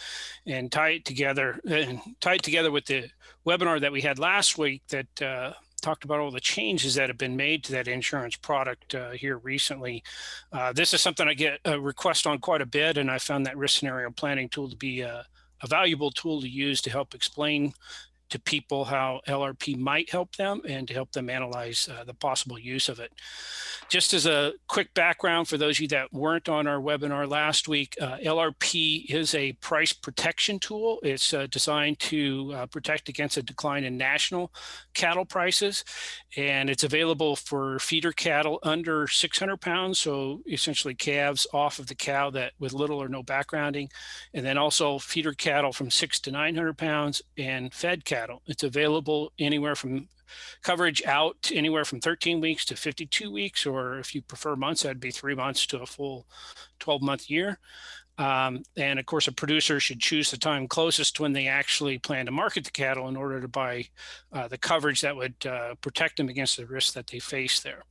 and 0.47 0.71
tie 0.71 0.89
it 0.89 1.05
together 1.05 1.59
and 1.67 2.01
tie 2.19 2.33
it 2.33 2.41
together 2.41 2.71
with 2.71 2.85
the 2.85 3.11
webinar 3.45 3.79
that 3.79 3.91
we 3.91 4.01
had 4.01 4.17
last 4.17 4.57
week 4.57 4.81
that 4.89 5.21
uh, 5.21 5.53
talked 5.85 6.03
about 6.03 6.19
all 6.19 6.31
the 6.31 6.39
changes 6.39 6.95
that 6.95 7.09
have 7.09 7.17
been 7.17 7.35
made 7.35 7.63
to 7.63 7.71
that 7.71 7.87
insurance 7.87 8.35
product 8.35 8.95
uh, 8.95 9.11
here 9.11 9.37
recently. 9.37 10.03
Uh, 10.51 10.73
this 10.73 10.95
is 10.95 11.01
something 11.01 11.27
I 11.27 11.35
get 11.35 11.59
a 11.63 11.79
request 11.79 12.25
on 12.25 12.39
quite 12.39 12.61
a 12.61 12.65
bit, 12.65 12.97
and 12.97 13.11
I 13.11 13.19
found 13.19 13.45
that 13.45 13.55
risk 13.55 13.77
scenario 13.77 14.09
planning 14.09 14.49
tool 14.49 14.67
to 14.67 14.75
be 14.75 15.01
a, 15.01 15.23
a 15.61 15.67
valuable 15.67 16.09
tool 16.09 16.41
to 16.41 16.49
use 16.49 16.81
to 16.81 16.89
help 16.89 17.13
explain 17.13 17.71
to 18.29 18.39
people 18.39 18.85
how 18.85 19.21
LRP 19.27 19.77
might 19.77 20.09
help 20.09 20.35
them 20.35 20.61
and 20.67 20.87
to 20.87 20.93
help 20.93 21.11
them 21.11 21.29
analyze 21.29 21.87
uh, 21.89 22.03
the 22.03 22.13
possible 22.13 22.57
use 22.57 22.89
of 22.89 22.99
it. 22.99 23.11
Just 23.87 24.13
as 24.13 24.25
a 24.25 24.53
quick 24.67 24.93
background 24.93 25.47
for 25.47 25.57
those 25.57 25.77
of 25.77 25.81
you 25.81 25.87
that 25.89 26.11
weren't 26.11 26.49
on 26.49 26.65
our 26.65 26.79
webinar 26.79 27.29
last 27.29 27.67
week, 27.67 27.95
uh, 28.01 28.17
LRP 28.17 29.05
is 29.09 29.35
a 29.35 29.53
price 29.53 29.93
protection 29.93 30.59
tool. 30.59 30.99
It's 31.03 31.33
uh, 31.33 31.47
designed 31.51 31.99
to 31.99 32.51
uh, 32.55 32.65
protect 32.65 33.09
against 33.09 33.37
a 33.37 33.43
decline 33.43 33.83
in 33.83 33.97
national 33.97 34.51
cattle 34.93 35.25
prices, 35.25 35.83
and 36.35 36.69
it's 36.69 36.83
available 36.83 37.35
for 37.35 37.77
feeder 37.79 38.11
cattle 38.11 38.59
under 38.63 39.07
600 39.07 39.57
pounds, 39.61 39.99
so 39.99 40.41
essentially 40.49 40.95
calves 40.95 41.45
off 41.53 41.77
of 41.77 41.87
the 41.87 41.95
cow 41.95 42.29
that 42.31 42.53
with 42.59 42.73
little 42.73 43.01
or 43.01 43.07
no 43.07 43.21
backgrounding, 43.21 43.89
and 44.33 44.45
then 44.45 44.57
also 44.57 44.97
feeder 44.97 45.33
cattle 45.33 45.71
from 45.71 45.91
six 45.91 46.19
to 46.21 46.31
900 46.31 46.77
pounds 46.77 47.21
and 47.37 47.73
fed 47.73 48.03
cattle 48.03 48.24
cattle. 48.25 48.41
It's 48.47 48.63
available 48.63 49.31
anywhere 49.39 49.75
from 49.75 50.07
coverage 50.63 51.03
out 51.05 51.51
anywhere 51.53 51.85
from 51.85 51.99
13 51.99 52.41
weeks 52.41 52.65
to 52.65 52.75
52 52.75 53.31
weeks, 53.31 53.65
or 53.65 53.99
if 53.99 54.15
you 54.15 54.21
prefer 54.21 54.55
months, 54.55 54.81
that'd 54.81 54.99
be 54.99 55.11
three 55.11 55.35
months 55.35 55.65
to 55.67 55.81
a 55.81 55.85
full 55.85 56.25
12 56.79 57.01
month 57.01 57.29
year. 57.29 57.59
Um, 58.17 58.63
and 58.77 58.97
of 58.97 59.05
course, 59.05 59.27
a 59.27 59.33
producer 59.33 59.79
should 59.79 59.99
choose 59.99 60.31
the 60.31 60.37
time 60.37 60.67
closest 60.67 61.19
when 61.19 61.33
they 61.33 61.47
actually 61.47 61.99
plan 61.99 62.25
to 62.25 62.31
market 62.31 62.63
the 62.63 62.71
cattle 62.71 63.09
in 63.09 63.17
order 63.17 63.41
to 63.41 63.47
buy 63.47 63.85
uh, 64.31 64.47
the 64.47 64.57
coverage 64.57 65.01
that 65.01 65.15
would 65.15 65.35
uh, 65.45 65.75
protect 65.81 66.17
them 66.17 66.29
against 66.29 66.57
the 66.57 66.65
risks 66.65 66.93
that 66.93 67.07
they 67.07 67.19
face 67.19 67.59
there. 67.59 67.83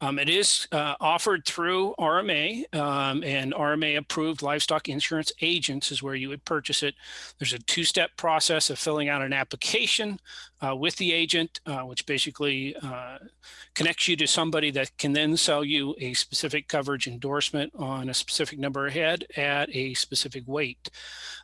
Um, 0.00 0.18
it 0.18 0.28
is 0.28 0.68
uh, 0.70 0.94
offered 1.00 1.44
through 1.44 1.94
RMA 1.98 2.72
um, 2.74 3.24
and 3.24 3.52
RMA 3.52 3.96
approved 3.96 4.42
livestock 4.42 4.88
insurance 4.88 5.32
agents 5.40 5.90
is 5.90 6.02
where 6.02 6.14
you 6.14 6.28
would 6.28 6.44
purchase 6.44 6.82
it. 6.82 6.94
There's 7.38 7.52
a 7.52 7.58
two 7.58 7.84
step 7.84 8.16
process 8.16 8.70
of 8.70 8.78
filling 8.78 9.08
out 9.08 9.22
an 9.22 9.32
application 9.32 10.20
uh, 10.60 10.74
with 10.74 10.96
the 10.96 11.12
agent, 11.12 11.60
uh, 11.66 11.80
which 11.80 12.06
basically 12.06 12.74
uh, 12.82 13.18
connects 13.74 14.08
you 14.08 14.16
to 14.16 14.26
somebody 14.26 14.70
that 14.70 14.96
can 14.98 15.12
then 15.12 15.36
sell 15.36 15.64
you 15.64 15.94
a 15.98 16.14
specific 16.14 16.68
coverage 16.68 17.06
endorsement 17.06 17.72
on 17.76 18.08
a 18.08 18.14
specific 18.14 18.58
number 18.58 18.86
of 18.86 18.92
head 18.92 19.24
at 19.36 19.68
a 19.74 19.94
specific 19.94 20.42
weight. 20.46 20.90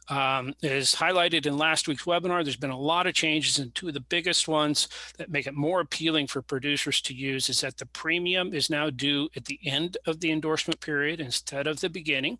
Um, 0.08 0.54
as 0.62 0.94
highlighted 0.94 1.46
in 1.46 1.56
last 1.56 1.88
week's 1.88 2.04
webinar, 2.04 2.44
there's 2.44 2.56
been 2.56 2.70
a 2.70 2.78
lot 2.78 3.06
of 3.06 3.14
changes, 3.14 3.58
and 3.58 3.74
two 3.74 3.88
of 3.88 3.94
the 3.94 4.00
biggest 4.00 4.48
ones 4.48 4.88
that 5.16 5.30
make 5.30 5.46
it 5.46 5.54
more 5.54 5.80
appealing 5.80 6.26
for 6.26 6.42
producers 6.42 7.00
to 7.02 7.14
use 7.14 7.48
is 7.48 7.60
that 7.62 7.78
the 7.78 7.86
premium 7.86 8.52
is 8.52 8.68
now 8.68 8.90
due 8.90 9.28
at 9.34 9.46
the 9.46 9.58
end 9.64 9.96
of 10.06 10.20
the 10.20 10.30
endorsement 10.30 10.80
period 10.80 11.20
instead 11.20 11.66
of 11.66 11.80
the 11.80 11.88
beginning. 11.88 12.38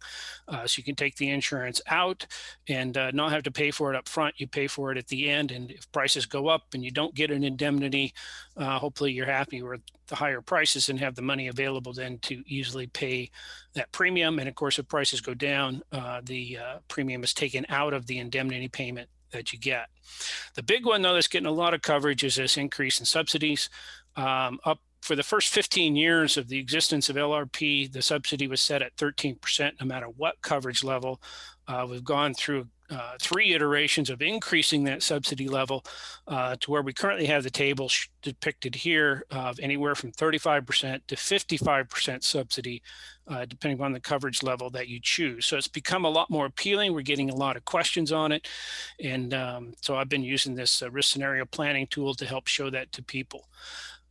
Uh, 0.49 0.67
so 0.67 0.79
you 0.79 0.85
can 0.85 0.95
take 0.95 1.17
the 1.17 1.31
insurance 1.31 1.81
out 1.89 2.27
and 2.69 2.99
uh, 2.99 3.11
not 3.13 3.33
have 3.33 3.43
to 3.43 3.51
pay 3.51 3.71
for 3.71 3.93
it 3.93 3.97
up 3.97 4.09
front. 4.09 4.35
You 4.39 4.47
pay 4.47 4.67
for 4.67 4.93
it 4.93 4.99
at 4.99 5.07
the 5.07 5.31
end, 5.31 5.51
and 5.51 5.71
if 5.71 5.91
prices 5.93 6.27
go 6.27 6.49
up 6.49 6.64
and 6.73 6.85
you 6.85 6.91
don't 6.91 7.15
get 7.15 7.31
an 7.31 7.45
indemnity, 7.45 8.15
uh, 8.57 8.79
hopefully 8.79 9.13
you're 9.13 9.27
happy 9.27 9.63
with 9.63 9.81
the 10.09 10.17
higher 10.17 10.41
prices 10.41 10.89
and 10.89 10.99
have 11.01 11.15
the 11.15 11.23
money 11.23 11.49
available 11.49 11.93
then 11.93 12.19
to 12.19 12.43
easily 12.47 12.87
pay 12.87 13.31
that 13.75 13.91
premium. 13.93 14.39
And 14.39 14.49
of 14.49 14.55
course, 14.55 14.79
if 14.79 14.89
prices 14.89 15.21
go 15.21 15.35
down, 15.35 15.83
uh, 15.93 16.21
the 16.25 16.59
uh, 16.59 16.79
premium 16.89 17.25
is 17.25 17.35
taken 17.35 17.65
out 17.69 17.93
of 17.93 18.07
the 18.07 18.19
indemnity 18.19 18.69
payment 18.69 19.09
that 19.33 19.53
you 19.53 19.59
get. 19.59 19.89
The 20.55 20.63
big 20.63 20.87
one, 20.87 21.03
though, 21.03 21.15
that's 21.15 21.29
getting 21.29 21.47
a 21.47 21.53
lot 21.53 21.75
of 21.75 21.83
coverage 21.83 22.25
is 22.25 22.37
this 22.37 22.57
increase 22.57 23.01
in 23.01 23.07
subsidies. 23.07 23.69
Um, 24.17 24.59
up 24.65 24.81
for 25.03 25.15
the 25.15 25.23
first 25.23 25.53
15 25.53 25.97
years 25.97 26.39
of 26.39 26.49
the 26.49 26.59
existence 26.59 27.11
of 27.11 27.17
LRP, 27.17 27.93
the 27.93 28.01
subsidy 28.01 28.49
was 28.49 28.63
set 28.63 28.81
at 28.81 28.97
13%, 28.97 29.73
no 29.79 29.87
matter 29.87 30.07
what 30.07 30.41
coverage 30.41 30.83
level. 30.83 31.21
Uh, 31.69 31.87
we've 31.89 32.05
gone 32.05 32.33
through 32.33 32.67
uh, 32.91 33.13
three 33.21 33.55
iterations 33.55 34.11
of 34.11 34.21
increasing 34.21 34.85
that 34.85 35.03
subsidy 35.03 35.49
level 35.49 35.85
uh, 36.27 36.57
to 36.61 36.71
where 36.71 36.83
we 36.83 36.93
currently 36.93 37.27
have 37.27 37.43
the 37.43 37.51
table 37.51 37.91
depicted 38.23 38.75
here 38.75 39.25
of 39.31 39.59
anywhere 39.61 39.95
from 39.95 40.13
35% 40.13 41.01
to 41.07 41.17
55% 41.17 42.23
subsidy, 42.23 42.83
uh, 43.27 43.47
depending 43.47 43.81
on 43.81 43.93
the 43.93 44.01
coverage 44.01 44.43
level 44.43 44.69
that 44.71 44.89
you 44.89 45.01
choose. 45.01 45.47
So 45.47 45.57
it's 45.57 45.69
become 45.69 46.05
a 46.05 46.11
lot 46.11 46.29
more 46.29 46.47
appealing. 46.47 46.93
We're 46.93 47.03
getting 47.03 47.31
a 47.31 47.35
lot 47.35 47.57
of 47.57 47.65
questions 47.65 48.13
on 48.13 48.33
it. 48.33 48.49
And 49.01 49.33
um, 49.33 49.75
so 49.81 49.97
I've 49.97 50.09
been 50.11 50.25
using 50.25 50.55
this 50.55 50.83
uh, 50.83 50.91
risk 50.91 51.11
scenario 51.11 51.47
planning 51.47 51.87
tool 51.87 52.15
to 52.15 52.27
help 52.27 52.49
show 52.49 52.69
that 52.71 52.93
to 52.93 53.03
people. 53.03 53.49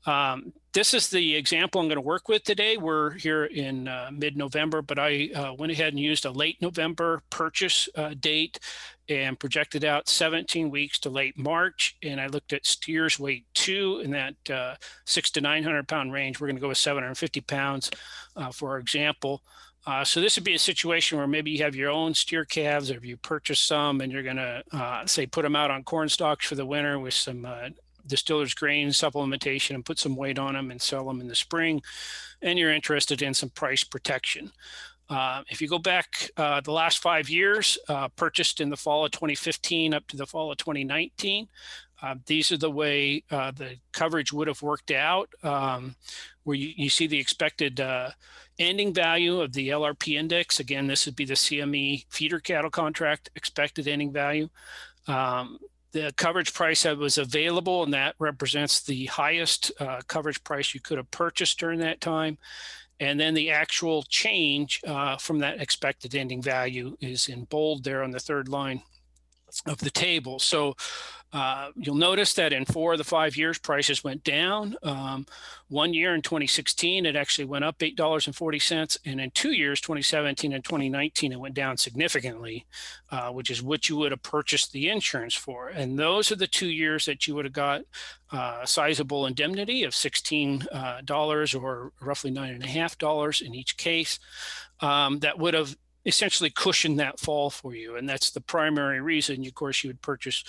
Um, 0.05 0.53
this 0.73 0.93
is 0.93 1.09
the 1.09 1.35
example 1.35 1.79
I'm 1.79 1.87
going 1.87 1.97
to 1.97 2.01
work 2.01 2.27
with 2.27 2.43
today. 2.43 2.77
We're 2.77 3.11
here 3.11 3.45
in 3.45 3.87
uh, 3.87 4.09
mid-November, 4.11 4.81
but 4.81 4.97
I 4.97 5.29
uh, 5.35 5.53
went 5.53 5.71
ahead 5.71 5.93
and 5.93 5.99
used 5.99 6.25
a 6.25 6.31
late 6.31 6.61
November 6.61 7.21
purchase 7.29 7.87
uh, 7.95 8.15
date 8.19 8.59
and 9.07 9.39
projected 9.39 9.85
out 9.85 10.09
17 10.09 10.69
weeks 10.71 10.99
to 10.99 11.09
late 11.09 11.37
March. 11.37 11.95
And 12.01 12.19
I 12.19 12.27
looked 12.27 12.53
at 12.53 12.65
steers 12.65 13.19
weight 13.19 13.45
two 13.53 14.01
in 14.03 14.11
that 14.11 14.35
uh, 14.49 14.75
six 15.05 15.29
to 15.31 15.41
900 15.41 15.87
pound 15.87 16.11
range. 16.11 16.39
We're 16.39 16.47
going 16.47 16.57
to 16.57 16.61
go 16.61 16.69
with 16.69 16.77
750 16.77 17.41
pounds 17.41 17.91
uh, 18.35 18.51
for 18.51 18.71
our 18.71 18.79
example. 18.79 19.43
Uh, 19.85 20.03
so 20.03 20.21
this 20.21 20.37
would 20.37 20.45
be 20.45 20.55
a 20.55 20.59
situation 20.59 21.17
where 21.17 21.27
maybe 21.27 21.51
you 21.51 21.61
have 21.63 21.75
your 21.75 21.91
own 21.91 22.13
steer 22.13 22.45
calves, 22.45 22.89
or 22.89 22.95
if 22.95 23.05
you 23.05 23.17
purchase 23.17 23.59
some 23.59 23.99
and 23.99 24.11
you're 24.11 24.23
going 24.23 24.37
to 24.37 24.63
uh, 24.71 25.05
say 25.05 25.25
put 25.25 25.43
them 25.43 25.57
out 25.57 25.69
on 25.69 25.83
corn 25.83 26.07
stalks 26.07 26.45
for 26.47 26.55
the 26.55 26.65
winter 26.65 26.97
with 26.97 27.13
some 27.13 27.45
uh, 27.45 27.69
distiller's 28.05 28.53
grain 28.53 28.89
supplementation 28.89 29.75
and 29.75 29.85
put 29.85 29.99
some 29.99 30.15
weight 30.15 30.39
on 30.39 30.53
them 30.53 30.71
and 30.71 30.81
sell 30.81 31.05
them 31.05 31.21
in 31.21 31.27
the 31.27 31.35
spring, 31.35 31.81
and 32.41 32.59
you're 32.59 32.73
interested 32.73 33.21
in 33.21 33.33
some 33.33 33.49
price 33.49 33.83
protection. 33.83 34.51
Uh, 35.09 35.43
if 35.49 35.61
you 35.61 35.67
go 35.67 35.79
back 35.79 36.31
uh, 36.37 36.61
the 36.61 36.71
last 36.71 36.99
five 36.99 37.29
years, 37.29 37.77
uh, 37.89 38.07
purchased 38.09 38.61
in 38.61 38.69
the 38.69 38.77
fall 38.77 39.05
of 39.05 39.11
2015 39.11 39.93
up 39.93 40.07
to 40.07 40.17
the 40.17 40.25
fall 40.25 40.51
of 40.51 40.57
2019, 40.57 41.47
uh, 42.01 42.15
these 42.25 42.51
are 42.51 42.57
the 42.57 42.71
way 42.71 43.23
uh, 43.31 43.51
the 43.51 43.75
coverage 43.91 44.33
would 44.33 44.47
have 44.47 44.61
worked 44.61 44.91
out, 44.91 45.29
um, 45.43 45.95
where 46.43 46.55
you, 46.55 46.73
you, 46.75 46.89
see 46.89 47.07
the 47.07 47.19
expected 47.19 47.79
ending 48.59 48.93
value 48.93 49.39
of 49.39 49.53
the 49.53 49.69
LRP 49.69 50.17
index. 50.17 50.59
Again, 50.59 50.87
this 50.87 51.05
would 51.05 51.15
be 51.15 51.25
the 51.25 51.33
CME 51.33 52.05
feeder 52.09 52.39
cattle 52.39 52.69
contract 52.69 53.29
expected 53.35 53.87
ending 53.87 54.11
value. 54.11 54.49
Um, 55.07 55.59
the 55.93 56.13
coverage 56.17 56.53
price 56.53 56.83
that 56.83 56.97
was 56.97 57.17
available, 57.17 57.83
and 57.83 57.93
that 57.93 58.15
represents 58.19 58.81
the 58.81 59.05
highest 59.05 59.71
uh, 59.79 60.01
coverage 60.07 60.43
price 60.43 60.73
you 60.73 60.81
could 60.81 60.97
have 60.97 61.09
purchased 61.11 61.59
during 61.59 61.79
that 61.79 62.01
time. 62.01 62.37
And 62.99 63.19
then 63.19 63.33
the 63.33 63.51
actual 63.51 64.03
change 64.03 64.81
uh, 64.85 65.17
from 65.17 65.39
that 65.39 65.61
expected 65.61 66.15
ending 66.15 66.41
value 66.41 66.95
is 66.99 67.29
in 67.29 67.45
bold 67.45 67.83
there 67.83 68.03
on 68.03 68.11
the 68.11 68.19
third 68.19 68.49
line 68.49 68.81
of 69.65 69.77
the 69.79 69.89
table. 69.89 70.39
So 70.39 70.75
Uh, 71.33 71.71
you'll 71.75 71.95
notice 71.95 72.35
that 72.35 72.53
in 72.53 72.63
four 72.63 72.91
of 72.91 72.99
the 72.99 73.03
five 73.03 73.35
years, 73.35 73.57
prices 73.57 74.03
went 74.03 74.23
down. 74.23 74.75
Um, 74.83 75.25
one 75.67 75.95
year 75.95 76.13
in 76.13 76.21
2016, 76.21 77.07
it 77.07 77.15
actually 77.15 77.45
went 77.45 77.65
up 77.65 77.79
$8.40. 77.79 78.97
And 79.03 79.19
in 79.19 79.31
two 79.31 79.51
years, 79.51 79.81
2017 79.81 80.53
and 80.53 80.63
2019, 80.63 81.31
it 81.31 81.39
went 81.39 81.55
down 81.55 81.77
significantly, 81.77 82.67
uh, 83.09 83.29
which 83.31 83.49
is 83.49 83.63
what 83.63 83.89
you 83.89 83.97
would 83.97 84.11
have 84.11 84.21
purchased 84.21 84.71
the 84.73 84.89
insurance 84.89 85.33
for. 85.33 85.69
And 85.69 85.97
those 85.97 86.31
are 86.31 86.35
the 86.35 86.45
two 86.45 86.69
years 86.69 87.05
that 87.05 87.27
you 87.27 87.33
would 87.33 87.45
have 87.45 87.53
got 87.53 87.81
uh, 88.31 88.63
sizable 88.65 89.25
indemnity 89.25 89.83
of 89.83 89.93
$16 89.93 90.67
uh, 90.71 91.59
or 91.59 91.91
roughly 91.99 92.31
$9.5 92.31 93.41
in 93.41 93.55
each 93.55 93.75
case. 93.77 94.19
Um, 94.81 95.19
that 95.19 95.39
would 95.39 95.55
have 95.55 95.75
essentially 96.05 96.49
cushion 96.49 96.97
that 96.97 97.19
fall 97.19 97.49
for 97.49 97.73
you. 97.73 97.95
And 97.95 98.07
that's 98.07 98.31
the 98.31 98.41
primary 98.41 98.99
reason, 98.99 99.45
of 99.45 99.53
course, 99.53 99.83
you 99.83 99.89
would 99.89 100.01
purchase 100.01 100.43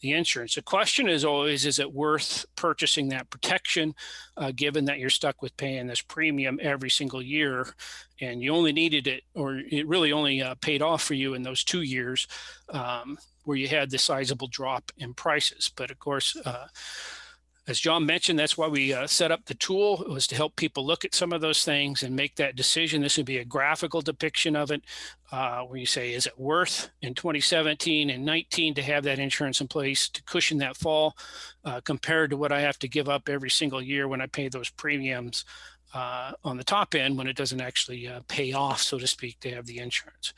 the 0.00 0.12
insurance. 0.12 0.54
The 0.54 0.62
question 0.62 1.08
is 1.08 1.24
always, 1.24 1.66
is 1.66 1.78
it 1.78 1.92
worth 1.92 2.46
purchasing 2.56 3.08
that 3.08 3.28
protection, 3.28 3.94
uh, 4.36 4.52
given 4.54 4.84
that 4.86 4.98
you're 4.98 5.10
stuck 5.10 5.42
with 5.42 5.56
paying 5.56 5.86
this 5.86 6.00
premium 6.00 6.58
every 6.62 6.90
single 6.90 7.20
year 7.20 7.74
and 8.20 8.42
you 8.42 8.54
only 8.54 8.72
needed 8.72 9.06
it, 9.06 9.24
or 9.34 9.56
it 9.56 9.86
really 9.86 10.12
only 10.12 10.42
uh, 10.42 10.54
paid 10.60 10.82
off 10.82 11.02
for 11.02 11.14
you 11.14 11.34
in 11.34 11.42
those 11.42 11.64
two 11.64 11.82
years 11.82 12.26
um, 12.68 13.18
where 13.44 13.56
you 13.56 13.68
had 13.68 13.90
the 13.90 13.98
sizable 13.98 14.48
drop 14.48 14.90
in 14.98 15.12
prices. 15.14 15.70
But 15.74 15.90
of 15.90 15.98
course, 15.98 16.36
uh, 16.44 16.68
as 17.70 17.78
John 17.78 18.04
mentioned, 18.04 18.36
that's 18.36 18.58
why 18.58 18.66
we 18.66 18.92
uh, 18.92 19.06
set 19.06 19.30
up 19.30 19.46
the 19.46 19.54
tool. 19.54 20.02
It 20.02 20.08
was 20.08 20.26
to 20.26 20.34
help 20.34 20.56
people 20.56 20.84
look 20.84 21.04
at 21.04 21.14
some 21.14 21.32
of 21.32 21.40
those 21.40 21.64
things 21.64 22.02
and 22.02 22.16
make 22.16 22.34
that 22.34 22.56
decision. 22.56 23.00
This 23.00 23.16
would 23.16 23.26
be 23.26 23.38
a 23.38 23.44
graphical 23.44 24.00
depiction 24.00 24.56
of 24.56 24.72
it, 24.72 24.82
uh, 25.30 25.60
where 25.60 25.78
you 25.78 25.86
say, 25.86 26.12
is 26.12 26.26
it 26.26 26.36
worth 26.36 26.90
in 27.00 27.14
2017 27.14 28.10
and 28.10 28.24
19 28.24 28.74
to 28.74 28.82
have 28.82 29.04
that 29.04 29.20
insurance 29.20 29.60
in 29.60 29.68
place 29.68 30.08
to 30.08 30.22
cushion 30.24 30.58
that 30.58 30.76
fall 30.76 31.16
uh, 31.64 31.80
compared 31.80 32.30
to 32.30 32.36
what 32.36 32.50
I 32.50 32.60
have 32.60 32.78
to 32.80 32.88
give 32.88 33.08
up 33.08 33.28
every 33.28 33.50
single 33.50 33.80
year 33.80 34.08
when 34.08 34.20
I 34.20 34.26
pay 34.26 34.48
those 34.48 34.70
premiums 34.70 35.44
uh, 35.94 36.32
on 36.42 36.56
the 36.56 36.64
top 36.64 36.96
end 36.96 37.16
when 37.18 37.28
it 37.28 37.36
doesn't 37.36 37.60
actually 37.60 38.08
uh, 38.08 38.20
pay 38.26 38.52
off, 38.52 38.82
so 38.82 38.98
to 38.98 39.06
speak, 39.06 39.38
to 39.40 39.50
have 39.54 39.66
the 39.66 39.78
insurance. 39.78 40.32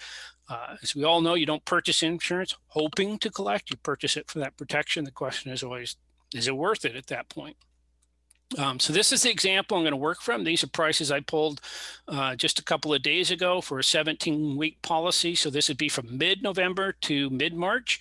Uh, 0.50 0.76
as 0.82 0.94
we 0.94 1.04
all 1.04 1.22
know, 1.22 1.32
you 1.32 1.46
don't 1.46 1.64
purchase 1.64 2.02
insurance 2.02 2.54
hoping 2.68 3.18
to 3.18 3.30
collect. 3.30 3.70
You 3.70 3.76
purchase 3.76 4.18
it 4.18 4.30
for 4.30 4.38
that 4.40 4.56
protection. 4.58 5.04
The 5.04 5.10
question 5.10 5.50
is 5.50 5.62
always, 5.62 5.96
is 6.34 6.48
it 6.48 6.56
worth 6.56 6.84
it 6.84 6.96
at 6.96 7.08
that 7.08 7.28
point? 7.28 7.56
Um, 8.58 8.78
so 8.78 8.92
this 8.92 9.12
is 9.12 9.22
the 9.22 9.30
example 9.30 9.76
I'm 9.76 9.82
going 9.82 9.92
to 9.92 9.96
work 9.96 10.20
from. 10.20 10.44
These 10.44 10.62
are 10.64 10.68
prices 10.68 11.10
I 11.10 11.20
pulled 11.20 11.62
uh, 12.08 12.36
just 12.36 12.58
a 12.58 12.64
couple 12.64 12.92
of 12.92 13.02
days 13.02 13.30
ago 13.30 13.60
for 13.60 13.78
a 13.78 13.84
17 13.84 14.56
week 14.56 14.82
policy. 14.82 15.34
So 15.34 15.50
this 15.50 15.68
would 15.68 15.78
be 15.78 15.88
from 15.88 16.18
mid-November 16.18 16.92
to 17.02 17.30
mid-March. 17.30 18.00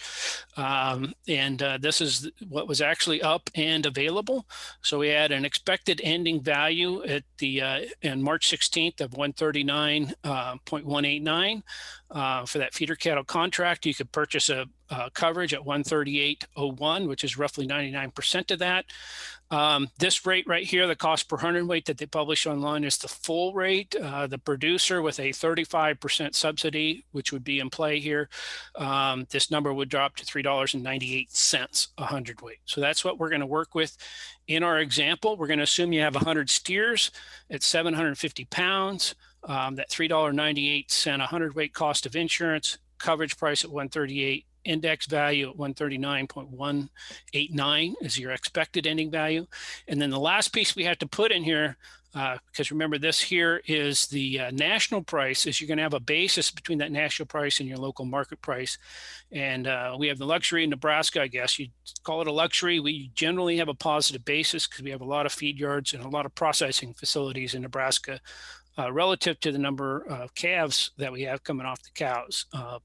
Um, 0.58 1.14
and 1.28 1.64
uh, 1.64 1.78
this 1.80 2.02
is 2.02 2.30
what 2.50 2.68
was 2.68 2.82
actually 2.82 3.22
up 3.22 3.50
and 3.56 3.86
available. 3.86 4.48
So 4.82 5.00
we 5.00 5.08
had 5.10 5.32
an 5.32 5.46
expected 5.46 6.02
ending 6.04 6.42
value 6.42 7.04
at 7.04 7.24
the 7.38 7.62
uh, 7.62 7.82
March 8.18 8.52
16th 8.52 9.00
of 9.02 9.12
139.189. 9.12 11.64
Uh, 12.12 12.46
for 12.46 12.58
that 12.58 12.74
feeder 12.74 12.96
cattle 12.96 13.24
contract, 13.24 13.86
you 13.86 13.94
could 13.94 14.12
purchase 14.12 14.50
a, 14.50 14.66
a 14.90 15.10
coverage 15.12 15.54
at 15.54 15.62
138.01, 15.62 17.08
which 17.08 17.24
is 17.24 17.38
roughly 17.38 17.66
99% 17.66 18.52
of 18.52 18.60
that. 18.60 18.86
Um, 19.50 19.90
this 19.98 20.26
rate 20.26 20.46
right 20.48 20.66
here, 20.66 20.88
the 20.88 20.96
cost 20.96 21.30
per 21.30 21.38
hundredweight 21.38 21.86
that 21.86 21.98
they 21.98 22.06
publish 22.06 22.46
online 22.46 22.84
is 22.84 22.98
the 22.98 23.08
full 23.08 23.54
rate. 23.54 23.96
Uh, 23.96 24.28
the 24.28 24.38
producer 24.38 25.02
with 25.02 25.20
a 25.20 25.30
35% 25.30 26.36
subsidy, 26.36 27.06
which 27.12 27.32
would 27.32 27.44
be 27.44 27.60
in 27.60 27.70
play 27.70 28.00
here, 28.00 28.30
um, 28.76 29.26
this 29.30 29.50
number 29.50 29.74
would 29.74 29.90
drop 29.90 30.16
to 30.18 30.26
$3.98 30.26 31.88
a 31.98 32.06
hundredweight. 32.06 32.60
So 32.66 32.82
that's 32.82 33.06
what 33.06 33.20
we're 33.20 33.30
going 33.30 33.42
to 33.42 33.46
work 33.46 33.74
with 33.74 33.98
in 34.48 34.64
our 34.64 34.80
example. 34.80 35.38
We're 35.38 35.48
going 35.48 35.60
to 35.60 35.64
assume 35.64 35.94
you 35.94 36.02
have 36.02 36.16
100 36.16 36.50
steers 36.50 37.12
at 37.50 37.64
750 37.64 38.46
pounds. 38.46 39.16
Um, 39.44 39.76
that 39.76 39.90
$3.98 39.90 41.24
a 41.24 41.26
hundredweight 41.26 41.74
cost 41.74 42.06
of 42.06 42.16
insurance, 42.16 42.78
coverage 43.00 43.38
price 43.38 43.64
at 43.64 43.72
138 43.72 44.46
index 44.64 45.08
value 45.08 45.50
at 45.50 45.58
139.189 45.58 47.94
is 48.02 48.20
your 48.20 48.32
expected 48.32 48.88
ending 48.88 49.12
value. 49.12 49.46
And 49.88 50.02
then 50.02 50.10
the 50.10 50.20
last 50.20 50.54
piece 50.54 50.76
we 50.76 50.86
have 50.86 50.98
to 51.00 51.08
put 51.08 51.32
in 51.32 51.44
here, 51.44 51.78
uh, 52.14 52.38
because 52.52 52.72
remember 52.72 52.98
this 52.98 53.22
here 53.22 53.62
is 53.66 54.08
the 54.08 54.38
uh, 54.40 54.52
national 54.52 55.02
price, 55.02 55.48
is 55.48 55.62
you're 55.62 55.70
going 55.70 55.78
to 55.78 55.84
have 55.84 55.94
a 55.94 56.00
basis 56.00 56.52
between 56.52 56.80
that 56.80 56.92
national 56.92 57.26
price 57.26 57.60
and 57.60 57.70
your 57.70 57.78
local 57.78 58.04
market 58.06 58.42
price. 58.42 58.78
And 59.32 59.66
uh, 59.66 59.96
we 59.98 60.08
have 60.08 60.18
the 60.18 60.26
luxury 60.26 60.66
in 60.66 60.72
Nebraska, 60.72 61.22
I 61.22 61.28
guess 61.28 61.58
you 61.58 61.70
call 62.04 62.20
it 62.22 62.28
a 62.28 62.34
luxury. 62.34 62.82
We 62.82 63.12
generally 63.16 63.56
have 63.58 63.70
a 63.70 63.74
positive 63.74 64.26
basis 64.26 64.68
because 64.68 64.84
we 64.84 64.92
have 64.92 65.02
a 65.02 65.06
lot 65.06 65.26
of 65.26 65.32
feed 65.32 65.58
yards 65.58 65.94
and 65.94 66.04
a 66.04 66.10
lot 66.10 66.26
of 66.26 66.36
processing 66.36 66.94
facilities 66.94 67.56
in 67.56 67.62
Nebraska 67.62 68.20
uh, 68.82 68.92
relative 68.92 69.40
to 69.40 69.52
the 69.52 69.58
number 69.58 70.06
of 70.08 70.34
calves 70.36 70.92
that 70.98 71.12
we 71.12 71.24
have 71.24 71.44
coming 71.44 71.66
off 71.66 71.82
the 71.84 71.90
cows. 71.94 72.46
Uh, 72.54 72.80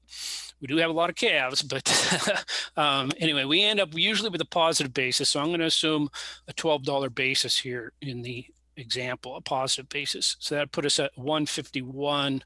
we 0.61 0.67
do 0.67 0.77
have 0.77 0.89
a 0.89 0.93
lot 0.93 1.09
of 1.09 1.15
calves, 1.15 1.61
but 1.61 2.45
um, 2.77 3.11
anyway, 3.19 3.45
we 3.45 3.63
end 3.63 3.79
up 3.79 3.89
usually 3.93 4.29
with 4.29 4.41
a 4.41 4.45
positive 4.45 4.93
basis. 4.93 5.29
So 5.29 5.39
I'm 5.39 5.47
going 5.47 5.59
to 5.59 5.65
assume 5.65 6.09
a 6.47 6.53
$12 6.53 7.13
basis 7.13 7.57
here 7.57 7.93
in 8.01 8.21
the 8.21 8.45
example, 8.75 9.35
a 9.35 9.41
positive 9.41 9.89
basis. 9.89 10.35
So 10.39 10.55
that 10.55 10.71
put 10.71 10.85
us 10.85 10.99
at 10.99 11.11
151 11.15 12.43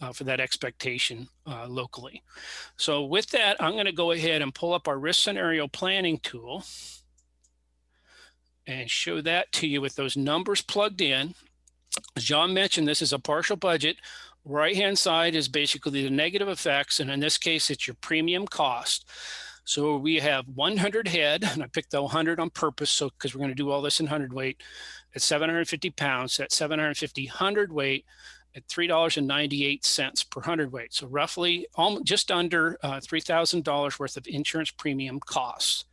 uh, 0.00 0.12
for 0.12 0.24
that 0.24 0.40
expectation 0.40 1.28
uh, 1.46 1.66
locally. 1.68 2.22
So 2.76 3.04
with 3.04 3.28
that, 3.30 3.62
I'm 3.62 3.72
going 3.72 3.86
to 3.86 3.92
go 3.92 4.12
ahead 4.12 4.42
and 4.42 4.54
pull 4.54 4.72
up 4.72 4.88
our 4.88 4.98
risk 4.98 5.22
scenario 5.22 5.68
planning 5.68 6.18
tool 6.18 6.64
and 8.66 8.90
show 8.90 9.20
that 9.20 9.52
to 9.52 9.66
you 9.66 9.80
with 9.80 9.94
those 9.94 10.16
numbers 10.16 10.62
plugged 10.62 11.00
in. 11.00 11.34
As 12.16 12.24
John 12.24 12.54
mentioned, 12.54 12.88
this 12.88 13.02
is 13.02 13.12
a 13.12 13.18
partial 13.18 13.56
budget. 13.56 13.96
Right 14.44 14.76
hand 14.76 14.98
side 14.98 15.34
is 15.34 15.48
basically 15.48 16.02
the 16.02 16.10
negative 16.10 16.48
effects. 16.48 17.00
And 17.00 17.10
in 17.10 17.20
this 17.20 17.38
case, 17.38 17.70
it's 17.70 17.86
your 17.86 17.96
premium 18.00 18.46
cost. 18.46 19.08
So 19.64 19.96
we 19.96 20.16
have 20.16 20.46
100 20.54 21.08
head, 21.08 21.44
and 21.50 21.62
I 21.62 21.66
picked 21.66 21.90
the 21.90 22.02
100 22.02 22.38
on 22.38 22.50
purpose, 22.50 22.90
so 22.90 23.08
because 23.08 23.34
we're 23.34 23.38
going 23.38 23.50
to 23.50 23.54
do 23.54 23.70
all 23.70 23.80
this 23.80 24.00
in 24.00 24.06
100 24.06 24.32
weight 24.32 24.62
at 25.14 25.22
750 25.22 25.90
pounds. 25.90 26.38
At 26.38 26.52
750 26.52 27.30
weight, 27.70 28.04
at 28.54 28.66
$3.98 28.68 30.30
per 30.30 30.40
hundredweight. 30.40 30.94
So 30.94 31.06
roughly 31.06 31.66
almost, 31.74 32.04
just 32.04 32.30
under 32.30 32.78
uh, 32.82 33.00
$3,000 33.00 33.98
worth 33.98 34.16
of 34.16 34.26
insurance 34.26 34.70
premium 34.70 35.20
costs. 35.20 35.84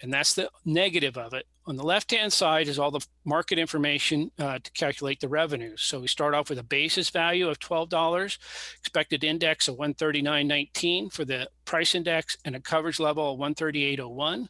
And 0.00 0.12
that's 0.12 0.34
the 0.34 0.50
negative 0.64 1.16
of 1.16 1.34
it. 1.34 1.46
On 1.66 1.76
the 1.76 1.84
left-hand 1.84 2.32
side 2.32 2.68
is 2.68 2.78
all 2.78 2.90
the 2.90 3.06
market 3.24 3.58
information 3.58 4.30
uh, 4.38 4.58
to 4.62 4.70
calculate 4.72 5.20
the 5.20 5.28
revenues. 5.28 5.82
So 5.82 6.00
we 6.00 6.06
start 6.06 6.34
off 6.34 6.48
with 6.48 6.58
a 6.58 6.62
basis 6.62 7.10
value 7.10 7.48
of 7.48 7.58
$12, 7.58 8.38
expected 8.78 9.24
index 9.24 9.68
of 9.68 9.76
139.19 9.76 11.12
for 11.12 11.24
the 11.24 11.48
price 11.64 11.94
index 11.94 12.36
and 12.44 12.56
a 12.56 12.60
coverage 12.60 12.98
level 12.98 13.34
of 13.34 13.38
138.01. 13.38 14.48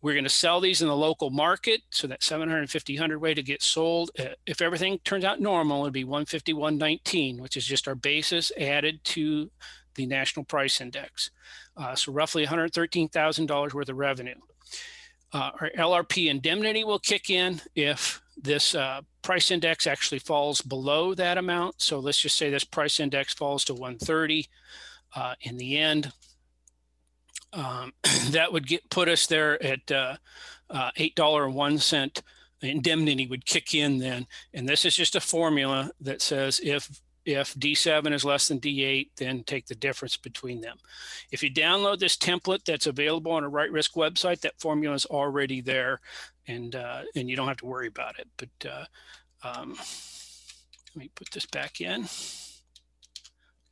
We're 0.00 0.12
going 0.12 0.24
to 0.24 0.30
sell 0.30 0.60
these 0.60 0.80
in 0.80 0.86
the 0.86 0.96
local 0.96 1.30
market. 1.30 1.80
So 1.90 2.06
that 2.06 2.22
750 2.22 2.96
hundredweight 2.96 3.36
to 3.36 3.42
get 3.42 3.62
sold. 3.62 4.10
Uh, 4.18 4.26
if 4.46 4.60
everything 4.60 5.00
turns 5.00 5.24
out 5.24 5.40
normal, 5.40 5.82
it'd 5.82 5.92
be 5.92 6.04
151.19, 6.04 7.40
which 7.40 7.56
is 7.56 7.66
just 7.66 7.88
our 7.88 7.96
basis 7.96 8.52
added 8.56 9.02
to 9.04 9.50
the 9.96 10.06
national 10.06 10.44
price 10.44 10.80
index. 10.80 11.30
Uh, 11.76 11.96
so 11.96 12.12
roughly 12.12 12.46
$113,000 12.46 13.74
worth 13.74 13.88
of 13.88 13.96
revenue. 13.96 14.34
Uh, 15.32 15.50
our 15.60 15.70
LRP 15.76 16.30
indemnity 16.30 16.84
will 16.84 16.98
kick 16.98 17.28
in 17.28 17.60
if 17.74 18.20
this 18.40 18.74
uh, 18.74 19.00
price 19.22 19.50
index 19.50 19.86
actually 19.86 20.18
falls 20.18 20.62
below 20.62 21.14
that 21.14 21.38
amount. 21.38 21.82
So 21.82 21.98
let's 21.98 22.20
just 22.20 22.36
say 22.36 22.50
this 22.50 22.64
price 22.64 23.00
index 23.00 23.34
falls 23.34 23.64
to 23.66 23.74
130 23.74 24.46
uh, 25.14 25.34
in 25.42 25.56
the 25.56 25.76
end. 25.78 26.12
Um, 27.52 27.92
that 28.30 28.52
would 28.52 28.66
get 28.66 28.88
put 28.90 29.08
us 29.08 29.26
there 29.26 29.62
at 29.62 29.90
uh, 29.90 30.16
uh, 30.70 30.90
$8.01 30.98 32.22
indemnity 32.60 33.26
would 33.26 33.46
kick 33.46 33.74
in 33.74 33.98
then. 33.98 34.26
And 34.52 34.68
this 34.68 34.84
is 34.84 34.96
just 34.96 35.14
a 35.14 35.20
formula 35.20 35.90
that 36.00 36.20
says 36.20 36.60
if 36.62 36.88
if 37.28 37.54
D7 37.54 38.14
is 38.14 38.24
less 38.24 38.48
than 38.48 38.58
D8, 38.58 39.10
then 39.18 39.44
take 39.44 39.66
the 39.66 39.74
difference 39.74 40.16
between 40.16 40.62
them. 40.62 40.78
If 41.30 41.42
you 41.42 41.52
download 41.52 41.98
this 41.98 42.16
template 42.16 42.64
that's 42.64 42.86
available 42.86 43.32
on 43.32 43.44
a 43.44 43.48
Right 43.50 43.70
Risk 43.70 43.94
website, 43.94 44.40
that 44.40 44.58
formula 44.58 44.94
is 44.94 45.04
already 45.04 45.60
there 45.60 46.00
and, 46.46 46.74
uh, 46.74 47.02
and 47.14 47.28
you 47.28 47.36
don't 47.36 47.48
have 47.48 47.58
to 47.58 47.66
worry 47.66 47.86
about 47.86 48.18
it. 48.18 48.28
But 48.38 48.70
uh, 48.70 48.84
um, 49.46 49.76
let 50.94 50.96
me 50.96 51.10
put 51.14 51.30
this 51.30 51.44
back 51.44 51.82
in. 51.82 52.08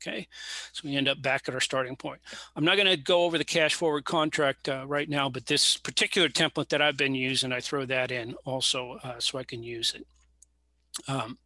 Okay, 0.03 0.29
so 0.73 0.83
we 0.85 0.95
end 0.95 1.09
up 1.09 1.23
back 1.23 1.49
at 1.49 1.55
our 1.55 1.61
starting 1.61 1.97
point. 1.97 2.21
I'm 2.55 2.65
not 2.65 2.77
going 2.77 2.89
to 2.89 2.99
go 2.99 3.25
over 3.25 3.39
the 3.39 3.45
cash 3.45 3.75
forward 3.75 4.05
contract 4.05 4.69
uh, 4.69 4.85
right 4.87 5.09
now, 5.09 5.31
but 5.31 5.47
this 5.47 5.79
particular 5.79 6.29
template 6.29 6.69
that 6.69 6.83
I've 6.83 6.99
been 6.99 7.15
using, 7.15 7.53
I 7.53 7.61
throw 7.61 7.87
that 7.87 8.13
in 8.13 8.35
also 8.45 8.99
uh, 9.03 9.19
so 9.19 9.39
I 9.39 9.45
can 9.45 9.63
use 9.63 9.95
it. 9.95 10.07
Um, 11.09 11.39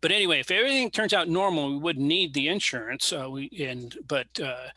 but 0.00 0.10
anyway, 0.10 0.40
if 0.40 0.50
everything 0.50 0.90
turns 0.90 1.12
out 1.12 1.28
normal, 1.28 1.70
we 1.70 1.78
wouldn't 1.78 2.06
need 2.06 2.34
the 2.34 2.48
insurance. 2.48 3.12
Uh, 3.12 3.28
we 3.30 3.50
and 3.60 3.96
but 4.06 4.26
uh, 4.42 4.68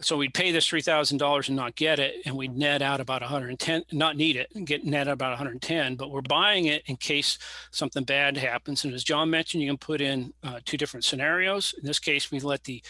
so 0.00 0.16
we'd 0.16 0.34
pay 0.34 0.50
this 0.50 0.66
three 0.66 0.80
thousand 0.80 1.18
dollars 1.18 1.48
and 1.48 1.56
not 1.56 1.76
get 1.76 1.98
it, 1.98 2.16
and 2.26 2.36
we'd 2.36 2.56
net 2.56 2.82
out 2.82 3.00
about 3.00 3.22
110, 3.22 3.84
not 3.92 4.16
need 4.16 4.36
it, 4.36 4.50
and 4.54 4.66
get 4.66 4.84
net 4.84 5.08
out 5.08 5.14
about 5.14 5.30
110. 5.30 5.96
But 5.96 6.10
we're 6.10 6.22
buying 6.22 6.66
it 6.66 6.82
in 6.86 6.96
case 6.96 7.38
something 7.70 8.04
bad 8.04 8.36
happens. 8.36 8.84
And 8.84 8.92
as 8.94 9.04
John 9.04 9.30
mentioned, 9.30 9.62
you 9.62 9.70
can 9.70 9.78
put 9.78 10.00
in 10.00 10.32
uh, 10.42 10.60
two 10.64 10.76
different 10.76 11.04
scenarios. 11.04 11.74
In 11.78 11.86
this 11.86 11.98
case, 11.98 12.30
we 12.30 12.40
let 12.40 12.64
the 12.64 12.82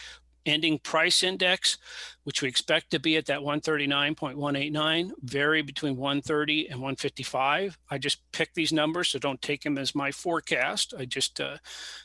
ending 0.45 0.79
price 0.79 1.23
index, 1.23 1.77
which 2.23 2.41
we 2.41 2.47
expect 2.47 2.91
to 2.91 2.99
be 2.99 3.17
at 3.17 3.25
that 3.27 3.39
139.189, 3.39 5.11
vary 5.21 5.61
between 5.61 5.95
130 5.95 6.67
and 6.67 6.79
155. 6.79 7.77
I 7.89 7.97
just 7.97 8.19
picked 8.31 8.55
these 8.55 8.73
numbers, 8.73 9.09
so 9.09 9.19
don't 9.19 9.41
take 9.41 9.63
them 9.63 9.77
as 9.77 9.95
my 9.95 10.11
forecast. 10.11 10.93
I 10.97 11.05
just 11.05 11.39
uh, 11.39 11.57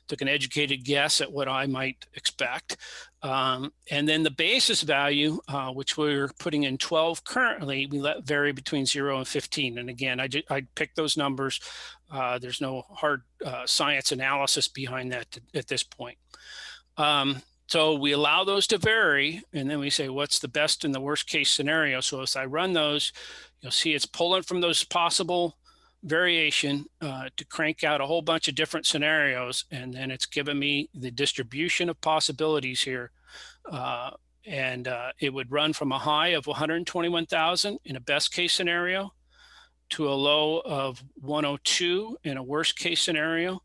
took 0.08 0.20
an 0.20 0.28
educated 0.28 0.84
guess 0.84 1.20
at 1.20 1.32
what 1.32 1.48
I 1.48 1.66
might 1.66 2.06
expect. 2.14 2.76
Um, 3.22 3.72
and 3.90 4.08
then 4.08 4.22
the 4.22 4.30
basis 4.30 4.82
value, 4.82 5.40
uh, 5.48 5.70
which 5.72 5.96
we're 5.96 6.30
putting 6.38 6.62
in 6.64 6.78
12 6.78 7.24
currently, 7.24 7.86
we 7.86 7.98
let 7.98 8.26
vary 8.26 8.52
between 8.52 8.86
0 8.86 9.18
and 9.18 9.28
15. 9.28 9.78
And 9.78 9.90
again, 9.90 10.20
I, 10.20 10.28
just, 10.28 10.50
I 10.50 10.62
picked 10.74 10.96
those 10.96 11.16
numbers. 11.16 11.60
Uh, 12.10 12.38
there's 12.38 12.60
no 12.60 12.82
hard 12.90 13.22
uh, 13.44 13.66
science 13.66 14.12
analysis 14.12 14.68
behind 14.68 15.12
that 15.12 15.38
at 15.54 15.68
this 15.68 15.82
point. 15.82 16.18
Um, 16.96 17.42
so 17.70 17.94
we 17.94 18.10
allow 18.10 18.42
those 18.42 18.66
to 18.66 18.78
vary, 18.78 19.44
and 19.52 19.70
then 19.70 19.78
we 19.78 19.90
say, 19.90 20.08
what's 20.08 20.40
the 20.40 20.48
best 20.48 20.84
and 20.84 20.92
the 20.92 21.00
worst 21.00 21.28
case 21.28 21.50
scenario? 21.50 22.00
So 22.00 22.20
as 22.20 22.34
I 22.34 22.44
run 22.46 22.72
those, 22.72 23.12
you'll 23.60 23.70
see 23.70 23.94
it's 23.94 24.06
pulling 24.06 24.42
from 24.42 24.60
those 24.60 24.82
possible 24.82 25.56
variation 26.02 26.86
uh, 27.00 27.28
to 27.36 27.44
crank 27.44 27.84
out 27.84 28.00
a 28.00 28.06
whole 28.06 28.22
bunch 28.22 28.48
of 28.48 28.56
different 28.56 28.86
scenarios. 28.86 29.66
And 29.70 29.94
then 29.94 30.10
it's 30.10 30.26
given 30.26 30.58
me 30.58 30.90
the 30.94 31.12
distribution 31.12 31.88
of 31.88 32.00
possibilities 32.00 32.82
here. 32.82 33.12
Uh, 33.70 34.10
and 34.44 34.88
uh, 34.88 35.12
it 35.20 35.32
would 35.32 35.52
run 35.52 35.72
from 35.72 35.92
a 35.92 35.98
high 35.98 36.30
of 36.30 36.48
121,000 36.48 37.78
in 37.84 37.94
a 37.94 38.00
best 38.00 38.32
case 38.32 38.52
scenario 38.52 39.12
to 39.90 40.08
a 40.08 40.10
low 40.10 40.60
of 40.64 41.04
102 41.20 42.16
in 42.24 42.36
a 42.36 42.42
worst 42.42 42.76
case 42.76 43.00
scenario 43.00 43.62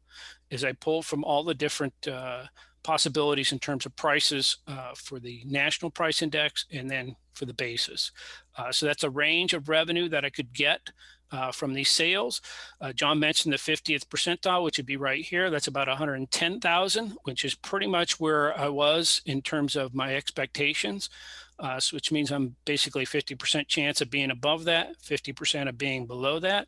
as 0.51 0.63
I 0.63 0.73
pull 0.73 1.01
from 1.01 1.23
all 1.23 1.43
the 1.43 1.55
different 1.55 2.07
uh, 2.07 2.43
possibilities 2.85 3.51
in 3.51 3.57
terms 3.57 3.85
of 3.87 3.95
prices 3.95 4.57
uh, 4.67 4.91
for 4.95 5.19
the 5.19 5.41
national 5.47 5.89
price 5.89 6.21
index 6.21 6.65
and 6.71 6.89
then 6.89 7.15
for 7.33 7.45
the 7.45 7.53
basis. 7.53 8.11
Uh, 8.55 8.71
so 8.71 8.85
that's 8.85 9.03
a 9.03 9.09
range 9.09 9.53
of 9.53 9.67
revenue 9.67 10.07
that 10.07 10.23
I 10.23 10.29
could 10.29 10.53
get 10.53 10.91
uh, 11.31 11.51
from 11.51 11.73
these 11.73 11.89
sales. 11.89 12.41
Uh, 12.79 12.93
John 12.93 13.19
mentioned 13.19 13.51
the 13.51 13.57
50th 13.57 14.05
percentile, 14.05 14.63
which 14.63 14.77
would 14.77 14.85
be 14.85 14.97
right 14.97 15.25
here. 15.25 15.49
That's 15.49 15.67
about 15.67 15.87
110,000, 15.87 17.17
which 17.23 17.43
is 17.43 17.55
pretty 17.55 17.87
much 17.87 18.19
where 18.19 18.57
I 18.57 18.69
was 18.69 19.21
in 19.25 19.41
terms 19.41 19.75
of 19.75 19.95
my 19.95 20.15
expectations. 20.15 21.09
Uh, 21.57 21.79
so 21.79 21.95
which 21.95 22.11
means 22.11 22.31
I'm 22.31 22.55
basically 22.65 23.05
50% 23.05 23.67
chance 23.67 24.01
of 24.01 24.11
being 24.11 24.29
above 24.29 24.65
that, 24.65 25.01
50% 25.01 25.69
of 25.69 25.77
being 25.77 26.05
below 26.05 26.37
that 26.39 26.67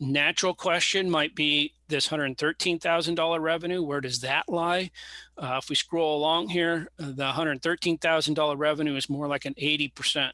natural 0.00 0.54
question 0.54 1.10
might 1.10 1.34
be 1.34 1.72
this 1.88 2.08
$113,000 2.08 3.40
revenue. 3.40 3.82
Where 3.82 4.00
does 4.00 4.20
that 4.20 4.48
lie? 4.48 4.90
Uh, 5.36 5.58
if 5.62 5.68
we 5.68 5.74
scroll 5.74 6.16
along 6.16 6.48
here, 6.48 6.88
uh, 6.98 7.06
the 7.06 7.32
$113,000 7.32 8.58
revenue 8.58 8.96
is 8.96 9.08
more 9.08 9.26
like 9.26 9.44
an 9.44 9.54
80% 9.54 10.30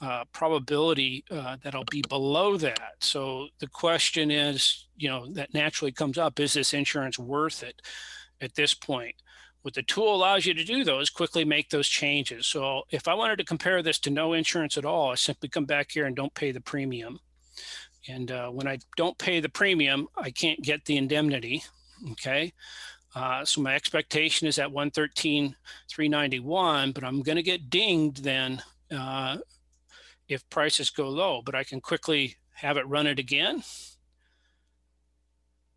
uh, 0.00 0.24
probability 0.32 1.24
uh, 1.30 1.56
that 1.62 1.74
I'll 1.74 1.84
be 1.90 2.02
below 2.08 2.56
that. 2.56 2.94
So 3.00 3.48
the 3.58 3.66
question 3.66 4.30
is, 4.30 4.86
you 4.96 5.08
know, 5.08 5.26
that 5.32 5.52
naturally 5.52 5.92
comes 5.92 6.16
up, 6.16 6.40
is 6.40 6.54
this 6.54 6.72
insurance 6.72 7.18
worth 7.18 7.62
it 7.62 7.82
at 8.40 8.54
this 8.54 8.74
point? 8.74 9.16
What 9.62 9.74
the 9.74 9.82
tool 9.82 10.14
allows 10.14 10.46
you 10.46 10.54
to 10.54 10.64
do 10.64 10.84
though 10.84 11.00
is 11.00 11.10
quickly 11.10 11.44
make 11.44 11.68
those 11.68 11.88
changes. 11.88 12.46
So 12.46 12.84
if 12.90 13.06
I 13.08 13.14
wanted 13.14 13.36
to 13.36 13.44
compare 13.44 13.82
this 13.82 13.98
to 14.00 14.10
no 14.10 14.32
insurance 14.32 14.78
at 14.78 14.86
all, 14.86 15.10
I 15.10 15.16
simply 15.16 15.50
come 15.50 15.66
back 15.66 15.90
here 15.90 16.06
and 16.06 16.16
don't 16.16 16.32
pay 16.32 16.50
the 16.50 16.62
premium. 16.62 17.20
And 18.08 18.30
uh, 18.30 18.48
when 18.48 18.66
I 18.66 18.78
don't 18.96 19.18
pay 19.18 19.40
the 19.40 19.48
premium, 19.48 20.08
I 20.16 20.30
can't 20.30 20.62
get 20.62 20.84
the 20.84 20.96
indemnity. 20.96 21.62
Okay. 22.12 22.52
Uh, 23.14 23.44
so 23.44 23.60
my 23.60 23.74
expectation 23.74 24.46
is 24.46 24.58
at 24.58 24.70
113, 24.70 25.54
391, 25.90 26.92
but 26.92 27.04
I'm 27.04 27.22
going 27.22 27.36
to 27.36 27.42
get 27.42 27.68
dinged 27.68 28.22
then 28.22 28.62
uh, 28.90 29.38
if 30.28 30.48
prices 30.48 30.90
go 30.90 31.08
low, 31.08 31.42
but 31.44 31.54
I 31.54 31.64
can 31.64 31.80
quickly 31.80 32.36
have 32.54 32.76
it 32.76 32.86
run 32.86 33.06
it 33.06 33.18
again, 33.18 33.62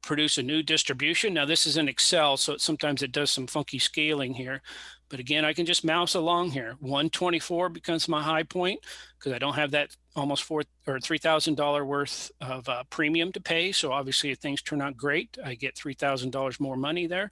produce 0.03 0.37
a 0.37 0.43
new 0.43 0.61
distribution. 0.61 1.33
Now 1.33 1.45
this 1.45 1.65
is 1.65 1.77
in 1.77 1.87
Excel, 1.87 2.37
so 2.37 2.53
it, 2.53 2.61
sometimes 2.61 3.01
it 3.01 3.11
does 3.11 3.31
some 3.31 3.47
funky 3.47 3.79
scaling 3.79 4.33
here, 4.33 4.61
but 5.09 5.19
again, 5.19 5.45
I 5.45 5.53
can 5.53 5.65
just 5.65 5.85
mouse 5.85 6.15
along 6.15 6.51
here. 6.51 6.75
124 6.79 7.69
becomes 7.69 8.07
my 8.07 8.21
high 8.21 8.43
point 8.43 8.79
because 9.17 9.31
I 9.31 9.37
don't 9.37 9.53
have 9.53 9.71
that 9.71 9.95
almost 10.15 10.43
four 10.43 10.63
or 10.87 10.99
three 10.99 11.17
thousand 11.17 11.55
dollar 11.55 11.85
worth 11.85 12.31
of 12.41 12.67
uh, 12.67 12.83
premium 12.89 13.31
to 13.33 13.39
pay. 13.39 13.71
So 13.71 13.91
obviously, 13.91 14.31
if 14.31 14.39
things 14.39 14.61
turn 14.61 14.81
out 14.81 14.97
great, 14.97 15.37
I 15.43 15.55
get 15.55 15.75
three 15.75 15.93
thousand 15.93 16.31
dollars 16.31 16.59
more 16.59 16.75
money 16.75 17.07
there. 17.07 17.31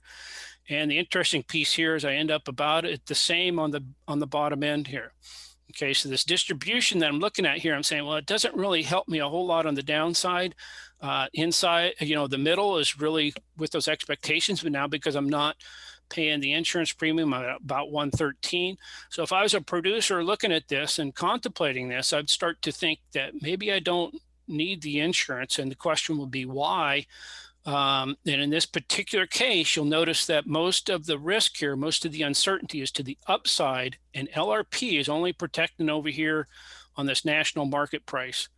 And 0.68 0.90
the 0.90 0.98
interesting 0.98 1.42
piece 1.42 1.72
here 1.72 1.96
is 1.96 2.04
I 2.04 2.14
end 2.14 2.30
up 2.30 2.46
about 2.46 2.84
it 2.84 3.04
the 3.06 3.14
same 3.14 3.58
on 3.58 3.72
the 3.72 3.84
on 4.06 4.20
the 4.20 4.26
bottom 4.26 4.62
end 4.62 4.86
here. 4.86 5.12
Okay, 5.70 5.94
so 5.94 6.08
this 6.08 6.24
distribution 6.24 6.98
that 6.98 7.08
I'm 7.08 7.18
looking 7.18 7.46
at 7.46 7.58
here, 7.58 7.74
I'm 7.74 7.82
saying, 7.82 8.04
well, 8.04 8.16
it 8.16 8.26
doesn't 8.26 8.54
really 8.54 8.82
help 8.82 9.08
me 9.08 9.20
a 9.20 9.28
whole 9.28 9.46
lot 9.46 9.64
on 9.64 9.74
the 9.74 9.82
downside. 9.82 10.54
Uh, 11.02 11.26
inside, 11.34 11.92
you 12.00 12.14
know, 12.14 12.28
the 12.28 12.38
middle 12.38 12.78
is 12.78 13.00
really 13.00 13.34
with 13.58 13.72
those 13.72 13.88
expectations, 13.88 14.62
but 14.62 14.72
now 14.72 14.86
because 14.86 15.16
I'm 15.16 15.28
not 15.28 15.56
paying 16.08 16.40
the 16.40 16.52
insurance 16.52 16.92
premium 16.92 17.34
I'm 17.34 17.42
at 17.42 17.56
about 17.64 17.90
113 17.90 18.76
so 19.08 19.22
if 19.22 19.32
i 19.32 19.42
was 19.42 19.54
a 19.54 19.62
producer 19.62 20.22
looking 20.22 20.52
at 20.52 20.68
this 20.68 20.98
and 20.98 21.14
contemplating 21.14 21.88
this 21.88 22.12
i'd 22.12 22.28
start 22.28 22.60
to 22.62 22.72
think 22.72 22.98
that 23.14 23.40
maybe 23.40 23.72
i 23.72 23.78
don't 23.78 24.14
need 24.48 24.82
the 24.82 25.00
insurance 25.00 25.58
and 25.58 25.70
the 25.70 25.76
question 25.76 26.18
would 26.18 26.30
be 26.30 26.44
why. 26.44 27.06
Um, 27.64 28.16
and 28.26 28.42
in 28.42 28.50
this 28.50 28.66
particular 28.66 29.24
case 29.24 29.76
you'll 29.76 29.84
notice 29.84 30.26
that 30.26 30.48
most 30.48 30.90
of 30.90 31.06
the 31.06 31.16
risk 31.16 31.56
here 31.58 31.76
most 31.76 32.04
of 32.04 32.10
the 32.10 32.22
uncertainty 32.22 32.80
is 32.80 32.90
to 32.92 33.04
the 33.04 33.16
upside 33.28 33.98
and 34.14 34.28
lrp 34.32 34.98
is 34.98 35.08
only 35.08 35.32
protecting 35.32 35.88
over 35.88 36.08
here 36.08 36.48
on 36.96 37.06
this 37.06 37.24
national 37.24 37.66
market 37.66 38.04
price 38.04 38.48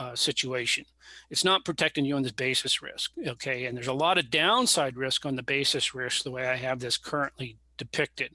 uh, 0.00 0.16
situation. 0.16 0.84
It's 1.28 1.44
not 1.44 1.64
protecting 1.64 2.06
you 2.06 2.16
on 2.16 2.22
this 2.22 2.32
basis 2.32 2.80
risk. 2.80 3.12
Okay. 3.26 3.66
And 3.66 3.76
there's 3.76 3.86
a 3.86 3.92
lot 3.92 4.16
of 4.18 4.30
downside 4.30 4.96
risk 4.96 5.26
on 5.26 5.36
the 5.36 5.42
basis 5.42 5.94
risk 5.94 6.24
the 6.24 6.30
way 6.30 6.48
I 6.48 6.56
have 6.56 6.80
this 6.80 6.96
currently 6.96 7.58
depicted. 7.76 8.34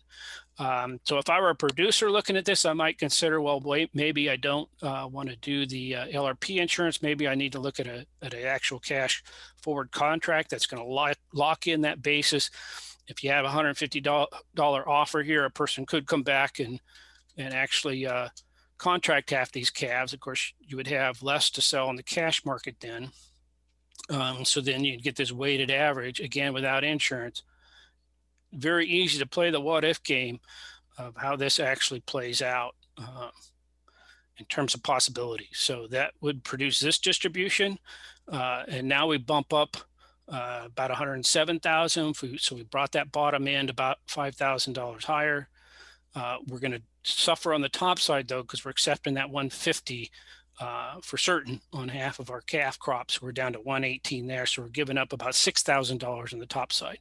Um, 0.59 0.99
so 1.03 1.17
if 1.17 1.29
I 1.29 1.41
were 1.41 1.49
a 1.49 1.55
producer 1.55 2.11
looking 2.11 2.37
at 2.37 2.45
this, 2.45 2.65
I 2.65 2.73
might 2.73 2.99
consider, 2.99 3.41
well, 3.41 3.59
wait, 3.59 3.89
maybe 3.93 4.29
I 4.29 4.35
don't 4.37 4.69
uh, 4.81 5.09
want 5.11 5.29
to 5.29 5.35
do 5.37 5.65
the 5.65 5.95
uh, 5.95 6.05
LRP 6.05 6.57
insurance. 6.57 7.01
Maybe 7.01 7.27
I 7.27 7.35
need 7.35 7.51
to 7.53 7.59
look 7.59 7.79
at 7.79 7.87
a 7.87 8.05
at 8.21 8.33
an 8.33 8.45
actual 8.45 8.79
cash 8.79 9.23
forward 9.61 9.91
contract 9.91 10.51
that's 10.51 10.67
going 10.67 10.81
to 10.81 10.89
lock, 10.89 11.17
lock 11.33 11.67
in 11.67 11.81
that 11.81 12.01
basis. 12.01 12.51
If 13.07 13.23
you 13.23 13.31
have 13.31 13.45
a 13.45 13.49
$150 13.49 14.87
offer 14.87 15.23
here, 15.23 15.45
a 15.45 15.51
person 15.51 15.85
could 15.85 16.07
come 16.07 16.23
back 16.23 16.59
and 16.59 16.79
and 17.37 17.53
actually 17.53 18.05
uh, 18.05 18.29
contract 18.77 19.29
half 19.29 19.51
these 19.51 19.69
calves, 19.69 20.13
of 20.13 20.19
course, 20.19 20.53
you 20.59 20.77
would 20.77 20.87
have 20.87 21.23
less 21.23 21.49
to 21.51 21.61
sell 21.61 21.89
in 21.89 21.95
the 21.95 22.03
cash 22.03 22.45
market 22.45 22.77
then. 22.79 23.09
Um, 24.09 24.45
so 24.45 24.61
then 24.61 24.83
you'd 24.83 25.03
get 25.03 25.15
this 25.15 25.31
weighted 25.31 25.71
average 25.71 26.19
again 26.19 26.53
without 26.53 26.83
insurance. 26.83 27.43
Very 28.53 28.87
easy 28.87 29.17
to 29.19 29.25
play 29.25 29.49
the 29.49 29.59
what 29.59 29.83
if 29.83 30.03
game 30.03 30.39
of 30.97 31.15
how 31.17 31.35
this 31.35 31.59
actually 31.59 32.01
plays 32.01 32.41
out 32.41 32.75
uh, 32.97 33.29
in 34.37 34.45
terms 34.45 34.73
of 34.73 34.83
possibilities. 34.83 35.47
So 35.53 35.87
that 35.87 36.13
would 36.21 36.43
produce 36.43 36.79
this 36.79 36.99
distribution. 36.99 37.79
Uh, 38.27 38.63
and 38.67 38.87
now 38.87 39.07
we 39.07 39.17
bump 39.17 39.53
up 39.53 39.77
uh, 40.27 40.63
about 40.65 40.89
107,000. 40.89 42.15
So 42.37 42.55
we 42.55 42.63
brought 42.63 42.91
that 42.93 43.11
bottom 43.11 43.47
end 43.47 43.69
about 43.69 43.97
$5,000 44.07 45.03
higher. 45.03 45.49
Uh, 46.15 46.37
we're 46.47 46.59
going 46.59 46.71
to 46.71 46.81
suffer 47.03 47.53
on 47.53 47.61
the 47.61 47.69
top 47.69 47.99
side 47.99 48.27
though, 48.27 48.41
because 48.41 48.63
we're 48.63 48.71
accepting 48.71 49.15
that 49.15 49.29
150 49.29 50.09
uh, 50.59 50.95
for 51.01 51.17
certain 51.17 51.59
on 51.73 51.89
half 51.89 52.19
of 52.19 52.29
our 52.29 52.41
calf 52.41 52.79
crops. 52.79 53.21
We're 53.21 53.33
down 53.33 53.53
to 53.53 53.59
118 53.59 54.25
there, 54.25 54.45
so 54.45 54.61
we're 54.61 54.69
giving 54.69 54.97
up 54.97 55.11
about 55.11 55.35
six 55.35 55.61
thousand 55.63 55.99
dollars 55.99 56.33
on 56.33 56.39
the 56.39 56.45
top 56.45 56.71
side. 56.71 56.99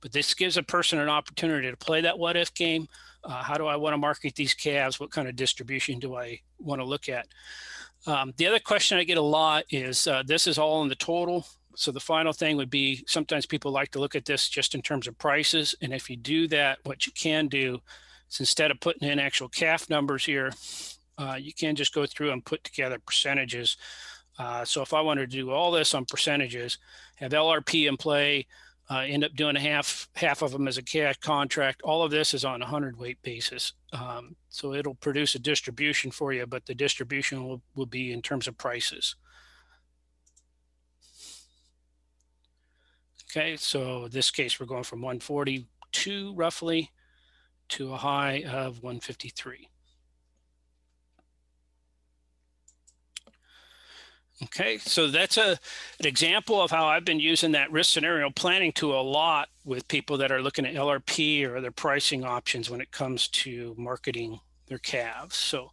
But 0.00 0.12
this 0.12 0.32
gives 0.34 0.56
a 0.56 0.62
person 0.62 0.98
an 0.98 1.08
opportunity 1.08 1.70
to 1.70 1.76
play 1.76 2.00
that 2.00 2.18
what 2.18 2.36
if 2.36 2.54
game. 2.54 2.88
Uh, 3.22 3.42
how 3.42 3.54
do 3.54 3.66
I 3.66 3.76
want 3.76 3.92
to 3.94 3.98
market 3.98 4.34
these 4.34 4.54
calves? 4.54 4.98
What 4.98 5.10
kind 5.10 5.28
of 5.28 5.36
distribution 5.36 5.98
do 5.98 6.16
I 6.16 6.40
want 6.58 6.80
to 6.80 6.86
look 6.86 7.08
at? 7.08 7.26
Um, 8.06 8.32
the 8.36 8.46
other 8.46 8.58
question 8.58 8.98
I 8.98 9.04
get 9.04 9.18
a 9.18 9.22
lot 9.22 9.64
is 9.70 10.06
uh, 10.06 10.22
this 10.26 10.46
is 10.46 10.58
all 10.58 10.82
in 10.82 10.88
the 10.88 10.94
total. 10.94 11.46
So 11.76 11.90
the 11.90 12.00
final 12.00 12.32
thing 12.32 12.56
would 12.56 12.70
be 12.70 13.02
sometimes 13.06 13.46
people 13.46 13.72
like 13.72 13.90
to 13.92 13.98
look 13.98 14.14
at 14.14 14.24
this 14.24 14.48
just 14.48 14.74
in 14.74 14.82
terms 14.82 15.06
of 15.06 15.18
prices. 15.18 15.74
And 15.82 15.92
if 15.92 16.08
you 16.08 16.16
do 16.16 16.46
that, 16.48 16.78
what 16.84 17.06
you 17.06 17.12
can 17.12 17.48
do 17.48 17.80
so 18.28 18.42
instead 18.42 18.70
of 18.70 18.80
putting 18.80 19.08
in 19.08 19.18
actual 19.18 19.48
calf 19.48 19.88
numbers 19.88 20.24
here, 20.24 20.52
uh, 21.18 21.36
you 21.40 21.52
can 21.52 21.76
just 21.76 21.94
go 21.94 22.06
through 22.06 22.32
and 22.32 22.44
put 22.44 22.64
together 22.64 22.98
percentages. 22.98 23.76
Uh, 24.38 24.64
so 24.64 24.82
if 24.82 24.92
I 24.92 25.00
wanted 25.00 25.30
to 25.30 25.36
do 25.36 25.50
all 25.50 25.70
this 25.70 25.94
on 25.94 26.04
percentages, 26.04 26.78
have 27.16 27.32
LRP 27.32 27.88
in 27.88 27.96
play, 27.96 28.46
uh, 28.90 29.04
end 29.06 29.24
up 29.24 29.34
doing 29.34 29.56
a 29.56 29.60
half 29.60 30.08
half 30.14 30.42
of 30.42 30.52
them 30.52 30.68
as 30.68 30.76
a 30.76 30.82
cash 30.82 31.16
contract. 31.18 31.82
All 31.82 32.02
of 32.02 32.10
this 32.10 32.34
is 32.34 32.44
on 32.44 32.60
a 32.60 32.66
hundred 32.66 32.98
weight 32.98 33.22
basis, 33.22 33.72
um, 33.92 34.36
so 34.48 34.74
it'll 34.74 34.96
produce 34.96 35.34
a 35.34 35.38
distribution 35.38 36.10
for 36.10 36.32
you, 36.32 36.46
but 36.46 36.66
the 36.66 36.74
distribution 36.74 37.44
will, 37.44 37.62
will 37.74 37.86
be 37.86 38.12
in 38.12 38.20
terms 38.20 38.46
of 38.46 38.58
prices. 38.58 39.16
Okay, 43.30 43.56
so 43.56 44.06
this 44.08 44.30
case 44.30 44.60
we're 44.60 44.66
going 44.66 44.84
from 44.84 45.00
142 45.00 46.34
roughly 46.34 46.90
to 47.74 47.92
a 47.92 47.96
high 47.96 48.44
of 48.44 48.82
153. 48.82 49.68
Okay, 54.44 54.78
so 54.78 55.08
that's 55.08 55.36
a, 55.36 55.58
an 55.98 56.06
example 56.06 56.60
of 56.60 56.70
how 56.70 56.86
I've 56.86 57.04
been 57.04 57.18
using 57.18 57.52
that 57.52 57.72
risk 57.72 57.92
scenario 57.92 58.30
planning 58.30 58.72
tool 58.72 59.00
a 59.00 59.02
lot 59.02 59.48
with 59.64 59.88
people 59.88 60.16
that 60.18 60.30
are 60.30 60.42
looking 60.42 60.66
at 60.66 60.74
LRP 60.74 61.48
or 61.48 61.56
other 61.56 61.70
pricing 61.72 62.24
options 62.24 62.70
when 62.70 62.80
it 62.80 62.92
comes 62.92 63.26
to 63.28 63.74
marketing 63.76 64.38
their 64.66 64.78
calves. 64.78 65.34
So 65.34 65.70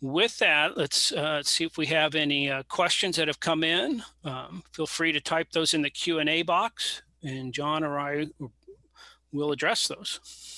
with 0.00 0.38
that, 0.38 0.78
let's, 0.78 1.12
uh, 1.12 1.42
see 1.42 1.64
if 1.64 1.76
we 1.76 1.86
have 1.86 2.14
any 2.14 2.50
uh, 2.50 2.62
questions 2.68 3.16
that 3.16 3.28
have 3.28 3.40
come 3.40 3.64
in. 3.64 4.02
Um, 4.24 4.62
feel 4.72 4.86
free 4.86 5.12
to 5.12 5.20
type 5.20 5.50
those 5.52 5.74
in 5.74 5.82
the 5.82 5.90
Q&A 5.90 6.42
box 6.42 7.02
and 7.22 7.52
John 7.52 7.84
or 7.84 7.98
I 7.98 8.28
will 9.30 9.52
address 9.52 9.88
those. 9.88 10.57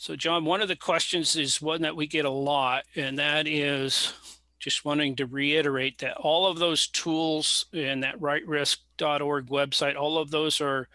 So 0.00 0.14
John, 0.14 0.44
one 0.44 0.62
of 0.62 0.68
the 0.68 0.76
questions 0.76 1.34
is 1.34 1.60
one 1.60 1.82
that 1.82 1.96
we 1.96 2.06
get 2.06 2.24
a 2.24 2.30
lot, 2.30 2.84
and 2.94 3.18
that 3.18 3.48
is 3.48 4.12
just 4.60 4.84
wanting 4.84 5.16
to 5.16 5.26
reiterate 5.26 5.98
that 5.98 6.16
all 6.18 6.46
of 6.46 6.60
those 6.60 6.86
tools 6.86 7.66
in 7.72 7.98
that 8.00 8.20
rightrisk.org 8.20 9.46
website, 9.46 9.96
all 9.96 10.16
of 10.18 10.30
those 10.30 10.60
are 10.60 10.88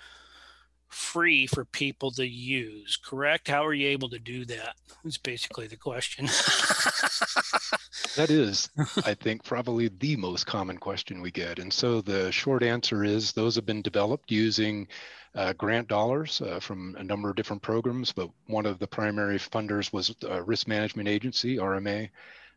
free 0.94 1.48
for 1.48 1.66
people 1.66 2.12
to 2.12 2.26
use, 2.26 2.98
correct? 2.98 3.48
How 3.48 3.66
are 3.66 3.74
you 3.74 3.88
able 3.90 4.10
to 4.10 4.20
do 4.20 4.46
that? 4.46 4.76
Is 5.04 5.18
basically 5.18 5.68
the 5.68 5.76
question. 5.76 6.26
that 8.16 8.30
is, 8.30 8.70
I 9.06 9.14
think, 9.14 9.44
probably 9.44 9.90
the 9.90 10.16
most 10.16 10.46
common 10.46 10.78
question 10.78 11.22
we 11.22 11.32
get. 11.32 11.60
And 11.60 11.74
so 11.74 12.00
the 12.00 12.32
short 12.32 12.64
answer 12.64 13.04
is 13.04 13.34
those 13.34 13.56
have 13.56 13.66
been 13.66 13.82
developed 13.82 14.32
using 14.32 14.88
uh, 15.36 15.54
grant 15.54 15.88
dollars 15.88 16.42
uh, 16.42 16.60
from 16.60 16.96
a 16.98 17.04
number 17.04 17.30
of 17.30 17.36
different 17.36 17.62
programs, 17.62 18.14
but 18.14 18.30
one 18.48 18.66
of 18.66 18.80
the 18.80 18.88
primary 18.88 19.38
funders 19.38 19.92
was 19.92 20.16
a 20.28 20.42
Risk 20.44 20.68
Management 20.68 21.10
Agency, 21.10 21.58
RMA, 21.58 22.10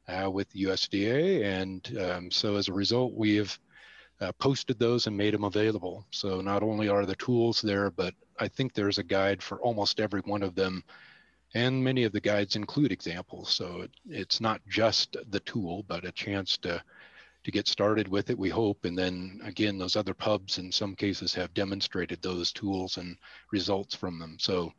uh, 0.09 0.31
with 0.31 0.53
USDA. 0.55 1.43
And 1.43 1.99
um, 1.99 2.31
so 2.31 2.57
as 2.57 2.69
a 2.69 2.73
result, 2.73 3.15
we 3.15 3.37
have 3.37 3.59
uh, 4.21 4.33
posted 4.39 4.79
those 4.79 5.07
and 5.07 5.17
made 5.17 5.35
them 5.35 5.45
available. 5.45 6.07
So 6.11 6.41
not 6.41 6.63
only 6.63 6.89
are 6.89 7.07
the 7.07 7.17
tools 7.17 7.61
there, 7.61 7.91
but 7.91 8.15
I 8.39 8.49
think 8.49 8.73
there's 8.73 8.99
a 8.99 9.03
guide 9.05 9.43
for 9.43 9.61
almost 9.61 10.01
every 10.01 10.21
one 10.21 10.43
of 10.43 10.55
them. 10.55 10.83
And 11.55 11.83
many 11.83 12.05
of 12.05 12.13
the 12.13 12.21
guides 12.21 12.57
include 12.57 12.93
examples. 12.93 13.55
So 13.55 13.83
it, 13.83 13.91
it's 14.09 14.41
not 14.41 14.61
just 14.69 15.17
the 15.31 15.41
tool, 15.41 15.85
but 15.89 16.05
a 16.05 16.13
chance 16.13 16.57
to 16.59 16.83
to 17.45 17.53
get 17.53 17.69
started 17.69 18.09
with 18.09 18.29
it, 18.29 18.37
we 18.37 18.49
hope. 18.49 18.85
And 18.85 18.99
then 18.99 19.41
again, 19.45 19.79
those 19.79 19.95
other 19.95 20.15
pubs 20.15 20.59
in 20.59 20.73
some 20.73 20.97
cases 20.97 21.33
have 21.35 21.55
demonstrated 21.55 22.21
those 22.21 22.51
tools 22.51 22.97
and 22.97 23.17
results 23.53 23.95
from 23.95 24.19
them. 24.19 24.37
So 24.41 24.73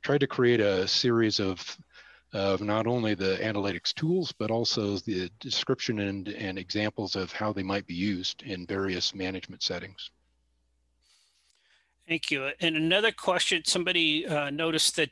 try 0.00 0.16
to 0.16 0.26
create 0.26 0.60
a 0.60 0.88
series 0.88 1.38
of 1.38 1.76
of 2.34 2.60
not 2.60 2.88
only 2.88 3.14
the 3.14 3.38
analytics 3.40 3.94
tools, 3.94 4.32
but 4.32 4.50
also 4.50 4.98
the 4.98 5.30
description 5.38 6.00
and, 6.00 6.28
and 6.28 6.58
examples 6.58 7.14
of 7.14 7.32
how 7.32 7.52
they 7.52 7.62
might 7.62 7.86
be 7.86 7.94
used 7.94 8.42
in 8.42 8.66
various 8.66 9.14
management 9.14 9.62
settings. 9.62 10.10
Thank 12.08 12.30
you. 12.30 12.50
And 12.60 12.76
another 12.76 13.12
question, 13.12 13.62
somebody 13.64 14.26
uh, 14.26 14.50
noticed 14.50 14.96
that 14.96 15.10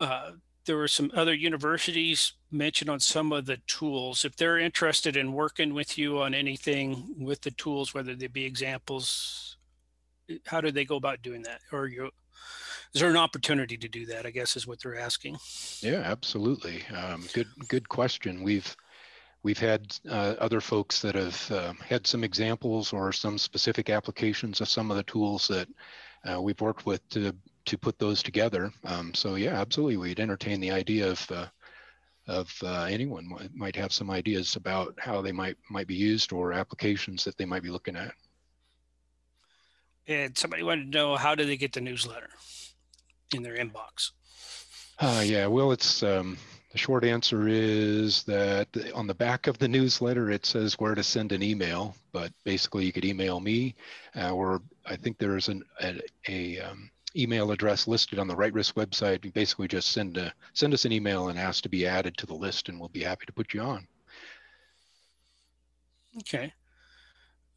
uh, 0.00 0.30
there 0.64 0.76
were 0.76 0.88
some 0.88 1.10
other 1.14 1.34
universities 1.34 2.32
mentioned 2.52 2.88
on 2.88 3.00
some 3.00 3.32
of 3.32 3.46
the 3.46 3.58
tools. 3.66 4.24
If 4.24 4.36
they're 4.36 4.58
interested 4.58 5.16
in 5.16 5.32
working 5.32 5.74
with 5.74 5.98
you 5.98 6.22
on 6.22 6.32
anything 6.32 7.14
with 7.18 7.40
the 7.40 7.50
tools, 7.50 7.92
whether 7.92 8.14
they 8.14 8.28
be 8.28 8.44
examples, 8.44 9.56
how 10.46 10.60
do 10.60 10.70
they 10.70 10.84
go 10.84 10.96
about 10.96 11.22
doing 11.22 11.42
that? 11.42 11.60
Or 11.72 11.88
you, 11.88 12.10
is 12.94 13.00
there 13.00 13.10
an 13.10 13.16
opportunity 13.16 13.76
to 13.76 13.88
do 13.88 14.06
that? 14.06 14.26
I 14.26 14.30
guess 14.30 14.56
is 14.56 14.66
what 14.66 14.82
they're 14.82 14.98
asking. 14.98 15.38
Yeah, 15.80 16.02
absolutely. 16.04 16.84
Um, 16.94 17.26
good, 17.32 17.48
good 17.68 17.88
question. 17.88 18.42
We've 18.42 18.76
we've 19.42 19.58
had 19.58 19.96
uh, 20.08 20.34
other 20.38 20.60
folks 20.60 21.00
that 21.00 21.14
have 21.14 21.50
uh, 21.50 21.72
had 21.84 22.06
some 22.06 22.22
examples 22.22 22.92
or 22.92 23.12
some 23.12 23.38
specific 23.38 23.90
applications 23.90 24.60
of 24.60 24.68
some 24.68 24.90
of 24.90 24.96
the 24.96 25.02
tools 25.04 25.48
that 25.48 25.68
uh, 26.30 26.40
we've 26.40 26.60
worked 26.60 26.86
with 26.86 27.06
to 27.10 27.34
to 27.64 27.78
put 27.78 27.98
those 27.98 28.22
together. 28.22 28.70
Um, 28.84 29.14
so 29.14 29.36
yeah, 29.36 29.54
absolutely, 29.54 29.96
we'd 29.96 30.20
entertain 30.20 30.60
the 30.60 30.70
idea 30.70 31.10
of 31.10 31.30
uh, 31.30 31.46
of 32.28 32.54
uh, 32.62 32.84
anyone 32.84 33.50
might 33.54 33.74
have 33.74 33.92
some 33.92 34.10
ideas 34.10 34.54
about 34.56 34.94
how 34.98 35.22
they 35.22 35.32
might 35.32 35.56
might 35.70 35.86
be 35.86 35.94
used 35.94 36.32
or 36.32 36.52
applications 36.52 37.24
that 37.24 37.38
they 37.38 37.46
might 37.46 37.62
be 37.62 37.70
looking 37.70 37.96
at. 37.96 38.12
And 40.06 40.36
somebody 40.36 40.62
wanted 40.62 40.92
to 40.92 40.98
know 40.98 41.16
how 41.16 41.34
do 41.34 41.46
they 41.46 41.56
get 41.56 41.72
the 41.72 41.80
newsletter 41.80 42.28
in 43.34 43.42
their 43.42 43.56
inbox? 43.56 44.10
Uh, 44.98 45.22
yeah, 45.24 45.46
well, 45.46 45.72
it's 45.72 46.02
um, 46.02 46.36
the 46.72 46.78
short 46.78 47.04
answer 47.04 47.48
is 47.48 48.22
that 48.24 48.68
on 48.94 49.06
the 49.06 49.14
back 49.14 49.46
of 49.46 49.58
the 49.58 49.68
newsletter 49.68 50.30
it 50.30 50.46
says 50.46 50.74
where 50.78 50.94
to 50.94 51.02
send 51.02 51.32
an 51.32 51.42
email, 51.42 51.94
but 52.12 52.32
basically 52.44 52.86
you 52.86 52.92
could 52.92 53.04
email 53.04 53.40
me, 53.40 53.74
uh, 54.16 54.30
or 54.30 54.62
I 54.86 54.96
think 54.96 55.18
there's 55.18 55.48
an 55.48 55.64
a, 55.82 56.00
a 56.28 56.60
um, 56.60 56.90
email 57.14 57.52
address 57.52 57.86
listed 57.86 58.18
on 58.18 58.26
the 58.26 58.36
Right 58.36 58.52
Risk 58.52 58.74
website. 58.74 59.24
You 59.24 59.32
basically 59.32 59.68
just 59.68 59.92
send 59.92 60.16
a 60.16 60.32
send 60.54 60.72
us 60.72 60.84
an 60.84 60.92
email 60.92 61.28
and 61.28 61.38
ask 61.38 61.62
to 61.64 61.68
be 61.68 61.86
added 61.86 62.16
to 62.18 62.26
the 62.26 62.34
list, 62.34 62.68
and 62.68 62.80
we'll 62.80 62.88
be 62.88 63.02
happy 63.02 63.26
to 63.26 63.32
put 63.32 63.52
you 63.52 63.60
on. 63.60 63.86
Okay. 66.18 66.52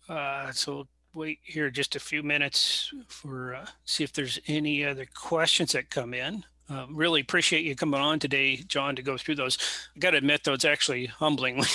Uh, 0.08 0.52
so 0.52 0.88
wait 1.16 1.40
here 1.44 1.70
just 1.70 1.96
a 1.96 2.00
few 2.00 2.22
minutes 2.22 2.94
for 3.08 3.56
uh, 3.56 3.66
see 3.86 4.04
if 4.04 4.14
there's 4.14 4.40
any 4.48 4.86
other 4.86 5.08
questions 5.16 5.72
that 5.72 5.90
come 5.90 6.14
in. 6.14 6.44
Um, 6.68 6.96
really 6.96 7.22
appreciate 7.22 7.64
you 7.64 7.76
coming 7.76 8.02
on 8.02 8.18
today, 8.18 8.58
John, 8.58 8.96
to 8.96 9.04
go 9.04 9.18
through 9.18 9.36
those. 9.36 9.58
I 9.96 10.00
got 10.00 10.12
to 10.12 10.18
admit, 10.18 10.44
though, 10.44 10.54
it's 10.54 10.66
actually 10.66 11.06
humbling 11.06 11.58
when 11.58 11.68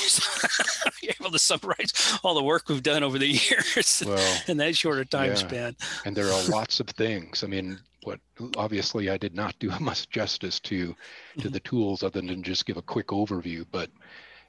you're 1.03 1.15
able 1.21 1.31
to 1.31 1.39
summarize 1.39 2.19
all 2.25 2.35
the 2.35 2.43
work 2.43 2.69
we've 2.69 2.83
done 2.83 3.05
over 3.05 3.17
the 3.17 3.29
years 3.51 4.03
well, 4.05 4.43
in 4.49 4.57
that 4.57 4.77
shorter 4.77 5.05
time 5.05 5.31
yeah. 5.31 5.35
span. 5.37 5.77
And 6.05 6.17
there 6.17 6.27
are 6.27 6.49
lots 6.49 6.81
of 6.81 6.89
things. 6.89 7.45
I 7.45 7.47
mean, 7.47 7.79
what 8.03 8.19
obviously 8.57 9.11
I 9.11 9.17
did 9.17 9.35
not 9.35 9.59
do 9.59 9.71
much 9.81 10.09
justice 10.11 10.59
to 10.61 10.89
to 10.89 10.95
mm-hmm. 11.39 11.51
the 11.51 11.61
tools 11.61 12.03
other 12.03 12.21
than 12.21 12.43
just 12.43 12.67
give 12.67 12.77
a 12.77 12.83
quick 12.83 13.09
overview. 13.09 13.65
But 13.71 13.91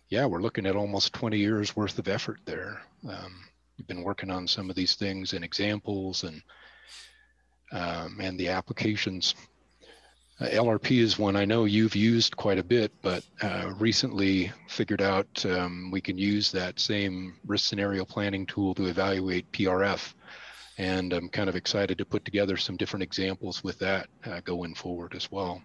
yeah, 0.10 0.26
we're 0.26 0.42
looking 0.42 0.66
at 0.66 0.76
almost 0.76 1.14
20 1.14 1.38
years 1.38 1.76
worth 1.76 2.00
of 2.00 2.08
effort 2.08 2.39
there. 2.46 2.82
Um, 3.08 3.46
been 3.88 4.03
working 4.03 4.29
on 4.29 4.47
some 4.47 4.69
of 4.69 4.75
these 4.75 4.95
things 4.95 5.34
and 5.34 5.43
examples 5.43 6.23
and 6.23 6.41
um, 7.71 8.19
and 8.19 8.38
the 8.39 8.49
applications 8.49 9.34
uh, 10.41 10.49
LRP 10.49 10.97
is 10.97 11.19
one 11.19 11.36
I 11.36 11.45
know 11.45 11.65
you've 11.65 11.95
used 11.95 12.36
quite 12.36 12.57
a 12.57 12.63
bit, 12.63 12.91
but 13.03 13.23
uh, 13.43 13.73
recently 13.77 14.51
figured 14.67 15.01
out 15.01 15.27
um, 15.45 15.91
we 15.91 16.01
can 16.01 16.17
use 16.17 16.51
that 16.51 16.79
same 16.79 17.36
risk 17.45 17.69
scenario 17.69 18.05
planning 18.05 18.47
tool 18.47 18.73
to 18.73 18.88
evaluate 18.88 19.51
PRF. 19.51 20.15
And 20.79 21.13
I'm 21.13 21.29
kind 21.29 21.47
of 21.47 21.55
excited 21.55 21.99
to 21.99 22.05
put 22.05 22.25
together 22.25 22.57
some 22.57 22.75
different 22.75 23.03
examples 23.03 23.63
with 23.63 23.77
that 23.79 24.07
uh, 24.25 24.39
going 24.39 24.73
forward 24.73 25.13
as 25.13 25.32
well. 25.32 25.61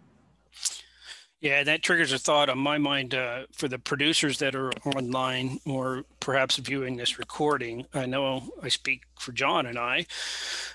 Yeah, 1.41 1.63
that 1.65 1.83
triggers 1.83 2.13
a 2.13 2.19
thought 2.19 2.49
on 2.49 2.59
my 2.59 2.79
mind 2.79 3.15
uh, 3.15 3.43
for 3.53 3.69
the 3.69 3.79
producers 3.79 4.39
that 4.39 4.55
are 4.55 4.71
online 4.87 5.59
or 5.67 6.05
perhaps 6.19 6.57
viewing 6.57 6.97
this 6.97 7.19
recording. 7.19 7.85
I 7.93 8.07
know 8.07 8.55
I 8.63 8.69
speak 8.69 9.03
for 9.21 9.33
John 9.33 9.67
and 9.67 9.79
I, 9.79 10.07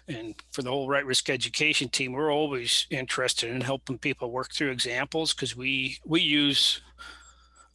and 0.08 0.36
for 0.52 0.62
the 0.62 0.70
whole 0.70 0.88
Right 0.88 1.06
Risk 1.06 1.32
Education 1.32 1.90
team. 1.90 2.12
We're 2.12 2.32
always 2.32 2.86
interested 2.92 3.50
in 3.50 3.62
helping 3.62 3.98
people 3.98 4.32
work 4.32 4.54
through 4.54 4.70
examples 4.70 5.34
because 5.34 5.56
we 5.56 5.98
we 6.06 6.22
use 6.22 6.80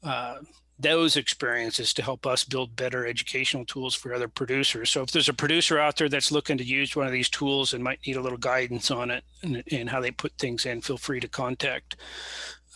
uh, 0.04 0.36
those 0.78 1.16
experiences 1.16 1.92
to 1.94 2.02
help 2.02 2.24
us 2.24 2.44
build 2.44 2.76
better 2.76 3.04
educational 3.04 3.64
tools 3.64 3.96
for 3.96 4.14
other 4.14 4.28
producers. 4.28 4.90
So 4.90 5.02
if 5.02 5.10
there's 5.10 5.28
a 5.28 5.34
producer 5.34 5.80
out 5.80 5.96
there 5.96 6.08
that's 6.08 6.30
looking 6.30 6.58
to 6.58 6.64
use 6.64 6.94
one 6.94 7.06
of 7.06 7.12
these 7.12 7.30
tools 7.30 7.74
and 7.74 7.82
might 7.82 7.98
need 8.06 8.16
a 8.16 8.20
little 8.20 8.38
guidance 8.38 8.92
on 8.92 9.10
it 9.10 9.24
and, 9.42 9.64
and 9.72 9.90
how 9.90 10.00
they 10.00 10.12
put 10.12 10.32
things 10.38 10.66
in, 10.66 10.82
feel 10.82 10.98
free 10.98 11.18
to 11.18 11.28
contact 11.28 11.96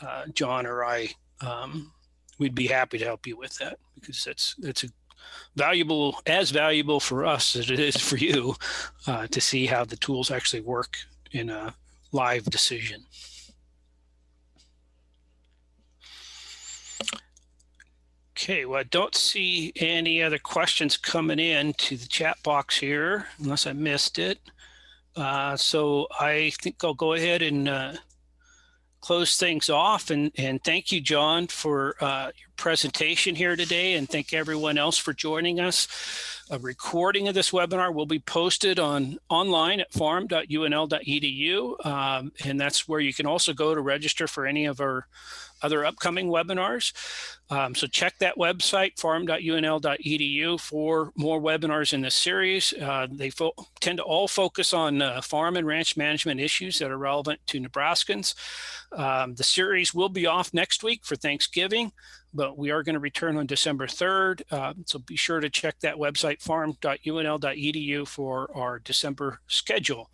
uh, 0.03 0.27
John 0.35 0.67
or 0.67 0.85
I, 0.85 1.09
um, 1.41 1.93
we'd 2.39 2.55
be 2.55 2.67
happy 2.67 2.99
to 2.99 3.05
help 3.05 3.27
you 3.27 3.37
with 3.37 3.57
that 3.59 3.79
because 3.95 4.25
that's 4.25 4.55
that's 4.59 4.85
a 4.85 4.89
valuable 5.57 6.21
as 6.27 6.51
valuable 6.51 7.01
for 7.01 7.27
us 7.27 7.57
as 7.57 7.71
it 7.71 7.79
is 7.79 7.97
for 7.97 8.17
you 8.17 8.55
uh, 9.07 9.27
to 9.29 9.41
see 9.41 9.67
how 9.67 9.85
the 9.85 9.97
tools 9.97 10.31
actually 10.31 10.61
work 10.61 10.97
in 11.33 11.51
a 11.51 11.75
live 12.13 12.45
decision. 12.45 13.05
Okay, 18.37 18.65
well, 18.65 18.81
I 18.81 18.85
don't 18.85 19.15
see 19.15 19.71
any 19.77 20.23
other 20.23 20.39
questions 20.39 20.97
coming 20.97 21.39
in 21.39 21.75
to 21.75 21.99
the 21.99 22.07
chat 22.07 22.43
box 22.43 22.79
here, 22.79 23.27
unless 23.39 23.67
I 23.67 23.75
missed 23.75 24.19
it. 24.19 24.39
Uh, 25.15 25.59
so 25.59 26.07
I 26.19 26.51
think 26.63 26.83
I'll 26.83 26.95
go 26.95 27.13
ahead 27.13 27.43
and 27.43 27.69
uh, 27.69 27.93
close 29.01 29.37
things 29.37 29.69
off 29.69 30.11
and, 30.11 30.33
and 30.37 30.63
thank 30.63 30.93
you, 30.93 31.01
John, 31.01 31.47
for 31.47 31.97
uh, 32.01 32.31
your 32.39 32.50
presentation 32.61 33.35
here 33.35 33.57
today 33.57 33.95
and 33.95 34.07
thank 34.07 34.35
everyone 34.35 34.77
else 34.77 34.99
for 34.99 35.15
joining 35.15 35.59
us. 35.59 35.89
A 36.51 36.59
recording 36.59 37.27
of 37.27 37.35
this 37.35 37.53
webinar 37.53 37.93
will 37.95 38.05
be 38.05 38.19
posted 38.19 38.79
on 38.79 39.19
online 39.31 39.81
at 39.81 39.91
farm.unl.edu 39.95 41.87
um, 41.87 42.33
and 42.45 42.61
that's 42.61 42.87
where 42.87 43.01
you 43.01 43.15
can 43.15 43.25
also 43.25 43.55
go 43.55 43.75
to 43.75 43.81
register 43.81 44.27
for 44.27 44.47
any 44.47 44.67
of 44.67 44.79
our 44.79 45.07
other 45.63 45.85
upcoming 45.85 46.29
webinars. 46.29 46.93
Um, 47.51 47.75
so 47.75 47.87
check 47.87 48.19
that 48.19 48.37
website, 48.37 48.99
farm.unl.edu, 48.99 50.61
for 50.61 51.13
more 51.17 51.41
webinars 51.41 51.93
in 51.93 52.01
this 52.01 52.15
series. 52.15 52.73
Uh, 52.75 53.07
they 53.11 53.31
tend 53.81 53.99
to 53.99 54.05
all 54.05 54.29
focus 54.29 54.73
on 54.73 55.03
uh, 55.03 55.21
farm 55.21 55.57
and 55.57 55.67
ranch 55.67 55.97
management 55.97 56.41
issues 56.41 56.79
that 56.79 56.91
are 56.91 56.99
relevant 56.99 57.41
to 57.49 57.61
Nebraskans. 57.61 58.35
Um, 58.93 59.35
the 59.35 59.45
series 59.45 59.93
will 59.93 60.09
be 60.09 60.27
off 60.27 60.55
next 60.55 60.83
week 60.83 61.05
for 61.05 61.17
Thanksgiving, 61.17 61.93
but 62.33 62.57
we 62.57 62.71
are 62.71 62.83
going 62.83 62.95
to 62.95 63.01
return 63.01 63.37
on 63.37 63.47
December 63.47 63.87
3rd. 63.87 64.43
Uh, 64.51 64.75
so 64.87 64.99
be 64.99 65.17
sure 65.17 65.41
to 65.41 65.51
check 65.51 65.79
that 65.81 65.97
website, 65.97 66.41
farm.unl.edu, 66.41 68.07
for 68.07 68.51
our 68.55 68.79
December 68.79 69.41
schedule. 69.47 70.11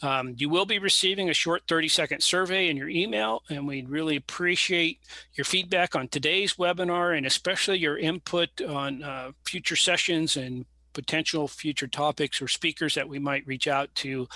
Um, 0.00 0.34
you 0.36 0.48
will 0.48 0.66
be 0.66 0.78
receiving 0.78 1.28
a 1.28 1.34
short 1.34 1.62
30 1.66 1.88
second 1.88 2.22
survey 2.22 2.68
in 2.68 2.76
your 2.76 2.88
email, 2.88 3.42
and 3.50 3.66
we'd 3.66 3.88
really 3.88 4.16
appreciate 4.16 5.00
your 5.34 5.44
feedback 5.44 5.96
on 5.96 6.08
today's 6.08 6.54
webinar 6.54 7.16
and 7.16 7.26
especially 7.26 7.78
your 7.78 7.98
input 7.98 8.60
on 8.60 9.02
uh, 9.02 9.32
future 9.44 9.76
sessions 9.76 10.36
and 10.36 10.66
potential 10.92 11.46
future 11.46 11.86
topics 11.86 12.40
or 12.40 12.48
speakers 12.48 12.94
that 12.94 13.08
we 13.08 13.18
might 13.18 13.46
reach 13.46 13.68
out 13.68 13.92
to 13.94 14.28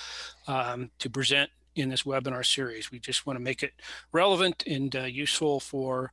um, 0.47 0.91
to 0.99 1.09
present 1.09 1.51
in 1.75 1.89
this 1.89 2.03
webinar 2.03 2.45
series. 2.45 2.91
We 2.91 2.99
just 2.99 3.27
want 3.27 3.39
to 3.39 3.43
make 3.43 3.63
it 3.63 3.73
relevant 4.13 4.65
and 4.67 4.95
uh, 4.95 5.05
useful 5.05 5.61
for 5.61 6.13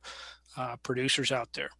uh, 0.56 0.76
producers 0.82 1.32
out 1.32 1.52
there. 1.52 1.70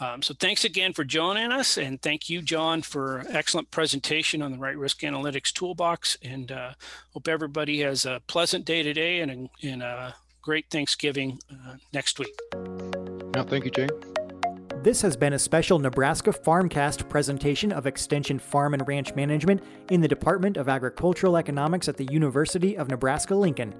Um, 0.00 0.22
so 0.22 0.34
thanks 0.38 0.64
again 0.64 0.92
for 0.92 1.04
joining 1.04 1.50
us 1.50 1.76
and 1.76 2.00
thank 2.00 2.30
you, 2.30 2.40
John, 2.40 2.82
for 2.82 3.24
excellent 3.28 3.70
presentation 3.70 4.42
on 4.42 4.52
the 4.52 4.58
Right 4.58 4.76
Risk 4.76 5.00
Analytics 5.00 5.52
Toolbox 5.52 6.16
and 6.22 6.52
uh, 6.52 6.72
hope 7.12 7.26
everybody 7.26 7.80
has 7.80 8.06
a 8.06 8.22
pleasant 8.28 8.64
day 8.64 8.82
today 8.82 9.20
and 9.20 9.30
a, 9.30 9.66
and 9.66 9.82
a 9.82 10.14
great 10.40 10.66
Thanksgiving 10.70 11.40
uh, 11.50 11.74
next 11.92 12.18
week. 12.18 12.38
Yeah, 13.34 13.42
thank 13.42 13.64
you, 13.64 13.70
Jay. 13.70 13.88
This 14.82 15.02
has 15.02 15.16
been 15.16 15.32
a 15.32 15.38
special 15.38 15.80
Nebraska 15.80 16.30
Farmcast 16.30 17.08
presentation 17.08 17.72
of 17.72 17.88
Extension 17.88 18.38
Farm 18.38 18.74
and 18.74 18.86
Ranch 18.86 19.12
Management 19.16 19.62
in 19.90 20.00
the 20.00 20.06
Department 20.06 20.56
of 20.56 20.68
Agricultural 20.68 21.36
Economics 21.36 21.88
at 21.88 21.96
the 21.96 22.06
University 22.12 22.76
of 22.76 22.88
Nebraska-Lincoln. 22.88 23.74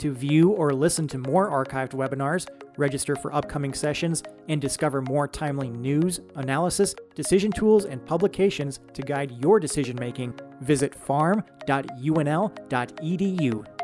To 0.00 0.12
view 0.14 0.50
or 0.52 0.72
listen 0.72 1.06
to 1.08 1.18
more 1.18 1.50
archived 1.50 1.92
webinars, 1.92 2.48
register 2.78 3.16
for 3.16 3.34
upcoming 3.34 3.74
sessions, 3.74 4.22
and 4.48 4.58
discover 4.58 5.02
more 5.02 5.28
timely 5.28 5.68
news, 5.68 6.20
analysis, 6.36 6.94
decision 7.14 7.52
tools, 7.52 7.84
and 7.84 8.02
publications 8.06 8.80
to 8.94 9.02
guide 9.02 9.30
your 9.42 9.60
decision 9.60 9.98
making, 10.00 10.32
visit 10.62 10.94
farm.unl.edu. 10.94 13.79